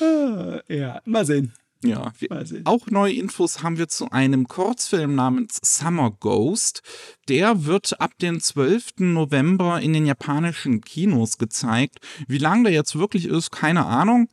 Ah, 0.00 0.60
ja, 0.68 1.00
mal 1.04 1.24
sehen. 1.26 1.52
Ja, 1.84 2.12
wir. 2.18 2.62
Auch 2.64 2.86
neue 2.86 3.12
Infos 3.12 3.62
haben 3.62 3.76
wir 3.76 3.88
zu 3.88 4.10
einem 4.10 4.48
Kurzfilm 4.48 5.14
namens 5.14 5.60
Summer 5.62 6.10
Ghost. 6.10 6.82
Der 7.28 7.66
wird 7.66 8.00
ab 8.00 8.12
dem 8.20 8.40
12. 8.40 8.94
November 8.98 9.80
in 9.80 9.92
den 9.92 10.06
japanischen 10.06 10.80
Kinos 10.80 11.36
gezeigt. 11.36 11.98
Wie 12.26 12.38
lang 12.38 12.64
der 12.64 12.72
jetzt 12.72 12.98
wirklich 12.98 13.26
ist, 13.26 13.50
keine 13.50 13.84
Ahnung. 13.84 14.28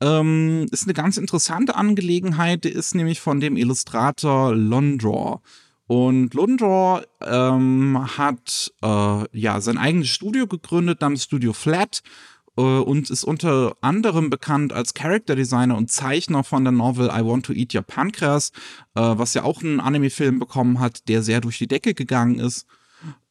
Ähm, 0.00 0.66
ist 0.72 0.84
eine 0.84 0.94
ganz 0.94 1.16
interessante 1.16 1.76
Angelegenheit. 1.76 2.64
Der 2.64 2.72
ist 2.72 2.94
nämlich 2.94 3.20
von 3.20 3.40
dem 3.40 3.56
Illustrator 3.56 4.54
Londraw. 4.54 5.40
Und 5.86 6.34
Lundraw 6.34 7.02
ähm, 7.22 8.18
hat 8.18 8.72
äh, 8.82 9.38
ja 9.38 9.60
sein 9.60 9.78
eigenes 9.78 10.08
Studio 10.08 10.48
gegründet 10.48 11.00
namens 11.00 11.22
Studio 11.22 11.52
Flat 11.52 12.02
und 12.62 13.10
ist 13.10 13.24
unter 13.24 13.76
anderem 13.80 14.30
bekannt 14.30 14.72
als 14.72 14.94
Character 14.94 15.36
Designer 15.36 15.76
und 15.76 15.90
Zeichner 15.90 16.42
von 16.42 16.64
der 16.64 16.72
Novel 16.72 17.10
I 17.12 17.24
Want 17.24 17.46
to 17.46 17.52
Eat 17.52 17.74
Your 17.74 17.82
Pancreas, 17.82 18.50
äh, 18.94 19.00
was 19.00 19.34
ja 19.34 19.44
auch 19.44 19.62
einen 19.62 19.80
Anime-Film 19.80 20.38
bekommen 20.38 20.80
hat, 20.80 21.08
der 21.08 21.22
sehr 21.22 21.40
durch 21.40 21.58
die 21.58 21.68
Decke 21.68 21.94
gegangen 21.94 22.38
ist. 22.38 22.66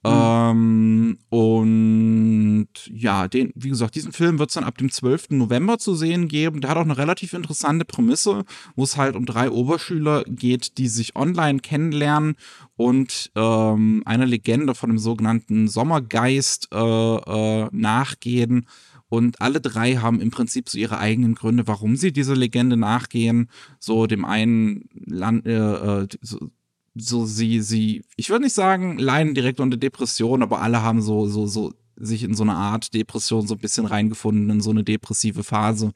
Ähm, 0.05 1.17
und 1.29 2.67
ja, 2.91 3.27
den, 3.27 3.51
wie 3.55 3.69
gesagt, 3.69 3.95
diesen 3.95 4.11
Film 4.11 4.37
wird 4.37 4.51
es 4.51 4.53
dann 4.53 4.63
ab 4.63 4.77
dem 4.77 4.91
12. 4.91 5.31
November 5.31 5.79
zu 5.79 5.95
sehen 5.95 6.27
geben. 6.27 6.61
Der 6.61 6.69
hat 6.69 6.77
auch 6.77 6.83
eine 6.83 6.97
relativ 6.97 7.33
interessante 7.33 7.85
Prämisse, 7.85 8.45
wo 8.75 8.83
es 8.83 8.97
halt 8.97 9.15
um 9.15 9.25
drei 9.25 9.49
Oberschüler 9.49 10.23
geht, 10.27 10.77
die 10.77 10.87
sich 10.87 11.15
online 11.15 11.59
kennenlernen 11.59 12.35
und 12.75 13.31
ähm, 13.35 14.03
einer 14.05 14.27
Legende 14.27 14.75
von 14.75 14.91
dem 14.91 14.99
sogenannten 14.99 15.67
Sommergeist 15.67 16.69
äh, 16.71 16.77
äh, 16.77 17.67
nachgehen. 17.71 18.67
Und 19.15 19.41
alle 19.41 19.61
drei 19.61 19.95
haben 19.95 20.19
im 20.19 20.29
Prinzip 20.29 20.67
so 20.67 20.77
ihre 20.77 20.97
eigenen 20.97 21.35
Gründe, 21.35 21.67
warum 21.67 21.95
sie 21.95 22.11
dieser 22.11 22.35
Legende 22.35 22.75
nachgehen. 22.75 23.49
So 23.79 24.07
dem 24.07 24.25
einen 24.25 24.89
Land, 25.05 25.45
äh, 25.45 25.53
äh, 25.53 26.07
so, 26.21 26.51
so 26.95 27.25
sie, 27.25 27.61
sie, 27.61 28.03
ich 28.17 28.29
würde 28.29 28.43
nicht 28.43 28.55
sagen, 28.55 28.97
leiden 28.97 29.33
direkt 29.33 29.61
unter 29.61 29.77
Depression, 29.77 30.43
aber 30.43 30.61
alle 30.61 30.81
haben 30.81 31.01
so, 31.01 31.27
so, 31.27 31.47
so 31.47 31.73
sich 31.95 32.23
in 32.23 32.33
so 32.33 32.43
eine 32.43 32.55
Art 32.55 32.93
Depression 32.93 33.47
so 33.47 33.55
ein 33.55 33.59
bisschen 33.61 33.85
reingefunden, 33.85 34.49
in 34.49 34.61
so 34.61 34.71
eine 34.71 34.83
depressive 34.83 35.43
Phase 35.43 35.93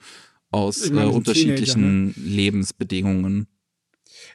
aus 0.50 0.90
meine, 0.90 1.02
äh, 1.02 1.04
die 1.04 1.08
sind 1.08 1.16
unterschiedlichen 1.18 2.14
Lebensbedingungen. 2.16 3.48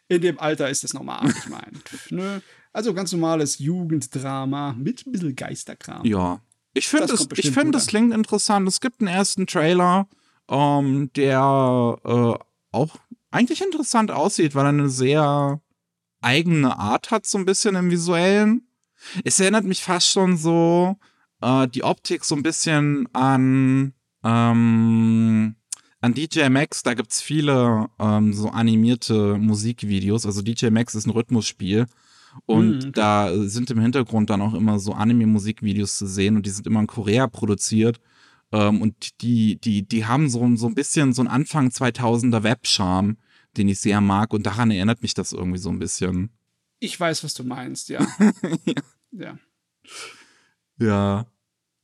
In 0.09 0.20
dem 0.20 0.39
Alter 0.39 0.68
ist 0.68 0.85
das 0.85 0.93
normal, 0.93 1.30
ich 1.30 1.49
meine. 1.49 1.72
ne? 2.11 2.43
Also 2.72 2.93
ganz 2.93 3.12
normales 3.12 3.59
Jugenddrama 3.59 4.74
mit 4.74 5.07
ein 5.07 5.12
bisschen 5.12 5.37
Geisterkram. 5.37 6.05
Ja. 6.05 6.43
Ich 6.75 6.89
finde 6.89 7.07
Das 7.07 7.20
es, 7.20 7.29
ich 7.39 7.51
finde, 7.53 7.72
das 7.72 7.87
klingt 7.87 8.12
interessant. 8.12 8.68
Es 8.68 8.81
gibt 8.81 9.01
einen 9.01 9.09
ersten 9.09 9.47
Trailer, 9.47 10.09
ähm, 10.49 11.11
der 11.14 11.99
äh, 12.05 12.35
auch 12.72 12.97
eigentlich 13.31 13.62
interessant 13.62 14.11
aussieht, 14.11 14.55
weil 14.55 14.66
er 14.66 14.70
eine 14.70 14.91
sehr 14.91 15.61
eigene 16.20 16.79
Art 16.79 17.11
hat, 17.11 17.27
so 17.27 17.39
ein 17.39 17.45
bisschen 17.45 17.77
im 17.77 17.91
Visuellen. 17.91 18.68
Es 19.25 19.39
erinnert 19.39 19.64
mich 19.64 19.83
fast 19.83 20.09
schon 20.09 20.37
so, 20.37 20.97
äh, 21.41 21.68
die 21.68 21.85
Optik 21.85 22.25
so 22.25 22.35
ein 22.35 22.43
bisschen 22.43 23.09
an, 23.12 23.93
ähm, 24.25 25.57
an 26.01 26.14
DJ 26.14 26.49
Max. 26.49 26.83
Da 26.83 26.95
gibt's 26.95 27.20
viele 27.20 27.89
ähm, 28.01 28.33
so 28.33 28.49
animierte 28.49 29.37
Musikvideos. 29.37 30.27
Also 30.27 30.43
DJ 30.43 30.70
Max 30.70 30.95
ist 30.95 31.07
ein 31.07 31.11
Rhythmusspiel. 31.11 31.87
Und 32.47 32.85
Mhm, 32.87 32.93
da 32.93 33.32
sind 33.47 33.70
im 33.70 33.80
Hintergrund 33.80 34.30
dann 34.30 34.43
auch 34.43 34.55
immer 34.55 34.78
so 34.78 34.93
Anime-Musikvideos 34.93 35.99
zu 35.99 36.07
sehen 36.07 36.37
und 36.37 36.47
die 36.47 36.51
sind 36.51 36.66
immer 36.66 36.80
in 36.80 36.87
Korea 36.87 37.26
produziert. 37.26 38.01
Ähm, 38.53 38.82
und 38.82 39.22
die, 39.22 39.61
die, 39.61 39.87
die 39.87 40.07
haben 40.07 40.28
so, 40.28 40.55
so 40.57 40.66
ein 40.66 40.74
bisschen 40.74 41.12
so 41.12 41.22
einen 41.22 41.30
Anfang 41.30 41.68
2000er 41.68 42.43
Webcharme, 42.43 43.16
den 43.57 43.68
ich 43.68 43.80
sehr 43.80 44.01
mag. 44.01 44.32
Und 44.32 44.47
daran 44.47 44.70
erinnert 44.70 45.03
mich 45.03 45.14
das 45.14 45.32
irgendwie 45.32 45.59
so 45.59 45.70
ein 45.70 45.78
bisschen. 45.78 46.30
Ich 46.80 46.99
weiß, 46.99 47.24
was 47.24 47.35
du 47.35 47.45
meinst, 47.45 47.89
ja. 47.89 48.07
ja. 49.12 49.39
Ja. 50.78 51.26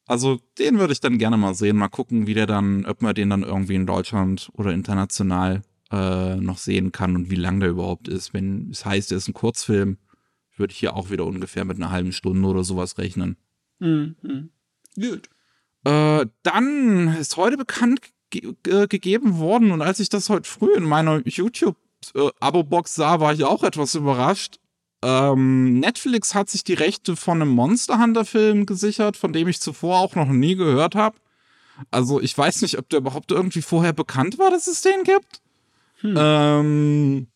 Also 0.06 0.40
den 0.58 0.78
würde 0.78 0.92
ich 0.92 1.00
dann 1.00 1.18
gerne 1.18 1.36
mal 1.36 1.54
sehen. 1.54 1.76
Mal 1.76 1.88
gucken, 1.88 2.26
wie 2.26 2.34
der 2.34 2.46
dann, 2.46 2.84
ob 2.84 3.00
man 3.00 3.14
den 3.14 3.30
dann 3.30 3.44
irgendwie 3.44 3.76
in 3.76 3.86
Deutschland 3.86 4.50
oder 4.54 4.72
international 4.72 5.62
äh, 5.92 6.36
noch 6.36 6.58
sehen 6.58 6.92
kann 6.92 7.14
und 7.14 7.30
wie 7.30 7.36
lang 7.36 7.60
der 7.60 7.70
überhaupt 7.70 8.08
ist. 8.08 8.34
Wenn 8.34 8.70
es 8.70 8.84
heißt, 8.84 9.12
er 9.12 9.18
ist 9.18 9.28
ein 9.28 9.34
Kurzfilm, 9.34 9.98
würde 10.60 10.72
ich 10.72 10.78
hier 10.78 10.94
auch 10.94 11.10
wieder 11.10 11.26
ungefähr 11.26 11.64
mit 11.64 11.76
einer 11.76 11.90
halben 11.90 12.12
Stunde 12.12 12.46
oder 12.48 12.62
sowas 12.62 12.98
rechnen. 12.98 13.36
Mhm. 13.80 14.16
mhm. 14.22 14.50
Gut. 14.96 15.28
Äh, 15.84 16.26
dann 16.42 17.16
ist 17.16 17.36
heute 17.36 17.56
bekannt 17.56 18.00
ge 18.30 18.54
ge 18.62 18.86
gegeben 18.86 19.38
worden 19.38 19.72
und 19.72 19.82
als 19.82 19.98
ich 19.98 20.08
das 20.08 20.28
heute 20.28 20.48
früh 20.48 20.74
in 20.74 20.84
meiner 20.84 21.26
YouTube-Abo-Box 21.26 22.94
sah, 22.94 23.20
war 23.20 23.32
ich 23.32 23.44
auch 23.44 23.64
etwas 23.64 23.94
überrascht. 23.94 24.58
Ähm, 25.02 25.80
Netflix 25.80 26.34
hat 26.34 26.50
sich 26.50 26.62
die 26.62 26.74
Rechte 26.74 27.16
von 27.16 27.40
einem 27.40 27.50
Monster 27.50 27.98
Hunter-Film 27.98 28.66
gesichert, 28.66 29.16
von 29.16 29.32
dem 29.32 29.48
ich 29.48 29.60
zuvor 29.60 30.00
auch 30.00 30.14
noch 30.14 30.28
nie 30.28 30.56
gehört 30.56 30.94
habe. 30.94 31.16
Also 31.90 32.20
ich 32.20 32.36
weiß 32.36 32.60
nicht, 32.62 32.78
ob 32.78 32.88
der 32.90 32.98
überhaupt 32.98 33.32
irgendwie 33.32 33.62
vorher 33.62 33.94
bekannt 33.94 34.38
war, 34.38 34.50
dass 34.50 34.66
es 34.66 34.82
den 34.82 35.02
gibt. 35.04 35.40
Ähm, 36.02 37.26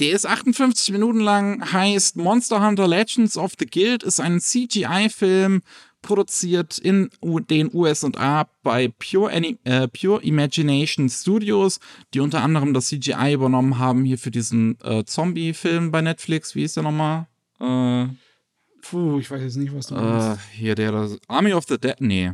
der 0.00 0.12
ist 0.12 0.26
58 0.26 0.92
Minuten 0.92 1.20
lang, 1.20 1.72
heißt 1.72 2.16
Monster 2.16 2.64
Hunter 2.64 2.88
Legends 2.88 3.36
of 3.36 3.52
the 3.58 3.66
Guild, 3.66 4.02
ist 4.02 4.20
ein 4.20 4.40
CGI-Film, 4.40 5.62
produziert 6.02 6.78
in 6.78 7.10
den 7.22 7.70
USA 7.72 8.46
bei 8.62 8.92
Pure, 8.98 9.32
Ani 9.32 9.58
äh, 9.64 9.88
Pure 9.88 10.22
Imagination 10.22 11.08
Studios, 11.08 11.80
die 12.12 12.20
unter 12.20 12.42
anderem 12.42 12.74
das 12.74 12.88
CGI 12.88 13.32
übernommen 13.32 13.78
haben 13.78 14.04
hier 14.04 14.18
für 14.18 14.30
diesen 14.30 14.78
äh, 14.82 15.04
Zombie-Film 15.04 15.90
bei 15.90 16.02
Netflix. 16.02 16.54
Wie 16.54 16.64
ist 16.64 16.76
der 16.76 16.82
nochmal? 16.82 17.26
Äh, 17.58 18.06
Puh, 18.82 19.18
ich 19.18 19.30
weiß 19.30 19.40
jetzt 19.40 19.56
nicht, 19.56 19.74
was 19.74 19.86
du 19.86 19.94
äh, 19.94 20.00
meinst. 20.00 20.40
hier 20.52 20.74
der, 20.74 20.92
das 20.92 21.18
Army 21.26 21.54
of 21.54 21.64
the 21.66 21.78
Dead, 21.78 21.96
nee. 22.00 22.32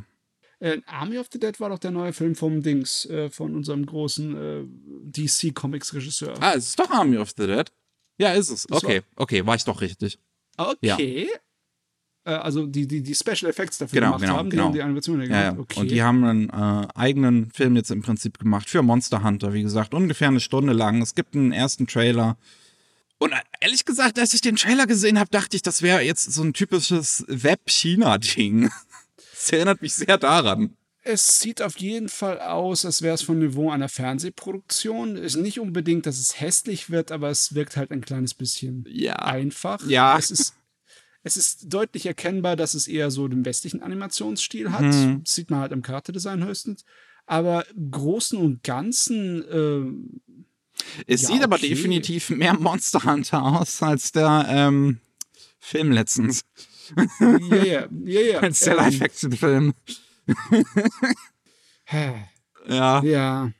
Äh, 0.61 0.81
Army 0.87 1.19
of 1.19 1.27
the 1.33 1.39
Dead 1.41 1.59
war 1.59 1.71
doch 1.71 1.79
der 1.79 1.91
neue 1.91 2.13
Film 2.13 2.35
vom 2.35 2.63
Dings, 2.63 3.07
äh, 3.07 3.31
von 3.31 3.55
unserem 3.55 3.85
großen 3.87 4.37
äh, 4.37 4.65
DC-Comics-Regisseur. 5.11 6.35
Ah, 6.41 6.53
es 6.55 6.69
ist 6.69 6.79
doch 6.79 6.91
Army 6.91 7.17
of 7.17 7.31
the 7.37 7.47
Dead. 7.47 7.73
Ja, 8.19 8.33
ist 8.35 8.51
es. 8.51 8.67
Das 8.69 8.85
Okay, 8.85 9.03
okay, 9.17 9.47
war 9.47 9.55
ich 9.57 9.65
doch 9.65 9.81
richtig. 9.81 10.19
okay. 10.59 11.29
Äh, 12.25 12.33
also 12.33 12.67
die, 12.67 12.87
die, 12.87 13.03
die 13.03 13.15
Special 13.15 13.49
Effects 13.51 13.79
dafür 13.79 13.99
Genau, 14.01 14.09
gemacht 14.09 14.21
genau, 14.23 14.37
haben, 14.37 14.51
die 14.51 14.57
genau. 14.57 14.67
haben 14.67 14.75
die 14.75 14.83
Animationen 14.83 15.31
Ja, 15.31 15.51
gemacht. 15.53 15.55
ja. 15.57 15.61
Okay. 15.63 15.81
Und 15.81 15.91
die 15.91 16.03
haben 16.03 16.25
einen 16.25 16.51
äh, 16.51 16.89
eigenen 16.95 17.51
Film 17.51 17.77
jetzt 17.77 17.91
im 17.91 18.03
Prinzip 18.03 18.39
gemacht 18.39 18.69
für 18.69 18.83
Monster 18.83 19.23
Hunter, 19.25 19.55
wie 19.55 19.63
gesagt, 19.63 19.95
ungefähr 19.95 20.29
eine 20.29 20.41
Stunde 20.41 20.75
lang. 20.75 21.01
Es 21.01 21.15
gibt 21.15 21.35
einen 21.35 21.53
ersten 21.53 21.87
Trailer. 21.87 22.37
Und 23.17 23.33
äh, 23.33 23.37
ehrlich 23.61 23.87
gesagt, 23.87 24.19
als 24.19 24.35
ich 24.35 24.43
den 24.43 24.57
Trailer 24.57 24.87
gesehen 24.87 25.19
habe, 25.19 25.31
dachte 25.31 25.57
ich, 25.57 25.63
das 25.63 25.81
wäre 25.81 26.03
jetzt 26.03 26.31
so 26.31 26.43
ein 26.43 26.53
typisches 26.53 27.25
Web-China-Ding. 27.29 28.71
Das 29.41 29.53
erinnert 29.53 29.81
mich 29.81 29.95
sehr 29.95 30.19
daran. 30.19 30.77
Es 31.03 31.41
sieht 31.41 31.63
auf 31.63 31.79
jeden 31.79 32.11
Fall 32.11 32.41
aus, 32.41 32.85
als 32.85 33.01
wäre 33.01 33.15
es 33.15 33.23
von 33.23 33.39
Niveau 33.39 33.71
einer 33.71 33.89
Fernsehproduktion. 33.89 35.17
Ist 35.17 35.37
nicht 35.37 35.59
unbedingt, 35.59 36.05
dass 36.05 36.19
es 36.19 36.39
hässlich 36.41 36.91
wird, 36.91 37.11
aber 37.11 37.31
es 37.31 37.55
wirkt 37.55 37.79
halt 37.79 37.91
ein 37.91 38.03
kleines 38.03 38.35
bisschen 38.35 38.85
Ja. 38.87 39.15
einfach. 39.17 39.81
Ja. 39.87 40.19
Es 40.19 40.31
ist, 40.31 40.55
es 41.23 41.39
ist 41.39 41.73
deutlich 41.73 42.05
erkennbar, 42.05 42.55
dass 42.55 42.75
es 42.75 42.87
eher 42.87 43.11
so 43.11 43.29
den 43.29 43.47
westlichen 43.47 43.83
Animationsstil 43.83 44.73
hat. 44.73 44.83
Mhm. 44.83 45.23
Das 45.25 45.35
sieht 45.35 45.51
man 45.51 45.61
halt 45.61 45.73
am 45.73 45.81
Charakterdesign 45.81 46.45
höchstens. 46.45 46.85
Aber 47.25 47.67
im 47.71 47.91
Großen 47.91 48.39
und 48.39 48.63
Ganzen, 48.63 49.43
äh, 49.49 50.85
Es 51.07 51.23
Ja, 51.23 51.29
sieht 51.29 51.43
aber 51.43 51.57
okay. 51.57 51.71
definitiv 51.71 52.29
mehr 52.29 52.55
Monster 52.59 53.05
Hunter 53.05 53.43
aus 53.43 53.83
als 53.83 54.13
der 54.13 54.45
ähm, 54.51 55.01
Film 55.59 55.93
letztens. 55.93 56.43
Ja, 57.21 57.39
ja, 57.49 57.87
ja, 58.05 58.21
ja. 58.21 58.41
Der 58.41 58.53
ähm, 58.53 58.77
Live-Action-Film. 58.77 59.75
Ja. 62.69 63.03
Ja, 63.03 63.53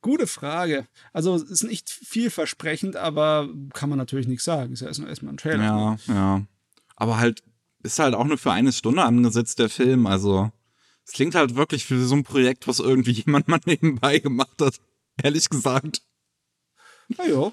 gute 0.00 0.26
Frage. 0.26 0.86
Also 1.12 1.34
es 1.34 1.42
ist 1.44 1.62
nicht 1.62 1.90
vielversprechend, 1.90 2.96
aber 2.96 3.48
kann 3.72 3.88
man 3.88 3.98
natürlich 3.98 4.26
nichts 4.26 4.44
sagen. 4.44 4.72
Ist 4.72 4.80
ja 4.80 4.88
erstmal 4.88 5.10
erstmal 5.10 5.34
ein 5.34 5.36
Trailer. 5.36 5.62
Ja, 5.62 5.98
ja. 6.08 6.46
Aber 6.96 7.18
halt, 7.18 7.42
ist 7.82 7.98
halt 7.98 8.14
auch 8.14 8.24
nur 8.24 8.38
für 8.38 8.52
eine 8.52 8.72
Stunde 8.72 9.02
angesetzt, 9.02 9.58
der 9.58 9.68
Film. 9.68 10.06
Also, 10.06 10.50
es 11.06 11.12
klingt 11.12 11.34
halt 11.34 11.54
wirklich 11.56 11.84
für 11.86 12.02
so 12.04 12.14
ein 12.14 12.24
Projekt, 12.24 12.66
was 12.66 12.78
irgendwie 12.78 13.12
jemand 13.26 13.48
mal 13.48 13.60
nebenbei 13.64 14.18
gemacht 14.18 14.60
hat. 14.60 14.80
Ehrlich 15.22 15.48
gesagt. 15.48 16.02
Na 17.08 17.26
ja. 17.26 17.52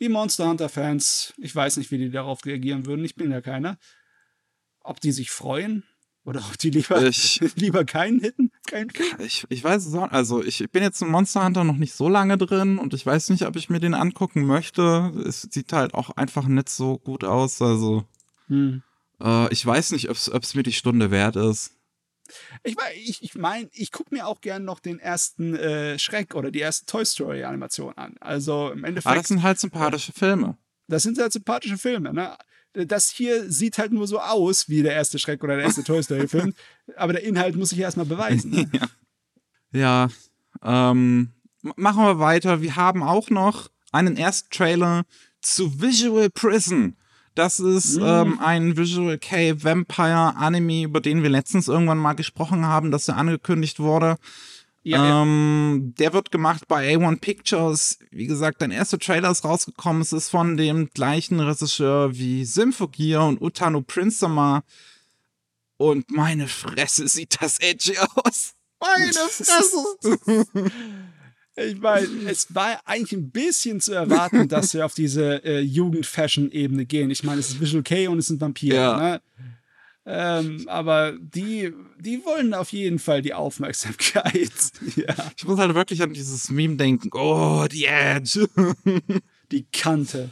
Die 0.00 0.08
Monster 0.08 0.48
Hunter-Fans, 0.48 1.34
ich 1.38 1.54
weiß 1.54 1.76
nicht, 1.76 1.90
wie 1.90 1.98
die 1.98 2.10
darauf 2.10 2.44
reagieren 2.44 2.86
würden. 2.86 3.04
Ich 3.04 3.14
bin 3.16 3.30
ja 3.30 3.40
keiner. 3.40 3.78
Ob 4.82 5.00
die 5.00 5.12
sich 5.12 5.30
freuen 5.30 5.84
oder 6.24 6.40
ob 6.40 6.58
die 6.58 6.70
lieber, 6.70 7.02
Ich- 7.06 7.40
lieber 7.56 7.84
keinen 7.84 8.20
hitten, 8.20 8.50
keinen. 8.66 8.90
Ich, 9.18 9.44
ich 9.48 9.62
weiß 9.64 9.86
es 9.86 9.94
auch, 9.94 10.10
also 10.10 10.42
ich 10.42 10.64
bin 10.70 10.82
jetzt 10.82 11.00
in 11.02 11.08
Monster 11.08 11.44
Hunter 11.44 11.64
noch 11.64 11.76
nicht 11.76 11.94
so 11.94 12.08
lange 12.08 12.38
drin 12.38 12.78
und 12.78 12.94
ich 12.94 13.04
weiß 13.04 13.30
nicht, 13.30 13.46
ob 13.46 13.56
ich 13.56 13.68
mir 13.70 13.80
den 13.80 13.94
angucken 13.94 14.44
möchte. 14.46 15.12
Es 15.26 15.42
sieht 15.50 15.72
halt 15.72 15.94
auch 15.94 16.10
einfach 16.16 16.46
nicht 16.46 16.68
so 16.70 16.98
gut 16.98 17.24
aus. 17.24 17.60
Also, 17.62 18.04
Hm. 18.48 18.82
äh, 19.22 19.52
ich 19.52 19.64
weiß 19.64 19.92
nicht, 19.92 20.08
ob 20.08 20.16
es 20.16 20.54
mir 20.54 20.62
die 20.62 20.72
Stunde 20.72 21.10
wert 21.10 21.36
ist. 21.36 21.72
Ich 22.62 22.76
meine, 22.76 22.94
ich, 22.94 23.22
ich, 23.22 23.34
mein, 23.34 23.68
ich 23.72 23.92
gucke 23.92 24.14
mir 24.14 24.26
auch 24.26 24.40
gern 24.40 24.64
noch 24.64 24.80
den 24.80 24.98
ersten 24.98 25.54
äh, 25.54 25.98
Schreck 25.98 26.34
oder 26.34 26.50
die 26.50 26.60
erste 26.60 26.86
Toy 26.86 27.04
Story-Animation 27.04 27.96
an. 27.96 28.16
Also 28.20 28.70
im 28.70 28.84
Endeffekt. 28.84 29.06
Aber 29.06 29.16
das 29.16 29.28
sind 29.28 29.42
halt 29.42 29.58
sympathische 29.60 30.12
Filme. 30.12 30.56
Das 30.88 31.02
sind 31.02 31.18
halt 31.18 31.32
sympathische 31.32 31.78
Filme, 31.78 32.12
ne? 32.12 32.36
Das 32.72 33.10
hier 33.10 33.50
sieht 33.50 33.78
halt 33.78 33.90
nur 33.92 34.06
so 34.06 34.20
aus 34.20 34.68
wie 34.68 34.82
der 34.82 34.92
erste 34.94 35.18
Schreck 35.18 35.42
oder 35.42 35.56
der 35.56 35.64
erste 35.64 35.82
Toy 35.82 36.02
Story-Film, 36.02 36.54
aber 36.96 37.12
der 37.14 37.24
Inhalt 37.24 37.56
muss 37.56 37.70
sich 37.70 37.78
erstmal 37.80 38.06
beweisen. 38.06 38.50
Ne? 38.52 38.70
Ja, 39.72 40.08
ähm, 40.62 41.32
m- 41.62 41.72
machen 41.76 42.04
wir 42.04 42.18
weiter. 42.18 42.62
Wir 42.62 42.76
haben 42.76 43.02
auch 43.02 43.30
noch 43.30 43.70
einen 43.92 44.16
ersten 44.16 44.50
Trailer 44.50 45.04
zu 45.40 45.80
Visual 45.80 46.30
Prison. 46.30 46.96
Das 47.40 47.58
ist 47.58 47.96
ähm, 47.96 48.38
ein 48.38 48.76
Visual 48.76 49.16
K 49.16 49.54
Vampire 49.64 50.36
Anime, 50.36 50.82
über 50.82 51.00
den 51.00 51.22
wir 51.22 51.30
letztens 51.30 51.68
irgendwann 51.68 51.96
mal 51.96 52.12
gesprochen 52.12 52.66
haben, 52.66 52.90
dass 52.90 53.08
er 53.08 53.16
angekündigt 53.16 53.80
wurde. 53.80 54.18
Ja, 54.82 55.02
ja. 55.06 55.22
ähm, 55.22 55.94
Der 55.98 56.12
wird 56.12 56.30
gemacht 56.30 56.68
bei 56.68 56.94
A1 56.94 57.18
Pictures. 57.20 57.98
Wie 58.10 58.26
gesagt, 58.26 58.60
dein 58.60 58.70
erster 58.70 58.98
Trailer 58.98 59.30
ist 59.30 59.46
rausgekommen. 59.46 60.02
Es 60.02 60.12
ist 60.12 60.28
von 60.28 60.58
dem 60.58 60.90
gleichen 60.90 61.40
Regisseur 61.40 62.14
wie 62.14 62.44
Symphogear 62.44 63.26
und 63.26 63.40
Utano 63.40 63.80
Prince 63.80 64.18
Summer. 64.18 64.62
Und 65.78 66.10
meine 66.10 66.46
Fresse 66.46 67.08
sieht 67.08 67.40
das 67.40 67.58
edgy 67.60 67.96
aus. 68.16 68.52
Meine 68.80 69.12
Fresse. 69.30 70.44
Ich 71.56 71.80
meine, 71.80 72.06
es 72.28 72.54
war 72.54 72.80
eigentlich 72.84 73.12
ein 73.12 73.30
bisschen 73.30 73.80
zu 73.80 73.92
erwarten, 73.92 74.48
dass 74.48 74.74
wir 74.74 74.84
auf 74.84 74.94
diese 74.94 75.44
äh, 75.44 75.60
Jugend-Fashion-Ebene 75.60 76.86
gehen. 76.86 77.10
Ich 77.10 77.24
meine, 77.24 77.40
es 77.40 77.50
ist 77.50 77.60
Visual 77.60 77.82
K 77.82 78.08
und 78.08 78.18
es 78.18 78.26
sind 78.26 78.40
Vampire. 78.40 78.76
Ja. 78.76 78.96
Ne? 78.96 79.22
Ähm, 80.06 80.66
aber 80.66 81.12
die, 81.20 81.72
die 81.98 82.24
wollen 82.24 82.54
auf 82.54 82.72
jeden 82.72 82.98
Fall 82.98 83.22
die 83.22 83.34
Aufmerksamkeit. 83.34 84.50
ja. 84.96 85.14
Ich 85.36 85.44
muss 85.44 85.58
halt 85.58 85.74
wirklich 85.74 86.02
an 86.02 86.12
dieses 86.12 86.50
Meme 86.50 86.76
denken. 86.76 87.10
Oh, 87.12 87.66
die 87.70 87.84
Edge. 87.84 88.48
Die 89.52 89.66
Kante. 89.72 90.30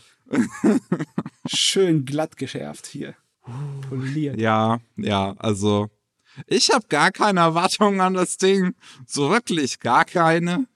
Schön 1.46 2.04
glatt 2.04 2.36
geschärft 2.36 2.86
hier. 2.86 3.16
Poliert. 3.88 4.38
ja, 4.38 4.78
ja, 4.96 5.34
also 5.38 5.90
ich 6.46 6.70
habe 6.70 6.86
gar 6.88 7.10
keine 7.10 7.40
Erwartungen 7.40 8.00
an 8.00 8.14
das 8.14 8.36
Ding. 8.36 8.76
So 9.06 9.30
wirklich 9.30 9.80
gar 9.80 10.04
keine. 10.04 10.67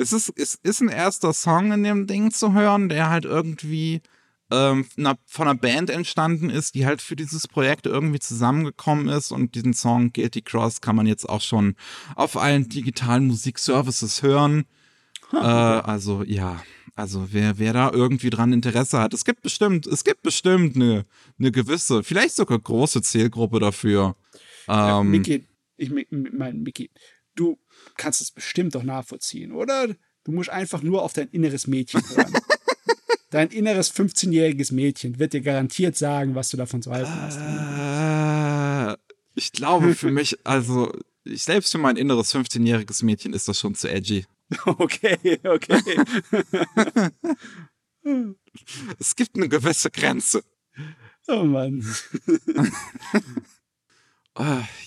Es 0.00 0.12
ist, 0.12 0.32
es 0.36 0.56
ist 0.62 0.80
ein 0.80 0.88
erster 0.88 1.32
Song 1.32 1.72
in 1.72 1.82
dem 1.82 2.06
Ding 2.06 2.30
zu 2.30 2.52
hören, 2.52 2.88
der 2.88 3.10
halt 3.10 3.24
irgendwie 3.24 4.00
ähm, 4.50 4.84
von 5.26 5.48
einer 5.48 5.58
Band 5.58 5.90
entstanden 5.90 6.50
ist, 6.50 6.74
die 6.74 6.86
halt 6.86 7.00
für 7.00 7.16
dieses 7.16 7.46
Projekt 7.46 7.86
irgendwie 7.86 8.18
zusammengekommen 8.18 9.08
ist. 9.08 9.30
Und 9.30 9.54
diesen 9.54 9.74
Song 9.74 10.12
Guilty 10.12 10.42
Cross 10.42 10.80
kann 10.80 10.96
man 10.96 11.06
jetzt 11.06 11.28
auch 11.28 11.40
schon 11.40 11.76
auf 12.16 12.36
allen 12.36 12.68
digitalen 12.68 13.26
Musikservices 13.26 14.22
hören. 14.22 14.64
Äh, 15.32 15.36
also 15.36 16.24
ja, 16.24 16.60
also 16.96 17.28
wer, 17.30 17.58
wer 17.58 17.72
da 17.72 17.90
irgendwie 17.92 18.30
dran 18.30 18.52
Interesse 18.52 18.98
hat, 18.98 19.14
es 19.14 19.24
gibt 19.24 19.42
bestimmt, 19.42 19.86
es 19.86 20.04
gibt 20.04 20.22
bestimmt 20.22 20.76
eine, 20.76 21.04
eine 21.38 21.52
gewisse, 21.52 22.02
vielleicht 22.02 22.34
sogar 22.34 22.58
große 22.58 23.02
Zielgruppe 23.02 23.60
dafür. 23.60 24.16
Ja, 24.66 25.00
Ähm, 25.00 25.10
Mickey, 25.10 25.46
ich 25.76 25.90
meine, 25.90 26.58
Mickey, 26.58 26.90
kannst 27.96 28.20
es 28.20 28.30
bestimmt 28.30 28.74
doch 28.74 28.82
nachvollziehen, 28.82 29.52
oder? 29.52 29.88
Du 30.24 30.32
musst 30.32 30.50
einfach 30.50 30.82
nur 30.82 31.02
auf 31.02 31.12
dein 31.12 31.28
inneres 31.28 31.66
Mädchen 31.66 32.02
hören. 32.08 32.32
dein 33.30 33.48
inneres 33.48 33.94
15-jähriges 33.94 34.72
Mädchen 34.72 35.18
wird 35.18 35.32
dir 35.32 35.40
garantiert 35.40 35.96
sagen, 35.96 36.34
was 36.34 36.50
du 36.50 36.56
davon 36.56 36.82
zu 36.82 36.90
halten 36.90 37.12
hast. 37.12 37.38
äh, 37.38 38.96
ich 39.34 39.52
glaube 39.52 39.94
für 39.94 40.10
mich, 40.10 40.38
also 40.44 40.92
ich 41.24 41.44
selbst 41.44 41.72
für 41.72 41.78
mein 41.78 41.96
inneres 41.96 42.34
15-jähriges 42.34 43.04
Mädchen 43.04 43.32
ist 43.32 43.48
das 43.48 43.58
schon 43.58 43.74
zu 43.74 43.88
edgy. 43.88 44.26
Okay, 44.64 45.38
okay. 45.44 45.80
Es 48.98 49.14
gibt 49.14 49.36
eine 49.36 49.48
gewisse 49.48 49.90
Grenze. 49.90 50.42
Oh 51.28 51.44
Mann. 51.44 51.86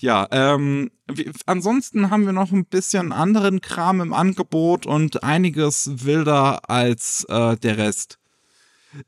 Ja, 0.00 0.26
ähm, 0.30 0.90
ansonsten 1.46 2.10
haben 2.10 2.26
wir 2.26 2.32
noch 2.32 2.50
ein 2.50 2.64
bisschen 2.64 3.12
anderen 3.12 3.60
Kram 3.60 4.00
im 4.00 4.12
Angebot 4.12 4.86
und 4.86 5.22
einiges 5.22 6.04
wilder 6.04 6.68
als 6.68 7.24
äh, 7.28 7.56
der 7.58 7.76
Rest. 7.76 8.18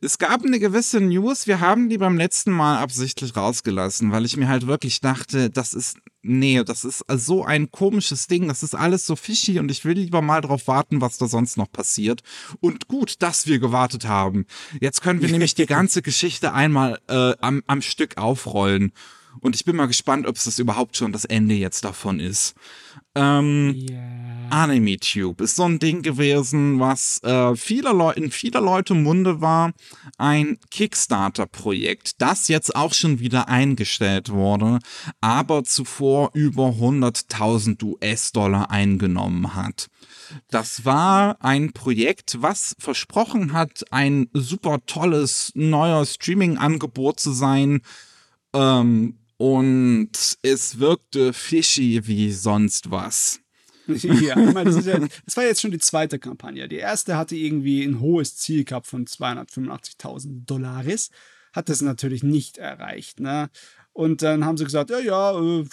Es 0.00 0.18
gab 0.18 0.44
eine 0.44 0.58
gewisse 0.58 1.00
News, 1.00 1.46
wir 1.46 1.60
haben 1.60 1.88
die 1.88 1.98
beim 1.98 2.16
letzten 2.16 2.50
Mal 2.50 2.78
absichtlich 2.78 3.36
rausgelassen, 3.36 4.10
weil 4.10 4.24
ich 4.24 4.36
mir 4.36 4.48
halt 4.48 4.66
wirklich 4.66 5.00
dachte, 5.00 5.48
das 5.48 5.74
ist, 5.74 5.98
nee, 6.22 6.62
das 6.64 6.84
ist 6.84 7.04
so 7.08 7.44
ein 7.44 7.70
komisches 7.70 8.26
Ding, 8.26 8.48
das 8.48 8.64
ist 8.64 8.74
alles 8.74 9.06
so 9.06 9.14
fishy 9.14 9.60
und 9.60 9.70
ich 9.70 9.84
will 9.84 9.96
lieber 9.96 10.22
mal 10.22 10.40
drauf 10.40 10.66
warten, 10.66 11.00
was 11.00 11.18
da 11.18 11.28
sonst 11.28 11.56
noch 11.56 11.70
passiert. 11.70 12.22
Und 12.60 12.88
gut, 12.88 13.22
dass 13.22 13.46
wir 13.46 13.60
gewartet 13.60 14.06
haben. 14.06 14.46
Jetzt 14.80 15.02
können 15.02 15.22
wir 15.22 15.28
nämlich 15.30 15.54
die 15.54 15.66
ganze 15.66 16.02
Geschichte 16.02 16.52
einmal 16.52 16.98
äh, 17.08 17.34
am, 17.40 17.62
am 17.68 17.80
Stück 17.80 18.18
aufrollen. 18.18 18.92
Und 19.40 19.54
ich 19.54 19.64
bin 19.64 19.76
mal 19.76 19.86
gespannt, 19.86 20.26
ob 20.26 20.36
es 20.36 20.44
das 20.44 20.58
überhaupt 20.58 20.96
schon 20.96 21.12
das 21.12 21.24
Ende 21.24 21.54
jetzt 21.54 21.84
davon 21.84 22.20
ist. 22.20 22.54
Ähm, 23.14 23.74
Ja. 23.76 23.98
AnimeTube 24.50 25.40
ist 25.40 25.56
so 25.56 25.64
ein 25.64 25.78
Ding 25.78 26.02
gewesen, 26.02 26.78
was 26.78 27.20
äh, 27.24 27.56
vieler 27.56 27.92
Leu 27.92 28.12
in 28.12 28.30
vieler 28.30 28.60
Leute 28.60 28.94
Munde 28.94 29.40
war. 29.40 29.72
Ein 30.18 30.58
Kickstarter-Projekt, 30.70 32.20
das 32.20 32.48
jetzt 32.48 32.76
auch 32.76 32.94
schon 32.94 33.18
wieder 33.18 33.48
eingestellt 33.48 34.30
wurde, 34.30 34.78
aber 35.20 35.64
zuvor 35.64 36.30
über 36.34 36.68
100.000 36.68 37.82
US-Dollar 37.82 38.70
eingenommen 38.70 39.54
hat. 39.54 39.88
Das 40.50 40.84
war 40.84 41.36
ein 41.42 41.72
Projekt, 41.72 42.36
was 42.40 42.76
versprochen 42.78 43.52
hat, 43.52 43.84
ein 43.90 44.28
super 44.32 44.78
tolles 44.86 45.52
neuer 45.54 46.04
Streaming-Angebot 46.04 47.18
zu 47.20 47.32
sein. 47.32 47.80
Ähm, 48.52 49.18
und 49.38 50.10
es 50.42 50.78
wirkte 50.78 51.32
fishy 51.32 52.00
wie 52.06 52.32
sonst 52.32 52.90
was. 52.90 53.40
ja, 53.86 54.36
ich 54.38 54.52
meine, 54.52 54.70
das, 54.72 54.84
ja, 54.84 54.98
das 55.24 55.36
war 55.36 55.44
jetzt 55.44 55.60
schon 55.60 55.70
die 55.70 55.78
zweite 55.78 56.18
Kampagne. 56.18 56.68
Die 56.68 56.76
erste 56.76 57.16
hatte 57.16 57.36
irgendwie 57.36 57.84
ein 57.84 58.00
hohes 58.00 58.36
Ziel 58.36 58.64
gehabt 58.64 58.86
von 58.86 59.06
285.000 59.06 60.44
Dollaris. 60.44 61.10
hat 61.52 61.68
das 61.68 61.82
natürlich 61.82 62.22
nicht 62.22 62.58
erreicht. 62.58 63.20
Ne? 63.20 63.48
Und 63.92 64.22
dann 64.22 64.44
haben 64.44 64.56
sie 64.56 64.64
gesagt, 64.64 64.90
ja, 64.90 64.98
ja, 64.98 65.40
äh, 65.40 65.64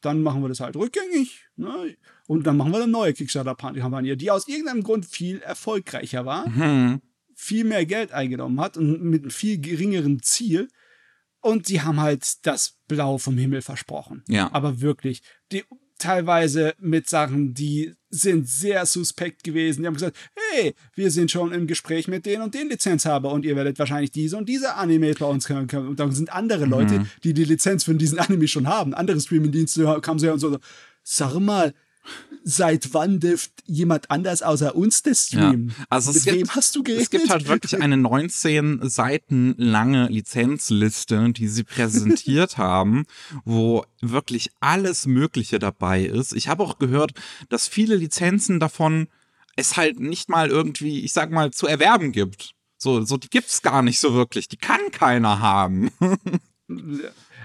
dann 0.00 0.22
machen 0.22 0.42
wir 0.42 0.48
das 0.48 0.60
halt 0.60 0.74
rückgängig. 0.74 1.46
Ne? 1.56 1.96
Und 2.26 2.44
dann 2.46 2.56
machen 2.56 2.72
wir 2.72 2.82
eine 2.82 2.90
neue 2.90 3.12
Kickstarter-Kampagne, 3.14 4.16
die 4.16 4.30
aus 4.30 4.48
irgendeinem 4.48 4.82
Grund 4.82 5.06
viel 5.06 5.38
erfolgreicher 5.42 6.26
war, 6.26 6.44
Hm. 6.46 7.00
viel 7.36 7.64
mehr 7.64 7.86
Geld 7.86 8.10
eingenommen 8.12 8.60
hat 8.60 8.76
und 8.76 9.00
mit 9.02 9.22
einem 9.22 9.30
viel 9.30 9.58
geringeren 9.58 10.22
Ziel. 10.22 10.68
Und 11.42 11.66
sie 11.66 11.82
haben 11.82 12.00
halt 12.00 12.46
das 12.46 12.78
Blau 12.88 13.18
vom 13.18 13.36
Himmel 13.36 13.62
versprochen. 13.62 14.22
Ja. 14.28 14.48
Aber 14.52 14.80
wirklich, 14.80 15.22
die 15.50 15.64
teilweise 15.98 16.74
mit 16.78 17.08
Sachen, 17.08 17.54
die 17.54 17.94
sind 18.10 18.48
sehr 18.48 18.86
suspekt 18.86 19.44
gewesen. 19.44 19.82
Die 19.82 19.86
haben 19.86 19.94
gesagt, 19.94 20.16
hey, 20.34 20.74
wir 20.94 21.10
sind 21.10 21.30
schon 21.30 21.52
im 21.52 21.66
Gespräch 21.66 22.08
mit 22.08 22.26
den 22.26 22.42
und 22.42 22.54
den 22.54 22.68
Lizenzhaber 22.68 23.30
und 23.30 23.44
ihr 23.44 23.56
werdet 23.56 23.78
wahrscheinlich 23.78 24.10
diese 24.10 24.36
und 24.36 24.48
diese 24.48 24.74
Anime 24.74 25.14
bei 25.14 25.26
uns 25.26 25.46
können. 25.46 25.66
können. 25.68 25.88
Und 25.88 26.00
dann 26.00 26.12
sind 26.12 26.32
andere 26.32 26.64
Leute, 26.64 27.06
die 27.22 27.34
die 27.34 27.44
Lizenz 27.44 27.84
für 27.84 27.94
diesen 27.94 28.18
Anime 28.18 28.48
schon 28.48 28.66
haben. 28.66 28.94
Andere 28.94 29.20
Streamingdienste 29.20 30.00
kamen 30.00 30.18
sie 30.18 30.26
her 30.26 30.34
und 30.34 30.40
so, 30.40 30.58
sag 31.02 31.38
mal, 31.38 31.72
seit 32.44 32.92
wann 32.94 33.20
dürft 33.20 33.52
jemand 33.66 34.10
anders 34.10 34.42
außer 34.42 34.74
uns 34.74 35.02
das 35.02 35.26
streamen? 35.26 35.74
Also 35.88 36.10
es 36.10 36.16
Mit 36.16 36.24
gibt, 36.24 36.36
wem 36.36 36.54
hast 36.56 36.74
du 36.74 36.82
geredet? 36.82 37.04
Es 37.04 37.10
gibt 37.10 37.30
halt 37.30 37.48
wirklich 37.48 37.80
eine 37.80 37.96
19 37.96 38.80
Seiten 38.88 39.54
lange 39.56 40.08
Lizenzliste, 40.08 41.32
die 41.32 41.48
sie 41.48 41.64
präsentiert 41.64 42.56
haben, 42.58 43.04
wo 43.44 43.84
wirklich 44.00 44.50
alles 44.60 45.06
Mögliche 45.06 45.58
dabei 45.58 46.02
ist. 46.02 46.32
Ich 46.32 46.48
habe 46.48 46.62
auch 46.64 46.78
gehört, 46.78 47.12
dass 47.48 47.68
viele 47.68 47.96
Lizenzen 47.96 48.60
davon 48.60 49.08
es 49.54 49.76
halt 49.76 50.00
nicht 50.00 50.28
mal 50.28 50.48
irgendwie, 50.48 51.00
ich 51.00 51.12
sag 51.12 51.30
mal, 51.30 51.50
zu 51.52 51.66
erwerben 51.66 52.12
gibt. 52.12 52.54
So, 52.78 53.04
so 53.04 53.16
die 53.16 53.28
gibt's 53.28 53.62
gar 53.62 53.82
nicht 53.82 54.00
so 54.00 54.14
wirklich. 54.14 54.48
Die 54.48 54.56
kann 54.56 54.80
keiner 54.90 55.40
haben. 55.40 55.90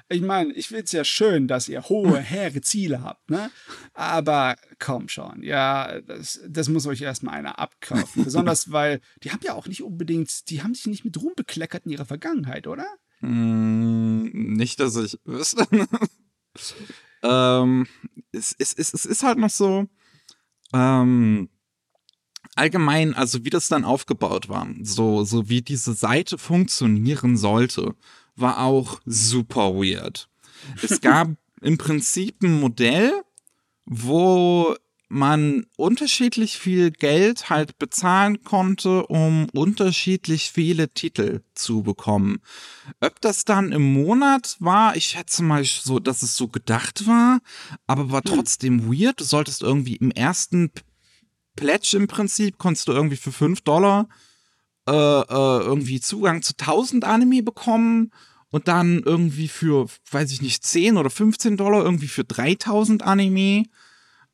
Ich 0.09 0.21
meine, 0.21 0.53
ich 0.53 0.69
finde 0.69 0.83
es 0.83 0.91
ja 0.93 1.03
schön, 1.03 1.47
dass 1.47 1.67
ihr 1.67 1.83
hohe, 1.83 2.19
hehre 2.19 2.61
Ziele 2.61 3.01
habt, 3.03 3.29
ne? 3.29 3.51
Aber 3.93 4.55
komm 4.79 5.09
schon, 5.09 5.43
ja, 5.43 5.99
das, 6.01 6.39
das 6.47 6.69
muss 6.69 6.87
euch 6.87 7.01
erstmal 7.01 7.35
einer 7.35 7.59
abkaufen. 7.59 8.23
Besonders, 8.23 8.71
weil 8.71 9.01
die 9.23 9.31
haben 9.31 9.41
ja 9.43 9.53
auch 9.53 9.67
nicht 9.67 9.83
unbedingt, 9.83 10.49
die 10.49 10.63
haben 10.63 10.73
sich 10.73 10.87
nicht 10.87 11.03
mit 11.03 11.21
Ruhm 11.21 11.33
bekleckert 11.35 11.85
in 11.85 11.91
ihrer 11.91 12.05
Vergangenheit, 12.05 12.67
oder? 12.67 12.85
Hm, 13.19 14.29
nicht, 14.55 14.79
dass 14.79 14.95
ich 14.95 15.19
wüsste. 15.25 15.67
ähm, 17.23 17.87
es, 18.31 18.55
es, 18.57 18.73
es, 18.73 18.93
es 18.93 19.05
ist 19.05 19.23
halt 19.23 19.39
noch 19.39 19.49
so, 19.49 19.87
ähm, 20.73 21.49
allgemein, 22.55 23.13
also 23.13 23.45
wie 23.45 23.49
das 23.49 23.67
dann 23.67 23.85
aufgebaut 23.85 24.49
war, 24.49 24.67
so, 24.81 25.23
so 25.23 25.49
wie 25.49 25.61
diese 25.61 25.93
Seite 25.93 26.37
funktionieren 26.37 27.37
sollte, 27.37 27.95
war 28.37 28.59
auch 28.59 29.01
super 29.05 29.73
weird. 29.73 30.29
Es 30.81 31.01
gab 31.01 31.29
im 31.61 31.77
Prinzip 31.77 32.41
ein 32.43 32.59
Modell, 32.59 33.11
wo 33.85 34.75
man 35.09 35.65
unterschiedlich 35.77 36.57
viel 36.57 36.91
Geld 36.91 37.49
halt 37.49 37.77
bezahlen 37.79 38.43
konnte, 38.43 39.07
um 39.07 39.47
unterschiedlich 39.53 40.51
viele 40.51 40.89
Titel 40.89 41.41
zu 41.55 41.81
bekommen. 41.81 42.39
Ob 42.99 43.21
das 43.21 43.45
dann 43.45 43.71
im 43.71 43.93
Monat 43.93 44.57
war, 44.59 44.97
ich 44.97 45.07
schätze 45.07 45.43
mal 45.43 45.63
so, 45.63 45.99
dass 45.99 46.23
es 46.23 46.35
so 46.35 46.49
gedacht 46.49 47.07
war, 47.07 47.39
aber 47.85 48.11
war 48.11 48.21
trotzdem 48.21 48.91
weird. 48.91 49.21
Du 49.21 49.23
solltest 49.23 49.61
irgendwie 49.61 49.95
im 49.95 50.11
ersten 50.11 50.71
Pledge 51.55 51.95
im 51.95 52.07
Prinzip, 52.07 52.57
konntest 52.57 52.87
du 52.89 52.91
irgendwie 52.91 53.17
für 53.17 53.31
5 53.31 53.61
Dollar 53.61 54.09
äh, 54.87 54.91
äh, 54.91 55.59
irgendwie 55.65 55.99
Zugang 55.99 56.41
zu 56.41 56.53
1000 56.57 57.03
Anime 57.03 57.43
bekommen 57.43 58.11
und 58.51 58.67
dann 58.67 59.01
irgendwie 59.03 59.49
für, 59.49 59.87
weiß 60.11 60.31
ich 60.31 60.41
nicht, 60.41 60.63
10 60.63 60.97
oder 60.97 61.09
15 61.09 61.57
Dollar 61.57 61.83
irgendwie 61.83 62.07
für 62.07 62.23
3000 62.23 63.03
Anime. 63.03 63.65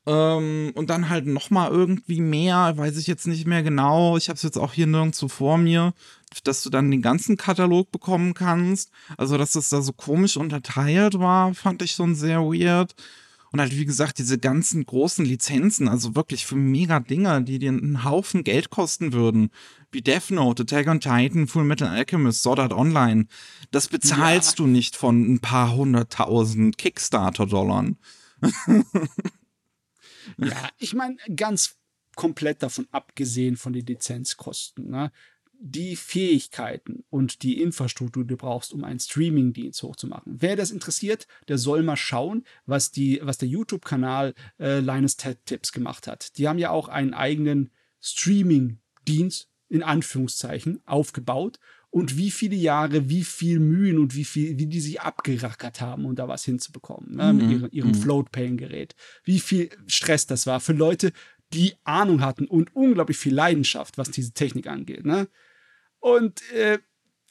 Ähm, 0.06 0.74
und 0.76 0.90
dann 0.90 1.10
halt 1.10 1.26
noch 1.26 1.50
mal 1.50 1.72
irgendwie 1.72 2.22
mehr, 2.22 2.74
weiß 2.76 2.98
ich 2.98 3.08
jetzt 3.08 3.26
nicht 3.26 3.48
mehr 3.48 3.64
genau. 3.64 4.18
Ich 4.18 4.28
habe 4.30 4.36
es 4.36 4.44
jetzt 4.44 4.58
auch 4.58 4.74
hier 4.74 4.86
nirgendwo 4.86 5.30
vor 5.30 5.58
mir, 5.58 5.94
dass 6.44 6.62
du 6.62 6.70
dann 6.70 6.92
den 6.92 7.02
ganzen 7.02 7.38
Katalog 7.38 7.92
bekommen 7.92 8.34
kannst. 8.34 8.92
Also, 9.18 9.38
dass 9.38 9.54
das 9.54 9.70
da 9.70 9.82
so 9.82 9.94
komisch 9.94 10.38
unterteilt 10.38 11.20
war, 11.20 11.54
fand 11.54 11.82
ich 11.82 11.94
schon 11.94 12.16
sehr 12.16 12.42
weird. 12.42 12.96
Und 13.54 13.62
halt, 13.62 13.78
wie 13.78 13.86
gesagt, 13.86 14.18
diese 14.18 14.40
ganzen 14.40 14.84
großen 14.86 15.24
Lizenzen, 15.24 15.88
also 15.88 16.16
wirklich 16.16 16.46
für 16.46 16.56
mega 16.56 17.00
Dinger, 17.00 17.40
die 17.40 17.60
dir 17.60 17.70
einen 17.70 18.04
Haufen 18.04 18.44
Geld 18.44 18.72
kosten 18.72 19.14
würden, 19.14 19.52
Death 20.02 20.32
Note, 20.32 20.64
Attack 20.64 20.88
on 20.88 21.00
Titan, 21.00 21.48
Full 21.48 21.64
Metal 21.64 21.88
Alchemist, 21.88 22.44
Sword 22.44 22.60
Art 22.60 22.74
Online, 22.74 23.28
das 23.72 23.88
bezahlst 23.88 24.60
du 24.60 24.68
nicht 24.68 24.96
von 24.96 25.34
ein 25.34 25.40
paar 25.40 25.76
hunderttausend 25.76 26.78
Kickstarter-Dollar. 26.78 27.92
Ja, 30.38 30.70
ich 30.78 30.94
meine, 30.94 31.18
ganz 31.36 31.76
komplett 32.16 32.64
davon 32.64 32.88
abgesehen 32.92 33.58
von 33.58 33.74
den 33.74 33.86
Lizenzkosten, 33.86 34.90
ne? 34.90 35.12
die 35.66 35.96
Fähigkeiten 35.96 37.06
und 37.10 37.42
die 37.42 37.62
Infrastruktur, 37.62 38.24
die 38.24 38.30
du 38.30 38.38
brauchst, 38.38 38.74
um 38.74 38.84
einen 38.84 39.00
Streamingdienst 39.00 39.82
hochzumachen. 39.82 40.36
Wer 40.40 40.58
das 40.58 40.72
interessiert, 40.72 41.26
der 41.48 41.58
soll 41.58 41.84
mal 41.84 41.96
schauen, 41.96 42.44
was, 42.66 42.92
die, 42.92 43.22
was 43.24 43.38
der 43.38 43.48
YouTube-Kanal 43.48 44.34
äh, 44.60 44.80
Linus 44.80 45.16
Tech 45.16 45.38
Tips 45.46 45.72
gemacht 45.72 46.06
hat. 46.06 46.38
Die 46.38 46.50
haben 46.50 46.60
ja 46.60 46.70
auch 46.70 46.90
einen 46.90 47.14
eigenen 47.14 47.72
Streaming-Dienst, 48.02 49.50
in 49.70 49.84
Anführungszeichen, 49.84 50.82
aufgebaut 50.86 51.60
und 51.90 52.18
wie 52.18 52.32
viele 52.32 52.56
Jahre, 52.56 53.10
wie 53.10 53.24
viel 53.24 53.60
Mühen 53.60 54.00
und 54.00 54.16
wie 54.16 54.26
viel, 54.26 54.58
wie 54.58 54.66
die 54.66 54.80
sich 54.80 55.02
abgerackert 55.02 55.80
haben, 55.80 56.06
um 56.06 56.16
da 56.16 56.28
was 56.28 56.44
hinzubekommen, 56.44 57.16
ne, 57.16 57.34
mit 57.34 57.52
ihrem, 57.52 57.70
ihrem 57.72 57.94
Float-Paying-Gerät. 57.94 58.96
Wie 59.24 59.40
viel 59.40 59.70
Stress 59.88 60.26
das 60.26 60.48
war 60.48 60.60
für 60.60 60.74
Leute, 60.74 61.14
die 61.54 61.76
Ahnung 61.84 62.22
hatten 62.22 62.46
und 62.46 62.76
unglaublich 62.76 63.18
viel 63.18 63.34
Leidenschaft, 63.34 63.98
was 63.98 64.10
diese 64.12 64.34
Technik 64.34 64.68
angeht. 64.68 65.06
Ne? 65.06 65.28
Und 66.00 66.42
äh, 66.52 66.80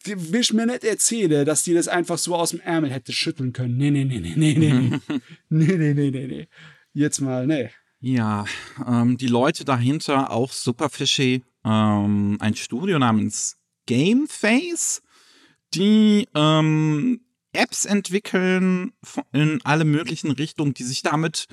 ich 0.04 0.52
mir 0.52 0.66
nicht 0.66 0.84
erzählen, 0.84 1.44
dass 1.44 1.64
die 1.64 1.74
das 1.74 1.88
einfach 1.88 2.18
so 2.18 2.34
aus 2.34 2.50
dem 2.50 2.60
Ärmel 2.60 2.90
hätte 2.90 3.12
schütteln 3.12 3.52
können. 3.52 3.76
Nee, 3.76 3.90
nee, 3.90 4.04
nee, 4.04 4.20
nee, 4.20 4.34
nee, 4.36 4.54
nee. 4.56 4.98
nee, 5.48 5.76
nee, 5.76 5.94
nee, 5.94 6.10
nee, 6.10 6.26
nee. 6.26 6.48
Jetzt 6.92 7.20
mal, 7.20 7.46
nee. 7.46 7.70
Ja, 8.00 8.44
ähm, 8.86 9.16
die 9.16 9.28
Leute 9.28 9.64
dahinter 9.64 10.30
auch 10.30 10.52
super 10.52 10.88
fishy. 10.88 11.42
Ähm, 11.64 12.38
ein 12.40 12.56
Studio 12.56 12.98
namens 12.98 13.56
Gameface, 13.86 15.02
die 15.74 16.28
ähm, 16.34 17.20
Apps 17.52 17.84
entwickeln 17.84 18.92
in 19.32 19.60
alle 19.64 19.84
möglichen 19.84 20.30
Richtungen, 20.30 20.74
die 20.74 20.84
sich 20.84 21.02
damit, 21.02 21.46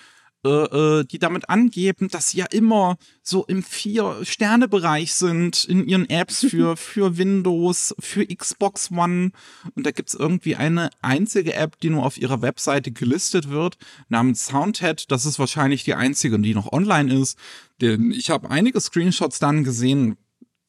äh, 0.45 0.49
äh, 0.49 1.03
die 1.03 1.19
damit 1.19 1.49
angeben, 1.49 2.07
dass 2.07 2.29
sie 2.29 2.37
ja 2.37 2.45
immer 2.45 2.97
so 3.21 3.43
im 3.45 3.61
Vier-Sterne-Bereich 3.61 5.13
sind 5.13 5.65
in 5.65 5.85
ihren 5.85 6.09
Apps 6.09 6.45
für, 6.49 6.77
für 6.77 7.17
Windows, 7.17 7.93
für 7.99 8.25
Xbox 8.25 8.89
One. 8.89 9.31
Und 9.75 9.85
da 9.85 9.91
gibt's 9.91 10.13
irgendwie 10.13 10.55
eine 10.55 10.91
einzige 11.01 11.53
App, 11.55 11.77
die 11.81 11.89
nur 11.89 12.05
auf 12.05 12.17
ihrer 12.17 12.41
Webseite 12.41 12.91
gelistet 12.91 13.49
wird, 13.49 13.77
namens 14.07 14.45
Soundhead. 14.45 15.11
Das 15.11 15.25
ist 15.25 15.39
wahrscheinlich 15.39 15.83
die 15.83 15.95
einzige, 15.95 16.39
die 16.39 16.53
noch 16.53 16.71
online 16.71 17.13
ist. 17.13 17.37
Denn 17.81 18.11
ich 18.11 18.29
habe 18.29 18.49
einige 18.49 18.79
Screenshots 18.79 19.39
dann 19.39 19.65
gesehen, 19.65 20.17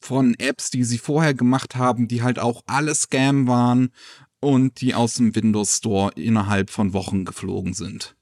von 0.01 0.33
Apps, 0.39 0.71
die 0.71 0.83
sie 0.83 0.97
vorher 0.97 1.33
gemacht 1.33 1.75
haben, 1.75 2.07
die 2.07 2.23
halt 2.23 2.39
auch 2.39 2.63
alle 2.65 2.93
Scam 2.95 3.47
waren 3.47 3.91
und 4.39 4.81
die 4.81 4.95
aus 4.95 5.13
dem 5.13 5.35
Windows 5.35 5.77
Store 5.77 6.11
innerhalb 6.15 6.71
von 6.71 6.93
Wochen 6.93 7.23
geflogen 7.23 7.73
sind. 7.73 8.15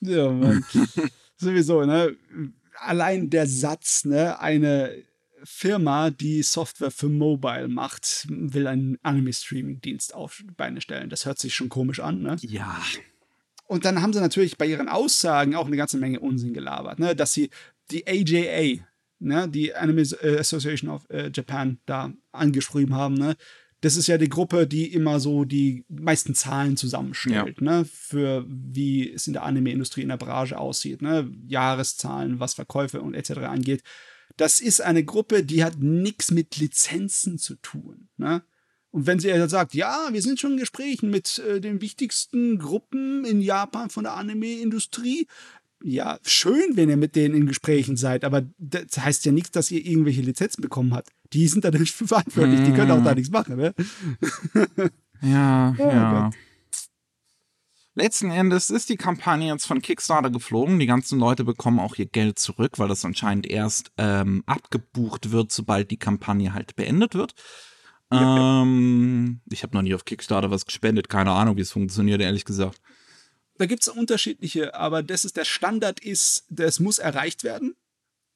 Ja, 0.00 0.30
Mann. 0.30 0.64
Sowieso, 1.36 1.84
ne? 1.84 2.16
Allein 2.78 3.30
der 3.30 3.46
Satz, 3.46 4.04
ne? 4.04 4.38
Eine 4.40 5.04
Firma, 5.44 6.10
die 6.10 6.42
Software 6.42 6.90
für 6.90 7.08
Mobile 7.08 7.68
macht, 7.68 8.26
will 8.28 8.66
einen 8.66 8.98
Anime-Streaming-Dienst 9.02 10.14
auf 10.14 10.42
die 10.46 10.52
Beine 10.54 10.80
stellen. 10.80 11.10
Das 11.10 11.24
hört 11.24 11.38
sich 11.38 11.54
schon 11.54 11.68
komisch 11.68 12.00
an, 12.00 12.22
ne? 12.22 12.36
Ja. 12.40 12.80
Und 13.66 13.84
dann 13.84 14.02
haben 14.02 14.12
sie 14.12 14.20
natürlich 14.20 14.58
bei 14.58 14.66
ihren 14.66 14.88
Aussagen 14.88 15.54
auch 15.54 15.66
eine 15.66 15.76
ganze 15.76 15.96
Menge 15.96 16.20
Unsinn 16.20 16.52
gelabert, 16.52 16.98
ne? 16.98 17.14
Dass 17.14 17.32
sie 17.32 17.50
die 17.90 18.06
AJA, 18.06 18.82
ne? 19.18 19.48
Die 19.48 19.74
Anime 19.74 20.02
äh, 20.02 20.38
Association 20.38 20.90
of 20.90 21.08
äh, 21.08 21.30
Japan 21.32 21.78
da 21.86 22.12
angeschrieben 22.32 22.94
haben, 22.94 23.14
ne? 23.14 23.36
Das 23.82 23.96
ist 23.96 24.08
ja 24.08 24.18
die 24.18 24.28
Gruppe, 24.28 24.66
die 24.66 24.92
immer 24.92 25.20
so 25.20 25.44
die 25.44 25.84
meisten 25.88 26.34
Zahlen 26.34 26.76
zusammenstellt, 26.76 27.60
ne? 27.62 27.86
Für 27.90 28.44
wie 28.46 29.10
es 29.10 29.26
in 29.26 29.32
der 29.32 29.44
Anime-Industrie 29.44 30.02
in 30.02 30.08
der 30.08 30.18
Branche 30.18 30.58
aussieht, 30.58 31.00
ne? 31.00 31.30
Jahreszahlen, 31.46 32.40
was 32.40 32.54
Verkäufe 32.54 33.00
und 33.00 33.14
etc. 33.14 33.30
angeht. 33.40 33.82
Das 34.36 34.60
ist 34.60 34.80
eine 34.80 35.04
Gruppe, 35.04 35.44
die 35.44 35.64
hat 35.64 35.78
nichts 35.78 36.30
mit 36.30 36.56
Lizenzen 36.56 37.38
zu 37.38 37.56
tun, 37.56 38.08
ne? 38.16 38.42
Und 38.92 39.06
wenn 39.06 39.20
sie 39.20 39.28
ja 39.28 39.48
sagt, 39.48 39.74
ja, 39.74 40.08
wir 40.10 40.20
sind 40.20 40.40
schon 40.40 40.52
in 40.52 40.58
Gesprächen 40.58 41.10
mit 41.10 41.38
äh, 41.38 41.60
den 41.60 41.80
wichtigsten 41.80 42.58
Gruppen 42.58 43.24
in 43.24 43.40
Japan 43.40 43.88
von 43.88 44.02
der 44.02 44.14
Anime-Industrie, 44.14 45.28
ja, 45.82 46.18
schön, 46.22 46.76
wenn 46.76 46.90
ihr 46.90 46.96
mit 46.96 47.16
denen 47.16 47.34
in 47.34 47.46
Gesprächen 47.46 47.96
seid, 47.96 48.24
aber 48.24 48.42
das 48.58 48.98
heißt 48.98 49.24
ja 49.24 49.32
nichts, 49.32 49.50
dass 49.50 49.70
ihr 49.70 49.84
irgendwelche 49.84 50.20
Lizenzen 50.20 50.62
bekommen 50.62 50.94
habt. 50.94 51.10
Die 51.32 51.48
sind 51.48 51.64
da 51.64 51.70
nicht 51.78 51.94
verantwortlich, 51.94 52.60
die 52.64 52.72
können 52.72 52.90
auch 52.90 53.04
da 53.04 53.14
nichts 53.14 53.30
machen, 53.30 53.56
ne? 53.56 53.74
Ja, 55.22 55.74
Oh 55.78 55.82
ja. 55.82 56.24
Gott. 56.24 56.34
Letzten 57.94 58.30
Endes 58.30 58.70
ist 58.70 58.88
die 58.88 58.96
Kampagne 58.96 59.48
jetzt 59.48 59.66
von 59.66 59.82
Kickstarter 59.82 60.30
geflogen. 60.30 60.78
Die 60.78 60.86
ganzen 60.86 61.18
Leute 61.18 61.44
bekommen 61.44 61.78
auch 61.78 61.96
ihr 61.96 62.06
Geld 62.06 62.38
zurück, 62.38 62.78
weil 62.78 62.88
das 62.88 63.04
anscheinend 63.04 63.46
erst 63.46 63.92
ähm, 63.98 64.42
abgebucht 64.46 65.32
wird, 65.32 65.52
sobald 65.52 65.90
die 65.90 65.98
Kampagne 65.98 66.54
halt 66.54 66.76
beendet 66.76 67.14
wird. 67.14 67.34
Ähm, 68.12 69.40
ich 69.50 69.62
habe 69.62 69.76
noch 69.76 69.82
nie 69.82 69.94
auf 69.94 70.04
Kickstarter 70.04 70.50
was 70.50 70.66
gespendet, 70.66 71.08
keine 71.08 71.32
Ahnung, 71.32 71.56
wie 71.56 71.62
es 71.62 71.72
funktioniert, 71.72 72.20
ehrlich 72.20 72.44
gesagt. 72.44 72.80
Da 73.60 73.66
gibt 73.66 73.82
es 73.82 73.88
unterschiedliche, 73.88 74.74
aber 74.74 75.02
das 75.02 75.26
ist 75.26 75.36
der 75.36 75.44
Standard 75.44 76.00
ist, 76.00 76.46
das 76.48 76.80
muss 76.80 76.98
erreicht 76.98 77.44
werden. 77.44 77.76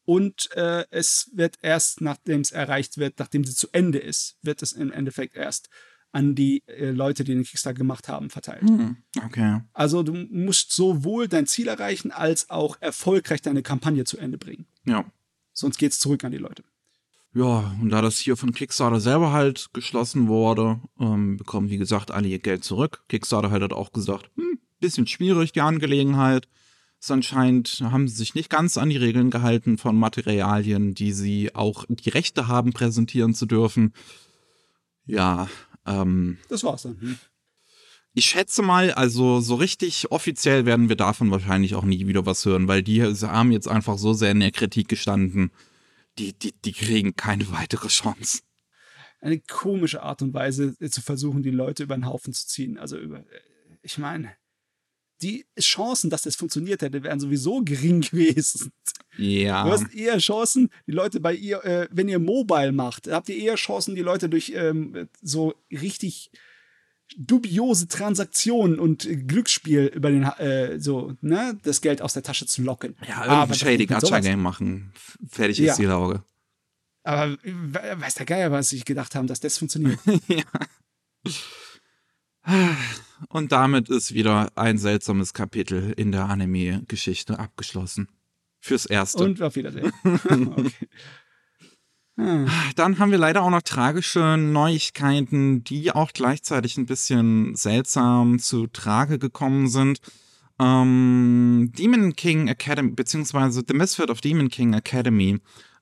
Und 0.04 0.50
äh, 0.54 0.84
es 0.90 1.30
wird 1.32 1.56
erst, 1.62 2.02
nachdem 2.02 2.42
es 2.42 2.52
erreicht 2.52 2.98
wird, 2.98 3.18
nachdem 3.18 3.42
sie 3.42 3.54
zu 3.54 3.68
Ende 3.72 3.96
ist, 3.98 4.36
wird 4.42 4.60
es 4.60 4.72
im 4.72 4.92
Endeffekt 4.92 5.34
erst 5.34 5.70
an 6.12 6.34
die 6.34 6.62
äh, 6.66 6.90
Leute, 6.90 7.24
die 7.24 7.32
den 7.32 7.44
Kickstarter 7.44 7.78
gemacht 7.78 8.06
haben, 8.06 8.28
verteilt. 8.28 8.68
Hm, 8.68 8.98
okay. 9.24 9.62
Also 9.72 10.02
du 10.02 10.12
musst 10.12 10.72
sowohl 10.72 11.26
dein 11.26 11.46
Ziel 11.46 11.68
erreichen, 11.68 12.10
als 12.10 12.50
auch 12.50 12.76
erfolgreich 12.82 13.40
deine 13.40 13.62
Kampagne 13.62 14.04
zu 14.04 14.18
Ende 14.18 14.36
bringen. 14.36 14.66
Ja. 14.84 15.10
Sonst 15.54 15.78
geht 15.78 15.92
es 15.92 16.00
zurück 16.00 16.22
an 16.24 16.32
die 16.32 16.38
Leute. 16.38 16.64
Ja, 17.32 17.74
und 17.80 17.88
da 17.88 18.02
das 18.02 18.18
hier 18.18 18.36
von 18.36 18.52
Kickstarter 18.52 19.00
selber 19.00 19.32
halt 19.32 19.70
geschlossen 19.72 20.28
wurde, 20.28 20.82
ähm, 21.00 21.38
bekommen, 21.38 21.70
wie 21.70 21.78
gesagt, 21.78 22.10
alle 22.10 22.28
ihr 22.28 22.40
Geld 22.40 22.62
zurück. 22.62 23.04
Kickstarter 23.08 23.50
halt 23.50 23.62
hat 23.62 23.72
auch 23.72 23.90
gesagt, 23.90 24.30
hm, 24.36 24.58
bisschen 24.84 25.06
schwierig, 25.06 25.52
die 25.52 25.62
Angelegenheit. 25.62 26.46
Es 27.00 27.10
anscheinend 27.10 27.80
haben 27.82 28.06
sie 28.06 28.16
sich 28.16 28.34
nicht 28.34 28.50
ganz 28.50 28.76
an 28.78 28.90
die 28.90 28.96
Regeln 28.96 29.30
gehalten 29.30 29.78
von 29.78 29.96
Materialien, 29.96 30.94
die 30.94 31.12
sie 31.12 31.54
auch 31.54 31.84
die 31.88 32.10
Rechte 32.10 32.48
haben, 32.48 32.72
präsentieren 32.72 33.34
zu 33.34 33.46
dürfen. 33.46 33.94
Ja, 35.06 35.48
ähm, 35.86 36.38
Das 36.48 36.64
war's 36.64 36.82
dann. 36.82 37.00
Hm. 37.00 37.18
ich 38.14 38.26
schätze 38.26 38.62
mal, 38.62 38.92
also 38.92 39.40
so 39.40 39.54
richtig 39.54 40.12
offiziell 40.12 40.66
werden 40.66 40.88
wir 40.88 40.96
davon 40.96 41.30
wahrscheinlich 41.30 41.74
auch 41.74 41.84
nie 41.84 42.06
wieder 42.06 42.26
was 42.26 42.44
hören, 42.44 42.68
weil 42.68 42.82
die 42.82 43.02
haben 43.02 43.52
jetzt 43.52 43.68
einfach 43.68 43.98
so 43.98 44.12
sehr 44.12 44.30
in 44.30 44.40
der 44.40 44.52
Kritik 44.52 44.88
gestanden. 44.88 45.50
Die, 46.18 46.32
die, 46.32 46.52
die 46.52 46.72
kriegen 46.72 47.16
keine 47.16 47.50
weitere 47.50 47.88
Chance. 47.88 48.42
Eine 49.20 49.40
komische 49.40 50.02
Art 50.02 50.22
und 50.22 50.32
Weise 50.32 50.76
äh, 50.80 50.88
zu 50.90 51.00
versuchen, 51.00 51.42
die 51.42 51.50
Leute 51.50 51.82
über 51.84 51.96
den 51.96 52.06
Haufen 52.06 52.32
zu 52.32 52.46
ziehen. 52.46 52.78
Also 52.78 52.96
über, 52.98 53.20
äh, 53.20 53.40
ich 53.82 53.98
meine, 53.98 54.36
die 55.24 55.46
Chancen, 55.58 56.10
dass 56.10 56.22
das 56.22 56.36
funktioniert 56.36 56.82
hätte, 56.82 57.02
wären 57.02 57.18
sowieso 57.18 57.62
gering 57.62 58.00
gewesen. 58.10 58.70
Ja. 59.16 59.64
Du 59.64 59.70
hast 59.72 59.94
eher 59.94 60.18
Chancen, 60.18 60.68
die 60.86 60.92
Leute 60.92 61.18
bei 61.20 61.34
ihr, 61.34 61.64
äh, 61.64 61.88
wenn 61.90 62.08
ihr 62.08 62.18
Mobile 62.18 62.72
macht, 62.72 63.08
habt 63.08 63.28
ihr 63.28 63.36
eher 63.36 63.54
Chancen, 63.56 63.94
die 63.94 64.02
Leute 64.02 64.28
durch 64.28 64.52
ähm, 64.54 65.08
so 65.22 65.54
richtig 65.70 66.30
dubiose 67.16 67.86
Transaktionen 67.86 68.78
und 68.80 69.06
Glücksspiel 69.28 69.86
über 69.94 70.10
den, 70.10 70.24
äh, 70.24 70.80
so, 70.80 71.14
ne, 71.20 71.56
das 71.62 71.80
Geld 71.80 72.00
aus 72.02 72.12
der 72.14 72.22
Tasche 72.22 72.46
zu 72.46 72.62
locken. 72.62 72.96
Ja, 73.06 73.46
mit 73.46 73.56
sowas- 73.58 74.00
Gacha-Game 74.00 74.40
machen. 74.42 74.92
Fertig 75.28 75.58
Ja. 75.58 75.72
ist 75.72 75.78
die 75.78 75.84
Lauge. 75.84 76.24
Aber 77.04 77.36
we- 77.42 77.94
weiß 78.00 78.14
der 78.14 78.26
Geier, 78.26 78.50
was 78.50 78.72
ich 78.72 78.84
gedacht 78.86 79.14
haben, 79.14 79.26
dass 79.26 79.38
das 79.40 79.58
funktioniert. 79.58 79.98
Und 83.28 83.52
damit 83.52 83.88
ist 83.88 84.14
wieder 84.14 84.50
ein 84.54 84.78
seltsames 84.78 85.32
Kapitel 85.32 85.92
in 85.96 86.12
der 86.12 86.28
Anime-Geschichte 86.28 87.38
abgeschlossen. 87.38 88.08
Fürs 88.60 88.86
Erste. 88.86 89.24
Und 89.24 89.42
auf 89.42 89.56
Wiedersehen. 89.56 89.92
okay. 90.04 90.70
Dann 92.16 92.98
haben 92.98 93.10
wir 93.10 93.18
leider 93.18 93.42
auch 93.42 93.50
noch 93.50 93.62
tragische 93.62 94.36
Neuigkeiten, 94.36 95.64
die 95.64 95.90
auch 95.90 96.12
gleichzeitig 96.12 96.76
ein 96.76 96.86
bisschen 96.86 97.56
seltsam 97.56 98.38
zu 98.38 98.68
Trage 98.68 99.18
gekommen 99.18 99.66
sind. 99.66 99.98
Ähm, 100.60 101.72
Demon 101.76 102.14
King 102.14 102.46
Academy, 102.46 102.92
beziehungsweise 102.92 103.64
The 103.66 103.74
Misfit 103.74 104.10
of 104.10 104.20
Demon 104.20 104.48
King 104.48 104.74
Academy, 104.74 105.40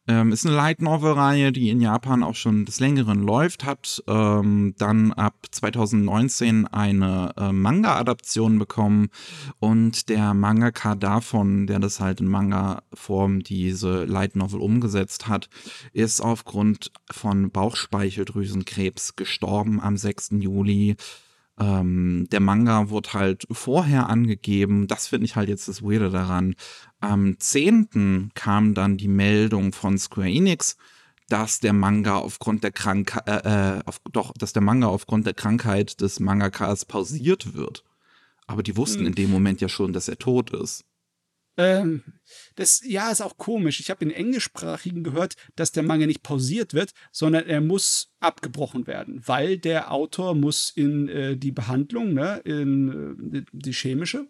ähm, 0.08 0.32
ist 0.32 0.44
eine 0.44 0.56
Light 0.56 0.82
Novel-Reihe, 0.82 1.52
die 1.52 1.70
in 1.70 1.80
Japan 1.80 2.24
auch 2.24 2.34
schon 2.34 2.64
des 2.64 2.80
Längeren 2.80 3.22
läuft, 3.22 3.64
hat 3.64 4.02
ähm, 4.08 4.74
dann 4.76 5.12
ab 5.12 5.34
2019 5.50 6.66
eine 6.66 7.32
äh, 7.36 7.52
Manga-Adaption 7.52 8.58
bekommen 8.58 9.10
und 9.60 10.08
der 10.08 10.34
Mangaka 10.34 10.96
davon, 10.96 11.68
der 11.68 11.78
das 11.78 12.00
halt 12.00 12.20
in 12.20 12.26
Manga-Form 12.26 13.44
diese 13.44 14.04
Light 14.04 14.34
Novel 14.34 14.60
umgesetzt 14.60 15.28
hat, 15.28 15.48
ist 15.92 16.20
aufgrund 16.20 16.90
von 17.10 17.50
Bauchspeicheldrüsenkrebs 17.50 19.14
gestorben 19.14 19.80
am 19.80 19.96
6. 19.96 20.30
Juli. 20.40 20.96
Ähm, 21.60 22.26
der 22.32 22.40
Manga 22.40 22.88
wurde 22.88 23.12
halt 23.12 23.46
vorher 23.50 24.08
angegeben. 24.08 24.86
Das 24.88 25.06
finde 25.08 25.26
ich 25.26 25.36
halt 25.36 25.48
jetzt 25.48 25.68
das 25.68 25.82
Weirde 25.82 26.10
daran. 26.10 26.54
Am 27.02 27.36
10. 27.36 28.30
kam 28.34 28.74
dann 28.74 28.96
die 28.96 29.08
Meldung 29.08 29.72
von 29.72 29.98
Square 29.98 30.30
Enix, 30.30 30.76
dass 31.28 31.58
der 31.58 31.72
Manga 31.72 32.18
aufgrund 32.18 32.62
der 32.62 32.70
Krankheit, 32.70 33.26
äh, 33.26 33.78
äh, 33.78 33.82
auf, 33.86 34.00
doch, 34.12 34.32
dass 34.34 34.52
der 34.52 34.62
Manga 34.62 34.86
aufgrund 34.86 35.26
der 35.26 35.34
Krankheit 35.34 36.00
des 36.00 36.20
Mangakas 36.20 36.84
pausiert 36.84 37.54
wird. 37.54 37.82
Aber 38.46 38.62
die 38.62 38.76
wussten 38.76 39.04
in 39.04 39.16
dem 39.16 39.30
Moment 39.32 39.60
ja 39.60 39.68
schon, 39.68 39.92
dass 39.92 40.06
er 40.06 40.18
tot 40.18 40.50
ist. 40.50 40.84
Ähm, 41.56 42.04
das, 42.54 42.82
ja, 42.84 43.10
ist 43.10 43.20
auch 43.20 43.36
komisch. 43.36 43.80
Ich 43.80 43.90
habe 43.90 44.04
in 44.04 44.12
Englischsprachigen 44.12 45.02
gehört, 45.02 45.34
dass 45.56 45.72
der 45.72 45.82
Manga 45.82 46.06
nicht 46.06 46.22
pausiert 46.22 46.72
wird, 46.72 46.92
sondern 47.10 47.46
er 47.46 47.60
muss 47.60 48.14
abgebrochen 48.20 48.86
werden, 48.86 49.22
weil 49.26 49.58
der 49.58 49.90
Autor 49.90 50.36
muss 50.36 50.70
in 50.70 51.08
äh, 51.08 51.36
die 51.36 51.52
Behandlung, 51.52 52.14
ne, 52.14 52.40
in 52.44 53.34
äh, 53.34 53.42
die 53.52 53.72
chemische. 53.72 54.28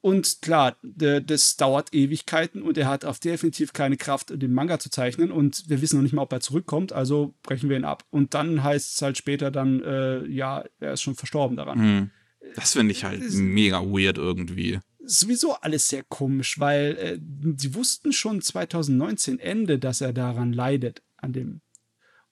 Und 0.00 0.40
klar, 0.40 0.76
das 0.82 1.56
dauert 1.56 1.92
Ewigkeiten 1.92 2.62
und 2.62 2.78
er 2.78 2.86
hat 2.88 3.04
auf 3.04 3.18
definitiv 3.18 3.72
keine 3.72 3.96
Kraft, 3.96 4.30
den 4.40 4.52
Manga 4.52 4.78
zu 4.78 4.88
zeichnen. 4.88 5.32
Und 5.32 5.68
wir 5.68 5.82
wissen 5.82 5.96
noch 5.96 6.02
nicht 6.04 6.12
mal, 6.12 6.22
ob 6.22 6.32
er 6.32 6.40
zurückkommt, 6.40 6.92
also 6.92 7.34
brechen 7.42 7.68
wir 7.68 7.76
ihn 7.76 7.84
ab. 7.84 8.04
Und 8.10 8.34
dann 8.34 8.62
heißt 8.62 8.94
es 8.94 9.02
halt 9.02 9.16
später 9.18 9.50
dann, 9.50 9.82
äh, 9.82 10.24
ja, 10.26 10.64
er 10.78 10.92
ist 10.92 11.02
schon 11.02 11.16
verstorben 11.16 11.56
daran. 11.56 11.78
Hm. 11.80 12.10
Das 12.54 12.74
finde 12.74 12.92
ich 12.92 13.04
halt 13.04 13.20
Ist- 13.20 13.34
mega 13.36 13.80
weird 13.82 14.18
irgendwie. 14.18 14.78
sowieso 15.04 15.54
alles 15.54 15.88
sehr 15.88 16.04
komisch, 16.04 16.60
weil 16.60 16.96
äh, 16.98 17.18
sie 17.56 17.74
wussten 17.74 18.12
schon 18.12 18.40
2019 18.42 19.38
Ende, 19.40 19.78
dass 19.80 20.00
er 20.00 20.12
daran 20.12 20.52
leidet, 20.52 21.02
an 21.16 21.32
dem. 21.32 21.60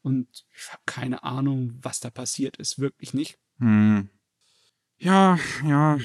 Und 0.03 0.29
ich 0.55 0.69
habe 0.71 0.83
keine 0.87 1.25
Ahnung, 1.25 1.73
was 1.83 1.99
da 2.01 2.11
passiert 2.11 2.57
ist, 2.59 2.79
wirklich 2.79 3.15
nicht. 3.15 3.39
Hm. 3.59 4.09
Ja, 4.99 5.39
ja, 5.67 5.99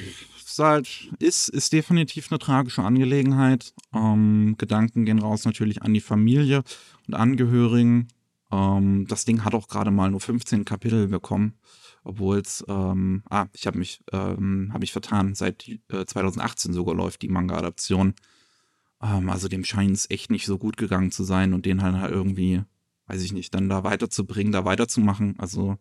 ist 0.44 0.58
halt, 0.58 1.10
ist, 1.18 1.48
ist 1.48 1.72
definitiv 1.72 2.30
eine 2.30 2.38
tragische 2.38 2.82
Angelegenheit. 2.82 3.72
Ähm, 3.94 4.56
Gedanken 4.58 5.04
gehen 5.04 5.18
raus 5.20 5.44
natürlich 5.44 5.82
an 5.82 5.94
die 5.94 6.00
Familie 6.00 6.62
und 7.06 7.14
Angehörigen. 7.14 8.08
Ähm, 8.52 9.06
das 9.08 9.24
Ding 9.24 9.44
hat 9.44 9.54
auch 9.54 9.68
gerade 9.68 9.90
mal 9.90 10.10
nur 10.10 10.20
15 10.20 10.64
Kapitel 10.64 11.08
bekommen, 11.08 11.54
obwohl 12.04 12.38
es, 12.38 12.64
ähm, 12.68 13.22
ah, 13.30 13.46
ich 13.54 13.66
habe 13.66 13.78
mich, 13.78 14.02
ähm, 14.12 14.68
habe 14.70 14.80
mich 14.80 14.92
vertan, 14.92 15.34
seit 15.34 15.66
äh, 15.88 16.04
2018 16.04 16.72
sogar 16.72 16.94
läuft 16.94 17.22
die 17.22 17.28
Manga-Adaption. 17.28 18.14
Ähm, 19.02 19.30
also 19.30 19.48
dem 19.48 19.64
scheint 19.64 19.96
es 19.96 20.10
echt 20.10 20.30
nicht 20.30 20.46
so 20.46 20.58
gut 20.58 20.76
gegangen 20.76 21.10
zu 21.12 21.24
sein 21.24 21.54
und 21.54 21.66
den 21.66 21.82
halt, 21.82 21.96
halt 21.96 22.12
irgendwie, 22.12 22.62
weiß 23.06 23.22
ich 23.22 23.32
nicht, 23.32 23.54
dann 23.54 23.68
da 23.68 23.84
weiterzubringen, 23.84 24.52
da 24.52 24.64
weiterzumachen. 24.64 25.38
Also 25.38 25.78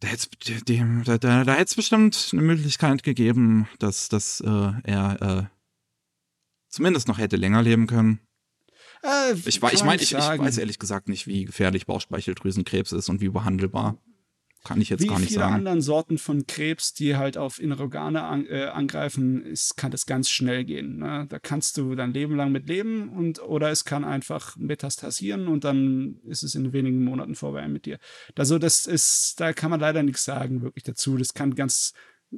da 0.00 0.08
hätte 0.08 0.28
es 0.46 0.64
dem, 0.64 1.02
da, 1.04 1.18
da, 1.18 1.44
da 1.44 1.54
hätt's 1.54 1.74
bestimmt 1.74 2.30
eine 2.32 2.42
Möglichkeit 2.42 3.02
gegeben, 3.02 3.68
dass, 3.78 4.08
dass 4.08 4.40
äh, 4.40 4.72
er 4.84 5.22
äh, 5.22 5.56
zumindest 6.68 7.08
noch 7.08 7.18
hätte 7.18 7.36
länger 7.36 7.62
leben 7.62 7.86
können. 7.86 8.20
Äh, 9.02 9.34
Ich, 9.34 9.56
ich 9.56 9.60
meine, 9.60 10.00
nicht 10.00 10.12
ich, 10.12 10.12
ich 10.12 10.18
weiß 10.18 10.58
ehrlich 10.58 10.78
gesagt 10.78 11.08
nicht, 11.08 11.26
wie 11.26 11.44
gefährlich 11.44 11.86
Bauchspeicheldrüsenkrebs 11.86 12.92
ist 12.92 13.08
und 13.08 13.20
wie 13.20 13.28
behandelbar. 13.28 13.98
Kann 14.64 14.80
ich 14.80 14.90
jetzt 14.90 15.02
Wie 15.02 15.06
gar 15.06 15.18
nicht 15.18 15.28
viele 15.28 15.40
sagen. 15.40 15.54
anderen 15.54 15.80
Sorten 15.80 16.18
von 16.18 16.46
Krebs, 16.46 16.92
die 16.92 17.16
halt 17.16 17.38
auf 17.38 17.60
innere 17.60 17.84
Organe 17.84 18.24
an, 18.24 18.44
äh, 18.46 18.64
angreifen, 18.66 19.44
ist, 19.46 19.76
kann 19.76 19.90
das 19.92 20.04
ganz 20.04 20.28
schnell 20.28 20.64
gehen. 20.64 20.98
Ne? 20.98 21.26
Da 21.28 21.38
kannst 21.38 21.76
du 21.76 21.94
dein 21.94 22.12
Leben 22.12 22.36
lang 22.36 22.50
mit 22.52 22.68
leben 22.68 23.08
und 23.08 23.40
oder 23.40 23.70
es 23.70 23.84
kann 23.84 24.04
einfach 24.04 24.56
metastasieren 24.56 25.46
und 25.48 25.64
dann 25.64 26.18
ist 26.24 26.42
es 26.42 26.54
in 26.54 26.72
wenigen 26.72 27.04
Monaten 27.04 27.34
vorbei 27.36 27.66
mit 27.68 27.86
dir. 27.86 27.98
Also 28.36 28.58
das 28.58 28.84
ist, 28.86 29.40
da 29.40 29.52
kann 29.52 29.70
man 29.70 29.80
leider 29.80 30.02
nichts 30.02 30.24
sagen 30.24 30.60
wirklich 30.60 30.84
dazu. 30.84 31.16
Das 31.16 31.34
kann 31.34 31.54
ganz 31.54 31.92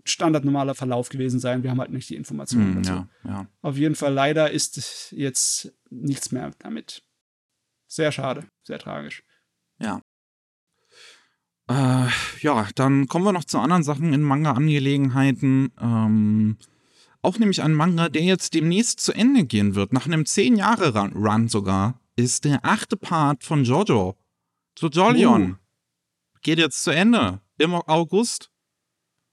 standardnormaler 0.05 0.75
Verlauf 0.75 1.09
gewesen 1.09 1.41
sein. 1.41 1.63
Wir 1.63 1.71
haben 1.71 1.81
halt 1.81 1.91
nicht 1.91 2.09
die 2.11 2.17
Informationen 2.17 2.75
Hm, 2.77 2.83
dazu. 2.83 2.93
ja, 2.93 3.09
ja. 3.25 3.47
Auf 3.63 3.77
jeden 3.77 3.95
Fall 3.97 4.13
leider 4.13 4.51
ist 4.51 5.11
jetzt 5.11 5.73
nichts 5.89 6.31
mehr 6.33 6.53
damit. 6.59 7.03
Sehr 7.89 8.13
schade, 8.13 8.47
sehr 8.63 8.79
tragisch. 8.79 9.25
Ja. 9.81 10.03
Äh, 11.71 12.09
ja, 12.41 12.69
dann 12.75 13.07
kommen 13.07 13.25
wir 13.25 13.33
noch 13.33 13.45
zu 13.45 13.61
anderen 13.61 13.85
Sachen 13.85 14.13
in 14.13 14.23
Manga-Angelegenheiten. 14.23 15.73
Ähm, 15.81 16.57
auch 17.23 17.39
nämlich 17.39 17.63
ein 17.63 17.75
Manga, 17.75 18.09
der 18.09 18.23
jetzt 18.23 18.55
demnächst 18.55 18.99
zu 18.99 19.13
Ende 19.13 19.45
gehen 19.45 19.77
wird, 19.77 19.93
nach 19.93 20.07
einem 20.07 20.27
10 20.27 20.57
Jahre 20.57 20.99
Run, 20.99 21.13
Run 21.13 21.49
sogar, 21.49 22.01
ist 22.17 22.45
der 22.45 22.65
achte 22.65 22.97
Part 22.97 23.45
von 23.45 23.63
Jojo. 23.63 24.17
Jojolion. 24.79 25.59
Geht 26.43 26.59
jetzt 26.59 26.83
zu 26.83 26.91
Ende. 26.91 27.41
Im 27.57 27.75
August. 27.75 28.51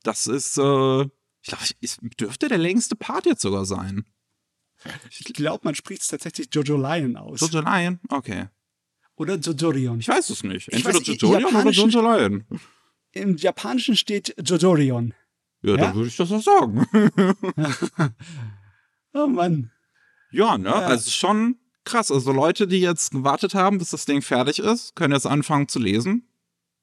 Das 0.04 0.28
ist, 0.28 0.60
äh, 0.60 1.02
ich 1.42 1.48
glaube, 1.48 1.64
es 1.82 1.98
dürfte 2.20 2.50
der 2.50 2.60
längste 2.60 2.96
Part 2.96 3.26
jetzt 3.26 3.42
sogar 3.42 3.66
sein. 3.66 4.06
Ich 5.10 5.34
glaube, 5.34 5.62
man 5.64 5.74
spricht 5.74 6.04
es 6.04 6.10
tatsächlich 6.10 6.50
Jojo 6.52 6.78
Lion 6.78 7.18
aus. 7.18 7.40
Jojo 7.40 7.62
Lion? 7.62 8.00
Okay. 8.10 8.50
Oder 9.18 9.36
Jojorion. 9.36 10.00
Ich 10.00 10.08
weiß 10.08 10.30
es 10.30 10.44
nicht. 10.44 10.68
Ich 10.70 10.74
Entweder 10.76 11.00
weiß, 11.00 11.08
Jojolion 11.08 11.56
oder 11.96 12.20
Lion. 12.20 12.46
Im 13.12 13.36
Japanischen 13.36 13.96
steht 13.96 14.34
Jojorion. 14.44 15.14
Ja, 15.64 15.72
Ja? 15.72 15.78
dann 15.78 15.96
würde 15.96 16.08
ich 16.08 16.16
das 16.16 16.32
auch 16.32 16.42
sagen. 16.42 16.86
Oh 19.14 19.26
Mann. 19.28 19.72
Ja, 20.32 20.58
ne? 20.58 20.70
Ja. 20.70 20.76
Also 20.76 21.10
schon 21.10 21.56
krass. 21.86 22.12
Also 22.12 22.32
Leute, 22.32 22.68
die 22.68 22.80
jetzt 22.82 23.12
gewartet 23.12 23.56
haben, 23.56 23.80
bis 23.80 23.90
das 23.90 24.06
Ding 24.06 24.22
fertig 24.22 24.60
ist, 24.60 24.96
können 24.96 25.14
jetzt 25.14 25.26
anfangen 25.26 25.68
zu 25.68 25.80
lesen. 25.80 26.30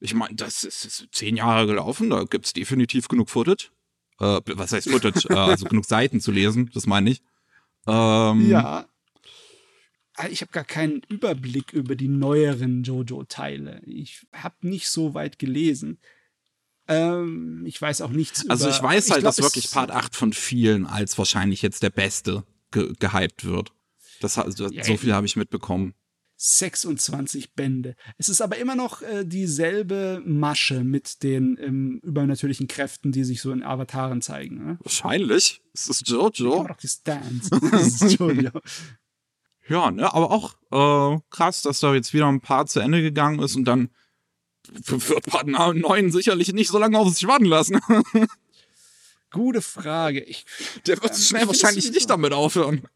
Ich 0.01 0.15
meine, 0.15 0.35
das 0.35 0.65
ist, 0.65 0.85
ist 0.85 1.07
zehn 1.13 1.37
Jahre 1.37 1.67
gelaufen, 1.67 2.11
da 2.11 2.25
gibt's 2.25 2.53
definitiv 2.53 3.07
genug 3.09 3.31
Footage. 3.31 3.71
Äh, 4.19 4.41
was 4.55 4.73
heißt 4.73 4.91
Footage? 4.91 5.29
äh, 5.31 5.35
also 5.35 5.65
genug 5.69 5.85
Seiten 5.85 6.21
zu 6.21 6.33
lesen, 6.33 6.71
das 6.75 6.87
meine 6.87 7.11
ich. 7.11 7.23
Ähm, 7.87 8.51
Ja. 8.51 8.87
Ah, 10.17 10.29
Ich 10.31 10.41
habe 10.41 10.53
gar 10.53 10.65
keinen 10.65 11.03
Überblick 11.09 11.73
über 11.73 11.97
die 11.97 12.09
neueren 12.09 12.83
Jojo-Teile. 12.83 13.83
Ich 13.87 14.27
habe 14.33 14.57
nicht 14.63 14.89
so 14.89 15.15
weit 15.15 15.39
gelesen. 15.39 15.99
Ähm, 16.87 17.65
ich 17.67 17.81
weiß 17.81 18.03
auch 18.03 18.11
nichts 18.11 18.49
Also 18.49 18.67
über, 18.67 18.77
ich 18.77 18.83
weiß 18.83 19.11
halt, 19.11 19.21
glaub, 19.21 19.35
dass 19.35 19.45
wirklich 19.45 19.71
Part 19.71 19.91
8 19.91 20.15
von 20.15 20.33
vielen 20.33 20.87
als 20.87 21.17
wahrscheinlich 21.17 21.63
jetzt 21.63 21.83
der 21.83 21.91
beste 21.91 22.45
ge 22.71 22.93
gehypt 22.99 23.45
wird. 23.45 23.73
Das, 24.21 24.39
also, 24.39 24.69
Ja, 24.69 24.85
so 24.85 24.97
viel 24.97 25.15
habe 25.15 25.27
ich 25.27 25.37
mitbekommen. 25.37 25.95
26 26.37 27.55
Bände. 27.55 27.97
Es 28.19 28.29
ist 28.29 28.43
aber 28.43 28.59
immer 28.59 28.75
noch 28.75 29.03
äh, 29.03 29.25
dieselbe 29.25 30.21
Masche 30.27 30.85
mit 30.85 31.23
den 31.23 31.57
ähm, 31.61 32.01
übernatürlichen 32.03 32.69
Kräften, 32.69 33.13
die 33.13 33.25
sich 33.25 33.41
so 33.41 33.53
in 33.53 33.63
Avataren 33.63 34.21
zeigen. 34.21 34.65
Ne? 34.65 34.79
Wahrscheinlich. 34.83 35.63
Es 35.73 35.87
ist 35.87 36.09
Jojo. 36.09 36.67
Das 36.83 37.01
ist 38.03 38.19
Jojo. 38.19 38.51
Ja, 39.69 39.91
ne, 39.91 40.13
aber 40.13 40.31
auch 40.31 40.55
äh, 40.71 41.21
krass, 41.31 41.63
dass 41.63 41.81
da 41.81 41.95
jetzt 41.95 42.13
wieder 42.13 42.27
ein 42.29 42.41
paar 42.41 42.67
zu 42.67 42.81
Ende 42.81 43.01
gegangen 43.01 43.41
ist 43.41 43.57
und 43.57 43.65
dann 43.65 43.91
wird 44.87 45.27
Part 45.27 45.47
9 45.47 46.11
sicherlich 46.11 46.53
nicht 46.53 46.69
so 46.69 46.79
lange 46.79 46.99
auf 46.99 47.13
sich 47.15 47.27
warten 47.27 47.45
lassen. 47.47 47.81
Gute 49.31 49.63
Frage. 49.63 50.21
Ich, 50.23 50.47
Der 50.87 51.03
wird 51.03 51.13
Ähm, 51.13 51.21
schnell 51.21 51.43
ich 51.43 51.49
wahrscheinlich 51.49 51.91
nicht 51.91 52.09
damit 52.09 52.33
aufhören. 52.33 52.87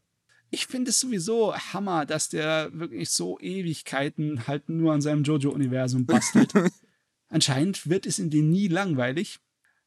ich 0.51 0.67
finde 0.67 0.89
es 0.91 0.99
sowieso 0.99 1.53
Hammer, 1.55 2.05
dass 2.05 2.29
der 2.29 2.69
wirklich 2.73 3.09
so 3.09 3.39
Ewigkeiten 3.39 4.47
halt 4.47 4.69
nur 4.69 4.93
an 4.93 5.01
seinem 5.01 5.23
Jojo-Universum 5.23 6.05
bastelt. 6.05 6.53
Anscheinend 7.29 7.89
wird 7.89 8.05
es 8.05 8.19
in 8.19 8.29
dem 8.29 8.49
nie 8.49 8.67
langweilig. 8.67 9.39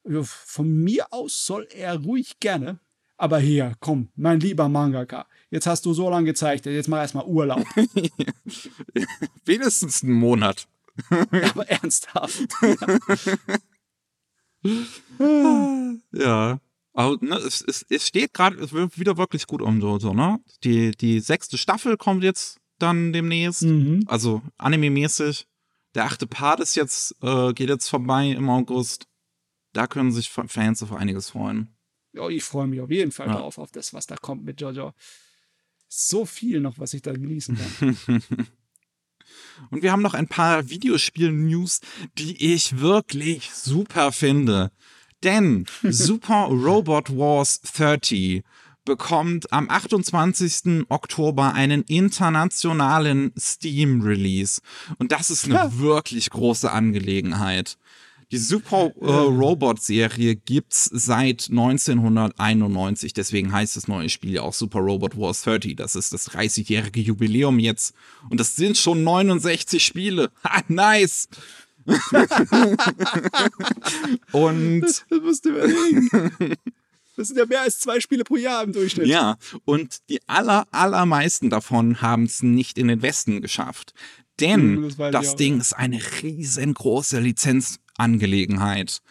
Ja, 0.07 0.21
Von 0.23 0.83
mir 0.83 1.11
aus 1.11 1.45
soll 1.45 1.67
er 1.73 1.97
ruhig 2.01 2.39
gerne. 2.39 2.79
Aber 3.17 3.39
hier, 3.39 3.75
komm, 3.79 4.09
mein 4.15 4.39
lieber 4.39 4.69
Mangaka, 4.69 5.27
jetzt 5.53 5.67
hast 5.67 5.85
du 5.85 5.93
so 5.93 6.09
lange 6.09 6.25
gezeichnet, 6.25 6.73
jetzt 6.73 6.87
mach 6.89 6.97
erstmal 6.99 7.25
Urlaub. 7.25 7.63
Wenigstens 9.45 10.03
einen 10.03 10.13
Monat. 10.13 10.67
Aber 11.09 11.67
ernsthaft. 11.69 12.43
Ja. 16.11 16.59
Aber 16.93 17.17
ne, 17.21 17.35
es, 17.37 17.61
es, 17.61 17.85
es 17.89 18.07
steht 18.07 18.33
gerade, 18.33 18.57
es 18.57 18.71
wird 18.71 18.99
wieder 18.99 19.17
wirklich 19.17 19.47
gut 19.47 19.61
um 19.61 19.81
Jojo, 19.81 20.13
ne? 20.13 20.39
Die, 20.63 20.91
die 20.91 21.19
sechste 21.19 21.57
Staffel 21.57 21.97
kommt 21.97 22.23
jetzt 22.23 22.59
dann 22.77 23.13
demnächst. 23.13 23.63
Mhm. 23.63 24.03
Also 24.07 24.41
anime-mäßig. 24.57 25.45
Der 25.95 26.05
achte 26.05 26.27
Part 26.27 26.59
ist 26.59 26.75
jetzt, 26.75 27.15
äh, 27.21 27.53
geht 27.53 27.69
jetzt 27.69 27.89
vorbei 27.89 28.29
im 28.29 28.49
August. 28.49 29.07
Da 29.73 29.87
können 29.87 30.11
sich 30.11 30.29
Fans 30.29 30.83
auf 30.83 30.93
einiges 30.93 31.31
freuen. 31.31 31.75
Ja, 32.13 32.29
ich 32.29 32.43
freue 32.43 32.67
mich 32.67 32.79
auf 32.79 32.91
jeden 32.91 33.11
Fall 33.11 33.27
Ja. 33.27 33.37
drauf, 33.37 33.57
auf 33.57 33.71
das, 33.71 33.93
was 33.93 34.05
da 34.05 34.15
kommt 34.15 34.43
mit 34.43 34.61
Jojo. 34.61 34.93
So 35.95 36.25
viel 36.25 36.59
noch, 36.59 36.79
was 36.79 36.93
ich 36.95 37.03
da 37.03 37.13
genießen 37.13 37.55
kann. 37.79 37.97
Und 39.69 39.83
wir 39.83 39.91
haben 39.91 40.01
noch 40.01 40.15
ein 40.15 40.27
paar 40.27 40.69
Videospiel-News, 40.69 41.81
die 42.17 42.53
ich 42.53 42.79
wirklich 42.79 43.51
super 43.53 44.11
finde. 44.11 44.71
Denn 45.23 45.65
Super 45.83 46.45
Robot 46.49 47.15
Wars 47.15 47.61
30 47.61 48.43
bekommt 48.85 49.53
am 49.53 49.69
28. 49.69 50.85
Oktober 50.89 51.53
einen 51.53 51.83
internationalen 51.83 53.31
Steam-Release. 53.39 54.61
Und 54.97 55.11
das 55.11 55.29
ist 55.29 55.45
eine 55.45 55.53
Ja. 55.53 55.77
wirklich 55.77 56.29
große 56.31 56.69
Angelegenheit. 56.71 57.77
Die 58.33 58.39
Super 58.39 58.91
äh, 58.99 59.05
Robot-Serie 59.05 60.35
gibt's 60.35 60.89
seit 60.91 61.49
1991, 61.51 63.13
deswegen 63.13 63.51
heißt 63.51 63.75
das 63.75 63.87
neue 63.87 64.09
Spiel 64.09 64.33
ja 64.33 64.41
auch 64.41 64.53
Super 64.53 64.79
Robot 64.79 65.15
Wars 65.15 65.43
30. 65.43 65.75
Das 65.75 65.95
ist 65.95 66.13
das 66.13 66.31
30-jährige 66.31 66.99
Jubiläum 66.99 67.59
jetzt. 67.59 67.93
Und 68.31 68.39
das 68.39 68.55
sind 68.55 68.75
schon 68.75 69.03
69 69.03 69.85
Spiele. 69.85 70.31
Ha, 70.43 70.63
nice! 70.67 71.29
Und 74.31 74.81
Das 74.81 75.05
musst 75.21 75.45
du 75.45 75.49
überlegen. 75.49 76.09
Das 77.15 77.27
sind 77.27 77.37
ja 77.37 77.45
mehr 77.45 77.61
als 77.61 77.79
zwei 77.79 77.99
Spiele 77.99 78.23
pro 78.23 78.37
Jahr 78.37 78.63
im 78.63 78.73
Durchschnitt. 78.73 79.05
Ja, 79.07 79.37
und 79.65 80.09
die 80.09 80.19
aller, 80.27 80.65
allermeisten 80.71 81.51
davon 81.51 82.01
haben 82.01 82.23
es 82.23 82.41
nicht 82.41 82.79
in 82.79 82.87
den 82.87 83.03
Westen 83.03 83.41
geschafft. 83.41 83.93
Denn 84.39 84.77
Hm, 84.77 84.95
das 84.97 85.11
das 85.11 85.35
Ding 85.35 85.55
ja. 85.55 85.61
ist 85.61 85.73
eine 85.73 85.99
riesengroße 86.21 87.19
Lizenzangelegenheit. 87.19 89.01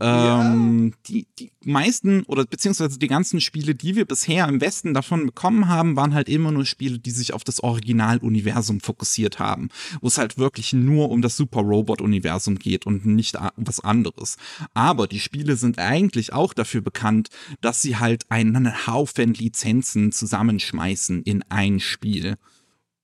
Ähm, 0.00 0.94
die, 1.08 1.26
die 1.40 1.50
meisten 1.64 2.22
oder 2.24 2.44
beziehungsweise 2.44 3.00
die 3.00 3.08
ganzen 3.08 3.40
Spiele, 3.40 3.74
die 3.74 3.96
wir 3.96 4.04
bisher 4.04 4.46
im 4.46 4.60
Westen 4.60 4.94
davon 4.94 5.26
bekommen 5.26 5.66
haben, 5.66 5.96
waren 5.96 6.14
halt 6.14 6.28
immer 6.28 6.52
nur 6.52 6.64
Spiele, 6.64 7.00
die 7.00 7.10
sich 7.10 7.34
auf 7.34 7.42
das 7.42 7.60
Originaluniversum 7.64 8.78
fokussiert 8.78 9.40
haben, 9.40 9.70
wo 10.00 10.06
es 10.06 10.18
halt 10.18 10.38
wirklich 10.38 10.72
nur 10.72 11.10
um 11.10 11.20
das 11.20 11.36
Super 11.36 11.62
Robot 11.62 12.00
Universum 12.00 12.60
geht 12.60 12.86
und 12.86 13.06
nicht 13.06 13.36
um 13.36 13.66
was 13.66 13.80
anderes. 13.80 14.36
Aber 14.72 15.08
die 15.08 15.18
Spiele 15.18 15.56
sind 15.56 15.80
eigentlich 15.80 16.32
auch 16.32 16.54
dafür 16.54 16.80
bekannt, 16.80 17.30
dass 17.60 17.82
sie 17.82 17.96
halt 17.96 18.30
einen 18.30 18.86
Haufen 18.86 19.34
Lizenzen 19.34 20.12
zusammenschmeißen 20.12 21.24
in 21.24 21.42
ein 21.48 21.80
Spiel. 21.80 22.36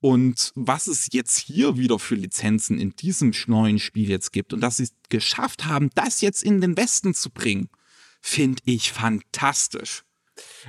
Und 0.05 0.53
was 0.55 0.87
es 0.87 1.09
jetzt 1.13 1.39
hier 1.39 1.79
wieder 1.79 1.99
für 1.99 2.15
Lizenzen 2.15 2.79
in 2.79 2.95
diesem 2.95 3.33
neuen 3.47 3.79
Spiel 3.79 4.11
jetzt 4.11 4.35
gibt 4.35 4.53
und 4.53 4.61
dass 4.61 4.77
sie 4.77 4.83
es 4.83 4.93
geschafft 5.09 5.65
haben, 5.65 5.89
das 5.95 6.21
jetzt 6.21 6.43
in 6.43 6.61
den 6.61 6.77
Westen 6.77 7.15
zu 7.15 7.31
bringen, 7.31 7.71
finde 8.21 8.61
ich 8.67 8.93
fantastisch. 8.93 10.05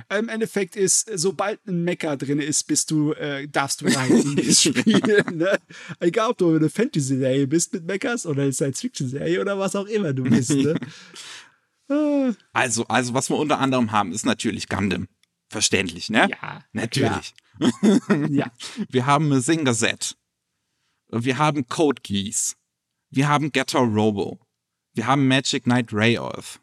Im 0.08 0.30
Endeffekt 0.30 0.74
ist, 0.74 1.10
sobald 1.12 1.60
ein 1.66 1.84
Mecha 1.84 2.16
drin 2.16 2.40
ist, 2.40 2.62
bist 2.62 2.90
du, 2.90 3.12
äh, 3.12 3.46
darfst 3.46 3.82
du 3.82 3.94
rein 3.94 4.10
in 4.10 4.54
Spiel. 4.54 5.22
Ne? 5.30 5.58
Egal, 6.00 6.30
ob 6.30 6.38
du 6.38 6.56
eine 6.56 6.70
Fantasy-Serie 6.70 7.46
bist 7.46 7.74
mit 7.74 7.84
Mechas 7.84 8.24
oder 8.24 8.44
eine 8.44 8.54
Science-Fiction-Serie 8.54 9.38
oder 9.38 9.58
was 9.58 9.76
auch 9.76 9.84
immer 9.86 10.14
du 10.14 10.22
bist. 10.22 10.48
Ne? 10.52 10.80
Ah, 11.88 12.32
Also, 12.54 12.86
also 12.88 13.12
was 13.12 13.28
wir 13.28 13.36
unter 13.36 13.60
anderem 13.60 13.92
haben, 13.92 14.12
ist 14.12 14.24
natürlich 14.24 14.68
Gundam. 14.68 15.08
Verständlich, 15.50 16.08
ne? 16.08 16.26
ja, 16.30 16.64
Natürlich. 16.72 17.34
Klar. 17.34 17.45
Ja. 18.30 18.50
Wir 18.90 19.06
haben 19.06 19.40
Singer 19.40 19.74
Z. 19.74 20.16
Wir 21.10 21.38
haben 21.38 21.68
Code 21.68 22.02
Geass. 22.02 22.56
Wir 23.10 23.28
haben 23.28 23.52
Getter 23.52 23.78
Robo. 23.80 24.40
Wir 24.94 25.06
haben 25.06 25.28
Magic 25.28 25.64
Knight 25.64 25.92
Ray 25.92 26.18
Earth. 26.18 26.60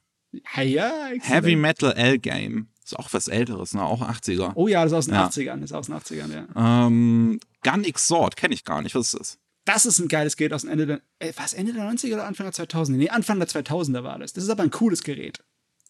Ja, 0.55 0.61
ja. 0.63 0.91
Heavy 1.21 1.55
Metal 1.55 1.91
L-Game. 1.93 2.67
Ist 2.83 2.97
auch 2.99 3.13
was 3.13 3.27
Älteres, 3.29 3.73
ne? 3.73 3.83
Auch 3.83 4.01
80er. 4.01 4.51
Oh 4.55 4.67
ja, 4.67 4.83
das 4.83 4.91
ist 4.91 4.97
aus 4.97 5.05
den 5.05 5.15
Ja. 5.15 5.27
80ern. 5.27 5.61
Das 5.61 5.71
ist 5.71 5.73
aus 5.73 5.85
den 5.85 5.95
80ern, 5.95 6.33
ja. 6.33 6.85
Ähm, 6.87 7.39
Gun 7.63 7.83
X 7.85 8.07
Sword, 8.07 8.35
kenne 8.35 8.53
ich 8.53 8.65
gar 8.65 8.81
nicht. 8.81 8.93
Was 8.95 9.13
ist 9.13 9.19
das? 9.19 9.39
Das 9.65 9.85
ist 9.85 9.99
ein 9.99 10.09
geiles 10.09 10.35
Gerät 10.35 10.51
aus 10.51 10.61
dem 10.63 10.71
Ende 10.71 10.85
der, 10.85 11.01
äh, 11.19 11.31
was, 11.37 11.53
Ende 11.53 11.71
der 11.71 11.89
90er 11.89 12.15
oder 12.15 12.25
Anfang 12.25 12.51
der 12.51 12.53
2000er? 12.53 12.91
Nee, 12.97 13.09
Anfang 13.09 13.39
der 13.39 13.47
2000er 13.47 14.03
war 14.03 14.19
das. 14.19 14.33
Das 14.33 14.43
ist 14.43 14.49
aber 14.49 14.63
ein 14.63 14.71
cooles 14.71 15.03
Gerät. 15.03 15.41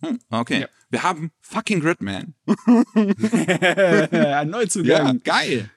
Hm, 0.04 0.20
okay. 0.30 0.62
Ja. 0.62 0.68
Wir 0.90 1.04
haben 1.04 1.32
fucking 1.42 1.80
Gridman. 1.80 2.36
ein 2.96 4.50
Neuzugang. 4.50 5.22
geil. 5.24 5.70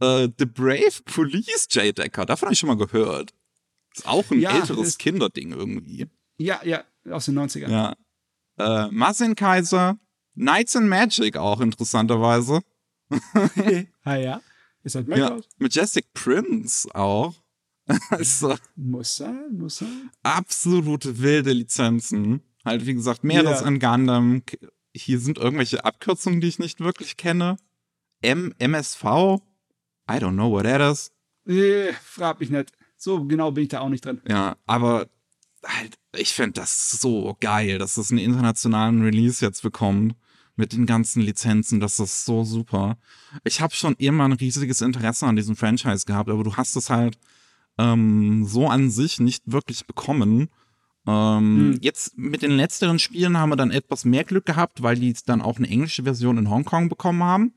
Äh, 0.00 0.28
The 0.38 0.46
Brave 0.46 1.02
Police 1.04 1.68
J 1.70 1.96
Decker, 1.96 2.26
davon 2.26 2.46
habe 2.46 2.52
ich 2.54 2.58
schon 2.58 2.68
mal 2.68 2.76
gehört. 2.76 3.32
Ist 3.94 4.06
auch 4.06 4.28
ein 4.30 4.40
Ja, 4.40 4.58
älteres 4.58 4.98
Kinderding 4.98 5.52
irgendwie. 5.52 6.08
Ja, 6.36 6.60
ja, 6.64 6.84
aus 7.10 7.26
den 7.26 7.38
90ern. 7.38 7.70
Ja. 7.70 7.94
Äh, 8.58 8.90
Masin 8.90 9.34
Kaiser, 9.36 9.98
Knights 10.34 10.74
and 10.76 10.88
Magic 10.88 11.36
auch 11.36 11.60
interessanterweise. 11.60 12.60
ah 14.04 14.16
ja. 14.16 14.40
Ist 14.82 14.96
halt 14.96 15.08
Ja. 15.08 15.38
Majestic 15.58 16.12
Prince 16.12 16.92
auch. 16.94 17.34
also 18.10 18.56
Muss 18.76 19.16
sein, 19.16 19.56
muss 19.56 19.76
sein. 19.78 20.10
absolute 20.22 21.20
wilde 21.20 21.52
Lizenzen. 21.52 22.42
Halt, 22.64 22.86
wie 22.86 22.94
gesagt, 22.94 23.24
mehr 23.24 23.42
Ja. 23.42 23.50
das 23.50 23.62
an 23.62 23.78
Gundam. 23.78 24.42
Hier 24.94 25.18
sind 25.18 25.38
irgendwelche 25.38 25.84
Abkürzungen, 25.84 26.40
die 26.40 26.48
ich 26.48 26.58
nicht 26.58 26.80
wirklich 26.80 27.16
kenne. 27.16 27.56
M, 28.22 28.54
MSV? 28.58 29.02
I 29.04 30.14
don't 30.14 30.32
know 30.32 30.50
what 30.50 30.64
that 30.64 30.80
is. 30.80 31.10
Äh, 31.46 31.92
frag 32.02 32.40
mich 32.40 32.50
nicht. 32.50 32.72
So 32.96 33.24
genau 33.24 33.50
bin 33.50 33.64
ich 33.64 33.68
da 33.70 33.80
auch 33.80 33.88
nicht 33.88 34.04
drin. 34.04 34.20
Ja, 34.28 34.56
aber 34.66 35.08
halt, 35.64 35.96
ich 36.16 36.32
finde 36.32 36.52
das 36.60 36.90
so 36.90 37.36
geil, 37.40 37.78
dass 37.78 37.96
das 37.96 38.10
einen 38.10 38.20
internationalen 38.20 39.02
Release 39.02 39.44
jetzt 39.44 39.62
bekommt. 39.62 40.14
Mit 40.56 40.72
den 40.72 40.86
ganzen 40.86 41.20
Lizenzen, 41.20 41.80
das 41.80 41.98
ist 41.98 42.24
so 42.24 42.44
super. 42.44 42.96
Ich 43.42 43.60
habe 43.60 43.74
schon 43.74 43.94
immer 43.96 44.24
ein 44.24 44.32
riesiges 44.34 44.82
Interesse 44.82 45.26
an 45.26 45.34
diesem 45.34 45.56
Franchise 45.56 46.06
gehabt, 46.06 46.30
aber 46.30 46.44
du 46.44 46.54
hast 46.56 46.76
es 46.76 46.90
halt 46.90 47.18
ähm, 47.76 48.44
so 48.46 48.68
an 48.68 48.88
sich 48.88 49.18
nicht 49.18 49.42
wirklich 49.50 49.84
bekommen. 49.84 50.48
Ähm, 51.06 51.74
Hm. 51.74 51.78
Jetzt 51.80 52.16
mit 52.16 52.42
den 52.42 52.52
letzteren 52.52 52.98
Spielen 52.98 53.38
haben 53.38 53.50
wir 53.50 53.56
dann 53.56 53.70
etwas 53.70 54.04
mehr 54.04 54.24
Glück 54.24 54.46
gehabt, 54.46 54.82
weil 54.82 54.96
die 54.96 55.14
dann 55.26 55.42
auch 55.42 55.58
eine 55.58 55.68
englische 55.68 56.04
Version 56.04 56.38
in 56.38 56.50
Hongkong 56.50 56.88
bekommen 56.88 57.22
haben. 57.22 57.54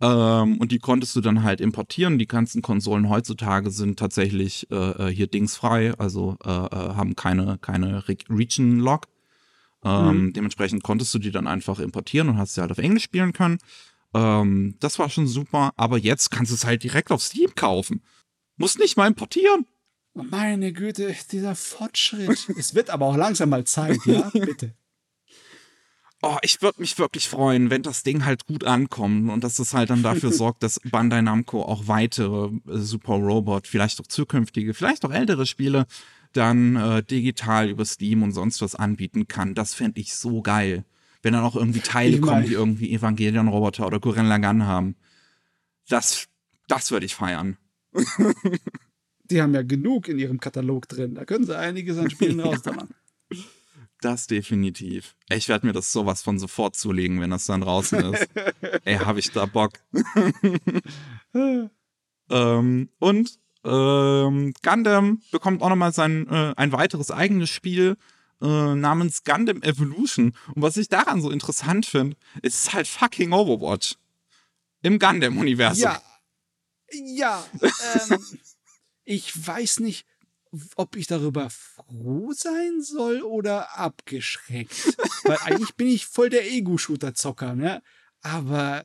Ähm, 0.00 0.58
und 0.58 0.70
die 0.70 0.78
konntest 0.78 1.16
du 1.16 1.20
dann 1.20 1.42
halt 1.42 1.60
importieren. 1.60 2.18
Die 2.18 2.28
ganzen 2.28 2.62
Konsolen 2.62 3.08
heutzutage 3.08 3.70
sind 3.70 3.98
tatsächlich 3.98 4.70
äh, 4.70 4.76
äh, 5.08 5.12
hier 5.12 5.26
dingsfrei, 5.26 5.92
also 5.98 6.36
äh, 6.44 6.50
äh, 6.50 6.94
haben 6.94 7.16
keine, 7.16 7.58
keine 7.58 8.08
Re 8.08 8.16
Region-Lock. 8.30 9.08
Ähm, 9.84 10.32
Dementsprechend 10.32 10.82
konntest 10.82 11.14
du 11.14 11.18
die 11.18 11.30
dann 11.30 11.46
einfach 11.46 11.80
importieren 11.80 12.28
und 12.28 12.38
hast 12.38 12.54
sie 12.54 12.60
halt 12.60 12.70
auf 12.70 12.78
Englisch 12.78 13.04
spielen 13.04 13.32
können. 13.32 13.58
Ähm, 14.14 14.76
das 14.80 14.98
war 14.98 15.08
schon 15.10 15.26
super, 15.26 15.72
aber 15.76 15.98
jetzt 15.98 16.30
kannst 16.30 16.52
du 16.52 16.54
es 16.54 16.64
halt 16.64 16.82
direkt 16.82 17.10
auf 17.10 17.22
Steam 17.22 17.54
kaufen. 17.54 18.02
Musst 18.56 18.78
nicht 18.78 18.96
mal 18.96 19.06
importieren. 19.06 19.66
Meine 20.24 20.72
Güte, 20.72 21.14
dieser 21.30 21.54
Fortschritt. 21.54 22.48
es 22.58 22.74
wird 22.74 22.90
aber 22.90 23.06
auch 23.06 23.16
langsam 23.16 23.50
mal 23.50 23.64
Zeit, 23.64 23.98
ja? 24.04 24.30
Bitte. 24.32 24.74
Oh, 26.20 26.36
ich 26.42 26.60
würde 26.62 26.80
mich 26.80 26.98
wirklich 26.98 27.28
freuen, 27.28 27.70
wenn 27.70 27.82
das 27.82 28.02
Ding 28.02 28.24
halt 28.24 28.46
gut 28.46 28.64
ankommt 28.64 29.30
und 29.30 29.44
dass 29.44 29.60
es 29.60 29.72
halt 29.72 29.90
dann 29.90 30.02
dafür 30.02 30.32
sorgt, 30.32 30.64
dass 30.64 30.80
Bandai 30.90 31.22
Namco 31.22 31.62
auch 31.62 31.86
weitere 31.86 32.46
äh, 32.46 32.78
Super 32.78 33.14
Robot, 33.14 33.68
vielleicht 33.68 34.00
auch 34.00 34.06
zukünftige, 34.06 34.74
vielleicht 34.74 35.04
auch 35.04 35.12
ältere 35.12 35.46
Spiele 35.46 35.86
dann 36.32 36.74
äh, 36.76 37.02
digital 37.04 37.68
über 37.70 37.84
Steam 37.84 38.22
und 38.24 38.32
sonst 38.32 38.60
was 38.60 38.74
anbieten 38.74 39.28
kann. 39.28 39.54
Das 39.54 39.74
fände 39.74 40.00
ich 40.00 40.14
so 40.14 40.42
geil. 40.42 40.84
Wenn 41.22 41.32
dann 41.32 41.44
auch 41.44 41.56
irgendwie 41.56 41.80
Teile 41.80 42.16
Ich 42.16 42.20
mein- 42.20 42.28
kommen, 42.28 42.46
die 42.46 42.52
irgendwie 42.52 42.92
Evangelion-Roboter 42.92 43.86
oder 43.86 44.00
Gurren 44.00 44.26
Lagann 44.26 44.66
haben. 44.66 44.96
Das, 45.88 46.26
das 46.66 46.90
würde 46.90 47.06
ich 47.06 47.14
feiern. 47.14 47.56
Die 49.30 49.42
haben 49.42 49.54
ja 49.54 49.62
genug 49.62 50.08
in 50.08 50.18
ihrem 50.18 50.40
Katalog 50.40 50.88
drin. 50.88 51.14
Da 51.14 51.24
können 51.24 51.44
sie 51.44 51.56
einiges 51.56 51.98
an 51.98 52.10
Spielen 52.10 52.40
rausdonnern. 52.40 52.88
Das 54.00 54.26
definitiv. 54.26 55.16
Ich 55.28 55.48
werde 55.48 55.66
mir 55.66 55.72
das 55.72 55.92
sowas 55.92 56.22
von 56.22 56.38
sofort 56.38 56.76
zulegen, 56.76 57.20
wenn 57.20 57.30
das 57.30 57.46
dann 57.46 57.62
draußen 57.62 58.14
ist. 58.14 58.28
Ey, 58.84 58.96
habe 58.98 59.18
ich 59.18 59.32
da 59.32 59.46
Bock. 59.46 59.72
ähm, 62.30 62.88
und 62.98 63.38
ähm, 63.64 64.54
Gundam 64.62 65.20
bekommt 65.32 65.62
auch 65.62 65.68
nochmal 65.68 65.92
sein 65.92 66.28
äh, 66.28 66.54
ein 66.56 66.70
weiteres 66.70 67.10
eigenes 67.10 67.50
Spiel 67.50 67.96
äh, 68.40 68.74
namens 68.74 69.24
Gundam 69.24 69.62
Evolution. 69.62 70.32
Und 70.54 70.62
was 70.62 70.76
ich 70.76 70.88
daran 70.88 71.20
so 71.20 71.30
interessant 71.30 71.86
finde, 71.86 72.16
ist 72.42 72.72
halt 72.72 72.86
fucking 72.86 73.32
Overwatch. 73.32 73.96
Im 74.82 74.98
Gundam-Universum. 74.98 75.82
Ja. 75.82 76.02
Ja. 76.92 77.44
Ähm, 78.10 78.18
ich 79.08 79.46
weiß 79.46 79.80
nicht, 79.80 80.06
ob 80.76 80.94
ich 80.96 81.06
darüber 81.06 81.48
froh 81.48 82.32
sein 82.32 82.82
soll 82.82 83.22
oder 83.22 83.78
abgeschreckt. 83.78 84.98
Weil 85.24 85.38
eigentlich 85.44 85.74
bin 85.76 85.88
ich 85.88 86.06
voll 86.06 86.28
der 86.28 86.50
Ego-Shooter-Zocker, 86.50 87.54
ne? 87.54 87.82
Aber 88.20 88.84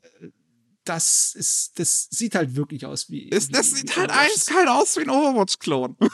das 0.84 1.34
ist, 1.34 1.78
das 1.78 2.08
sieht 2.10 2.34
halt 2.34 2.56
wirklich 2.56 2.84
aus 2.86 3.10
wie. 3.10 3.28
Ist, 3.28 3.54
das 3.54 3.72
wie- 3.72 3.76
sieht 3.78 3.96
wie 3.96 4.00
halt 4.00 4.10
eiskalt 4.10 4.68
aus 4.68 4.96
wie 4.96 5.02
ein 5.02 5.10
Overwatch-Klon. 5.10 5.96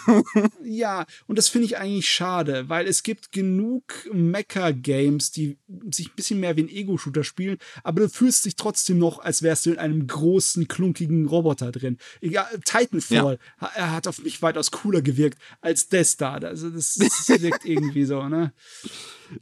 Ja, 0.62 1.04
und 1.26 1.36
das 1.36 1.48
finde 1.48 1.66
ich 1.66 1.78
eigentlich 1.78 2.08
schade, 2.08 2.68
weil 2.68 2.86
es 2.86 3.02
gibt 3.02 3.32
genug 3.32 3.82
Mecha-Games, 4.12 5.30
die 5.32 5.58
sich 5.90 6.08
ein 6.08 6.14
bisschen 6.16 6.40
mehr 6.40 6.56
wie 6.56 6.62
ein 6.62 6.68
Ego-Shooter 6.68 7.24
spielen, 7.24 7.58
aber 7.82 8.02
du 8.02 8.08
fühlst 8.08 8.44
dich 8.44 8.56
trotzdem 8.56 8.98
noch, 8.98 9.18
als 9.18 9.42
wärst 9.42 9.66
du 9.66 9.72
in 9.72 9.78
einem 9.78 10.06
großen, 10.06 10.68
klunkigen 10.68 11.26
Roboter 11.26 11.72
drin. 11.72 11.98
Egal, 12.20 12.46
Titanfall, 12.64 13.38
ha- 13.60 13.72
er 13.74 13.92
hat 13.92 14.06
auf 14.06 14.18
mich 14.22 14.42
weitaus 14.42 14.70
cooler 14.70 15.02
gewirkt 15.02 15.38
als 15.60 15.88
das 15.88 16.16
da. 16.16 16.34
Also 16.34 16.70
das, 16.70 16.94
das 16.94 17.28
wirkt 17.42 17.64
irgendwie 17.64 18.04
so, 18.04 18.28
ne? 18.28 18.52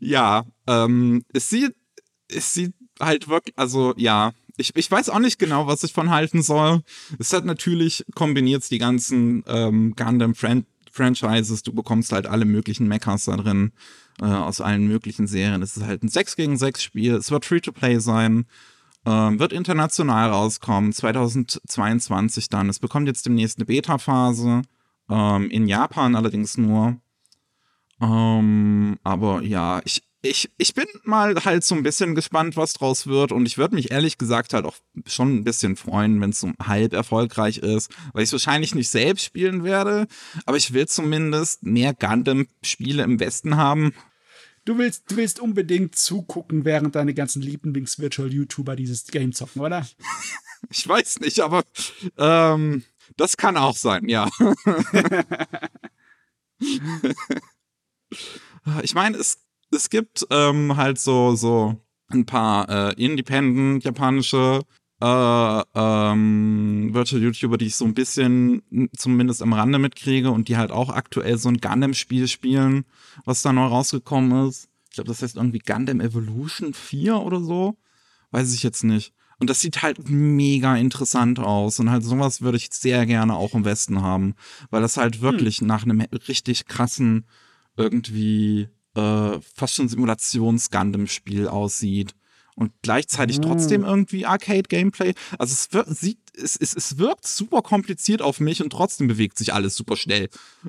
Ja, 0.01 0.47
ähm, 0.67 1.25
es 1.33 1.51
sieht, 1.51 1.75
es 2.29 2.53
sieht 2.55 2.75
halt 3.01 3.29
wirklich, 3.29 3.57
also 3.59 3.95
ja, 3.97 4.33
ich, 4.59 4.77
ich 4.77 4.91
weiß 4.91 5.09
auch 5.09 5.21
nicht 5.21 5.39
genau, 5.39 5.67
was 5.67 5.85
ich 5.85 5.93
von 5.93 6.11
halten 6.11 6.43
soll. 6.43 6.83
Es 7.19 7.33
hat 7.33 7.45
natürlich 7.45 8.05
kombiniert 8.15 8.69
die 8.71 8.79
ganzen 8.79 9.45
ähm, 9.47 9.95
Gundam-Franchises, 9.97 11.63
du 11.63 11.73
bekommst 11.73 12.13
halt 12.13 12.27
alle 12.27 12.45
möglichen 12.45 12.89
Mechas 12.89 13.25
da 13.25 13.37
drin, 13.37 13.73
äh, 14.21 14.27
aus 14.27 14.61
allen 14.61 14.87
möglichen 14.87 15.27
Serien. 15.27 15.63
Es 15.63 15.77
ist 15.77 15.85
halt 15.85 16.03
ein 16.03 16.09
6 16.09 16.37
gegen 16.37 16.57
6 16.59 16.83
Spiel, 16.83 17.15
es 17.15 17.31
wird 17.31 17.45
Free-to-Play 17.45 18.01
sein. 18.01 18.47
Ähm, 19.07 19.39
wird 19.39 19.53
international 19.53 20.31
rauskommen, 20.31 20.93
2022 20.93 22.49
dann. 22.49 22.69
Es 22.69 22.81
bekommt 22.81 23.07
jetzt 23.07 23.25
demnächst 23.25 23.59
eine 23.59 23.65
Beta-Phase, 23.65 24.63
ähm, 25.09 25.51
in 25.51 25.69
Japan 25.69 26.17
allerdings 26.17 26.59
nur. 26.59 27.01
Ähm, 28.01 28.99
aber 29.05 29.43
ja, 29.43 29.81
ich, 29.85 30.03
ich, 30.21 30.51
ich 30.59 30.75
bin 30.75 30.87
mal 31.05 31.35
halt 31.45 31.65
so 31.65 31.75
ein 31.75 31.83
bisschen 31.83 32.15
gespannt, 32.15 32.57
was 32.57 32.73
draus 32.73 33.07
wird. 33.07 33.33
Und 33.33 33.47
ich 33.47 33.59
würde 33.59 33.75
mich 33.75 33.91
ehrlich 33.91 34.19
gesagt 34.19 34.53
halt 34.53 34.65
auch 34.65 34.77
schon 35.07 35.37
ein 35.37 35.45
bisschen 35.45 35.77
freuen, 35.77 36.21
wenn 36.21 36.31
es 36.31 36.41
so 36.41 36.53
halb 36.61 36.93
erfolgreich 36.93 37.59
ist, 37.59 37.91
weil 38.13 38.23
ich 38.23 38.29
es 38.29 38.33
wahrscheinlich 38.33 38.75
nicht 38.75 38.91
selbst 38.91 39.25
spielen 39.25 39.65
werde. 39.65 40.07
Aber 40.45 40.57
ich 40.57 40.73
will 40.73 40.89
zumindest 40.89 41.63
mehr 41.63 41.95
Gundam-Spiele 41.95 43.03
im 43.03 43.21
Westen 43.21 43.57
haben. 43.57 43.93
Du 44.65 44.77
willst, 44.77 45.11
du 45.11 45.17
willst 45.17 45.41
unbedingt 45.41 45.97
zugucken, 45.97 46.65
während 46.65 46.95
deine 46.95 47.15
ganzen 47.15 47.41
Lieblings-Virtual-YouTuber 47.41 48.77
dieses 48.77 49.07
Game 49.07 49.33
zocken, 49.33 49.63
oder? 49.63 49.87
Ich 50.71 50.89
weiß 50.89 51.21
nicht, 51.21 51.39
aber 51.39 51.63
ähm, 52.17 52.83
das 53.17 53.37
kann 53.37 53.57
auch 53.57 53.77
sein, 53.77 54.09
ja. 54.09 54.29
ich 58.83 58.93
meine, 58.93 59.19
es, 59.19 59.39
es 59.71 59.91
gibt 59.91 60.27
ähm, 60.31 60.77
halt 60.77 60.99
so, 60.99 61.35
so 61.35 61.77
ein 62.09 62.27
paar 62.27 62.69
äh, 62.69 63.05
independent 63.05 63.85
japanische 63.85 64.63
äh, 65.01 65.63
ähm, 65.75 66.91
Virtual-YouTuber, 66.93 67.59
die 67.59 67.67
ich 67.67 67.77
so 67.77 67.85
ein 67.85 67.95
bisschen 67.95 68.63
zumindest 68.97 69.43
am 69.43 69.53
Rande 69.53 69.79
mitkriege 69.79 70.31
und 70.31 70.49
die 70.49 70.57
halt 70.57 70.71
auch 70.71 70.91
aktuell 70.91 71.39
so 71.39 71.49
ein 71.49 71.59
Gundam-Spiel 71.59 72.29
spielen, 72.29 72.85
was 73.25 73.43
da 73.43 73.53
neu 73.53 73.67
rausgekommen 73.67 74.49
ist. 74.49 74.69
Ich 74.91 74.95
glaube, 74.95 75.09
das 75.09 75.23
heißt 75.23 75.37
irgendwie 75.37 75.61
Gundam 75.61 76.01
Evolution 76.01 76.75
4 76.75 77.17
oder 77.19 77.41
so. 77.41 77.77
Weiß 78.31 78.53
ich 78.53 78.63
jetzt 78.63 78.85
nicht. 78.85 79.13
Und 79.39 79.49
das 79.49 79.61
sieht 79.61 79.83
halt 79.83 80.09
mega 80.09 80.77
interessant 80.77 81.39
aus. 81.39 81.79
Und 81.79 81.91
halt 81.91 82.03
sowas 82.03 82.43
würde 82.43 82.57
ich 82.57 82.69
sehr 82.73 83.07
gerne 83.07 83.37
auch 83.37 83.55
im 83.55 83.65
Westen 83.65 84.03
haben. 84.03 84.35
Weil 84.71 84.83
das 84.83 84.97
halt 84.97 85.21
wirklich 85.21 85.63
nach 85.63 85.85
einem 85.85 86.01
richtig 86.27 86.67
krassen, 86.67 87.27
irgendwie 87.77 88.69
äh, 88.99 89.41
fast 89.55 89.75
schon 89.75 89.89
Simulations-Gundam-Spiel 89.89 91.49
aussieht. 91.49 92.15
Und 92.55 92.73
gleichzeitig 92.83 93.41
trotzdem 93.41 93.85
irgendwie 93.85 94.27
Arcade-Gameplay. 94.27 95.15
Also 95.39 95.53
es, 95.53 95.73
wird, 95.73 95.97
sieht, 95.97 96.19
es, 96.35 96.57
es, 96.57 96.75
es 96.75 96.99
wirkt 96.99 97.25
super 97.25 97.63
kompliziert 97.63 98.21
auf 98.21 98.41
mich 98.41 98.61
und 98.63 98.71
trotzdem 98.71 99.07
bewegt 99.07 99.39
sich 99.39 99.55
alles 99.55 99.77
super 99.77 99.97
schnell. 99.97 100.29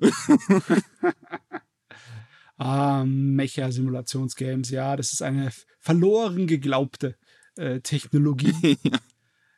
Ah, 2.62 3.06
Mecha-Simulationsgames, 3.06 4.70
ja, 4.70 4.98
das 4.98 5.14
ist 5.14 5.22
eine 5.22 5.50
verloren 5.80 6.46
geglaubte 6.46 7.16
äh, 7.56 7.80
Technologie. 7.80 8.78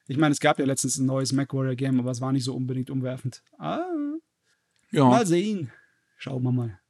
Ich 0.07 0.17
meine, 0.17 0.33
es 0.33 0.41
gab 0.41 0.59
ja 0.59 0.65
letztens 0.65 0.97
ein 0.97 1.05
neues 1.05 1.31
MacWarrior-Game, 1.31 1.97
aber 1.97 2.11
es 2.11 2.19
war 2.19 2.33
nicht 2.33 2.43
so 2.43 2.53
unbedingt 2.53 2.89
umwerfend. 2.89 3.43
Ah, 3.57 3.85
Ja, 4.89 5.05
mal 5.05 5.25
sehen. 5.25 5.71
Schauen 6.17 6.43
wir 6.43 6.51
mal. 6.51 6.80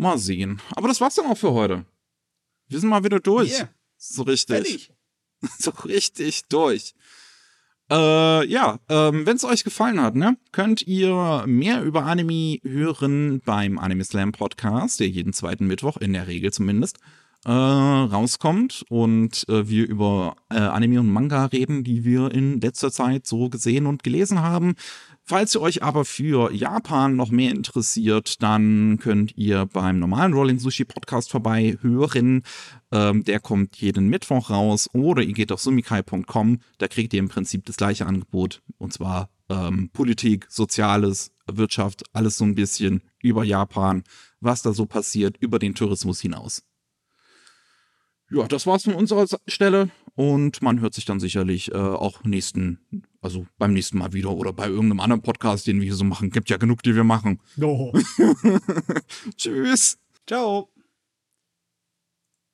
Mal 0.00 0.18
sehen. 0.18 0.60
Aber 0.74 0.88
das 0.88 1.00
war's 1.00 1.14
dann 1.14 1.26
auch 1.26 1.38
für 1.38 1.52
heute. 1.52 1.84
Wir 2.68 2.80
sind 2.80 2.88
mal 2.88 3.04
wieder 3.04 3.20
durch. 3.20 3.52
Yeah. 3.52 3.68
So 3.96 4.22
richtig. 4.22 4.56
Fertig. 4.56 4.92
so 5.58 5.70
richtig 5.84 6.44
durch. 6.48 6.94
Äh, 7.90 8.46
ja, 8.46 8.78
ähm, 8.88 9.26
wenn 9.26 9.36
es 9.36 9.44
euch 9.44 9.64
gefallen 9.64 10.00
hat, 10.00 10.14
ne, 10.14 10.36
könnt 10.52 10.82
ihr 10.86 11.42
mehr 11.46 11.82
über 11.82 12.04
Anime 12.04 12.58
hören 12.62 13.40
beim 13.44 13.78
Anime 13.78 14.04
Slam 14.04 14.30
Podcast, 14.30 15.00
der 15.00 15.08
jeden 15.08 15.32
zweiten 15.32 15.66
Mittwoch, 15.66 15.96
in 15.96 16.12
der 16.12 16.28
Regel 16.28 16.52
zumindest, 16.52 16.98
äh, 17.44 17.50
rauskommt 17.50 18.84
und 18.90 19.44
äh, 19.48 19.68
wir 19.68 19.88
über 19.88 20.36
äh, 20.50 20.58
Anime 20.58 21.00
und 21.00 21.10
Manga 21.10 21.46
reden, 21.46 21.82
die 21.82 22.04
wir 22.04 22.30
in 22.32 22.60
letzter 22.60 22.92
Zeit 22.92 23.26
so 23.26 23.48
gesehen 23.48 23.86
und 23.86 24.04
gelesen 24.04 24.40
haben. 24.40 24.76
Falls 25.30 25.54
ihr 25.54 25.60
euch 25.60 25.84
aber 25.84 26.04
für 26.04 26.52
Japan 26.52 27.14
noch 27.14 27.30
mehr 27.30 27.52
interessiert, 27.52 28.42
dann 28.42 28.98
könnt 29.00 29.38
ihr 29.38 29.64
beim 29.64 30.00
normalen 30.00 30.32
Rolling 30.32 30.58
Sushi 30.58 30.84
Podcast 30.84 31.30
vorbei 31.30 31.78
hören. 31.82 32.42
Ähm, 32.90 33.22
der 33.22 33.38
kommt 33.38 33.76
jeden 33.76 34.08
Mittwoch 34.08 34.50
raus. 34.50 34.90
Oder 34.92 35.22
ihr 35.22 35.32
geht 35.32 35.52
auf 35.52 35.60
sumikai.com. 35.60 36.58
Da 36.78 36.88
kriegt 36.88 37.12
ihr 37.14 37.20
im 37.20 37.28
Prinzip 37.28 37.64
das 37.66 37.76
gleiche 37.76 38.06
Angebot. 38.06 38.60
Und 38.78 38.92
zwar 38.92 39.30
ähm, 39.48 39.90
Politik, 39.92 40.46
Soziales, 40.48 41.30
Wirtschaft, 41.46 42.02
alles 42.12 42.36
so 42.36 42.44
ein 42.44 42.56
bisschen 42.56 43.00
über 43.22 43.44
Japan, 43.44 44.02
was 44.40 44.62
da 44.62 44.72
so 44.72 44.84
passiert, 44.84 45.36
über 45.38 45.60
den 45.60 45.76
Tourismus 45.76 46.20
hinaus. 46.20 46.64
Ja, 48.32 48.48
das 48.48 48.66
war's 48.66 48.82
von 48.82 48.94
unserer 48.94 49.26
Stelle 49.46 49.90
und 50.20 50.60
man 50.60 50.80
hört 50.80 50.92
sich 50.92 51.06
dann 51.06 51.18
sicherlich 51.18 51.72
äh, 51.72 51.78
auch 51.78 52.24
nächsten, 52.24 52.78
also 53.22 53.46
beim 53.56 53.72
nächsten 53.72 53.96
Mal 53.96 54.12
wieder 54.12 54.32
oder 54.32 54.52
bei 54.52 54.66
irgendeinem 54.66 55.00
anderen 55.00 55.22
Podcast, 55.22 55.66
den 55.66 55.80
wir 55.80 55.86
hier 55.86 55.94
so 55.94 56.04
machen. 56.04 56.28
Gibt 56.28 56.50
ja 56.50 56.58
genug, 56.58 56.82
die 56.82 56.94
wir 56.94 57.04
machen. 57.04 57.40
No. 57.56 57.90
Tschüss. 59.38 59.96
Ciao. 60.26 60.68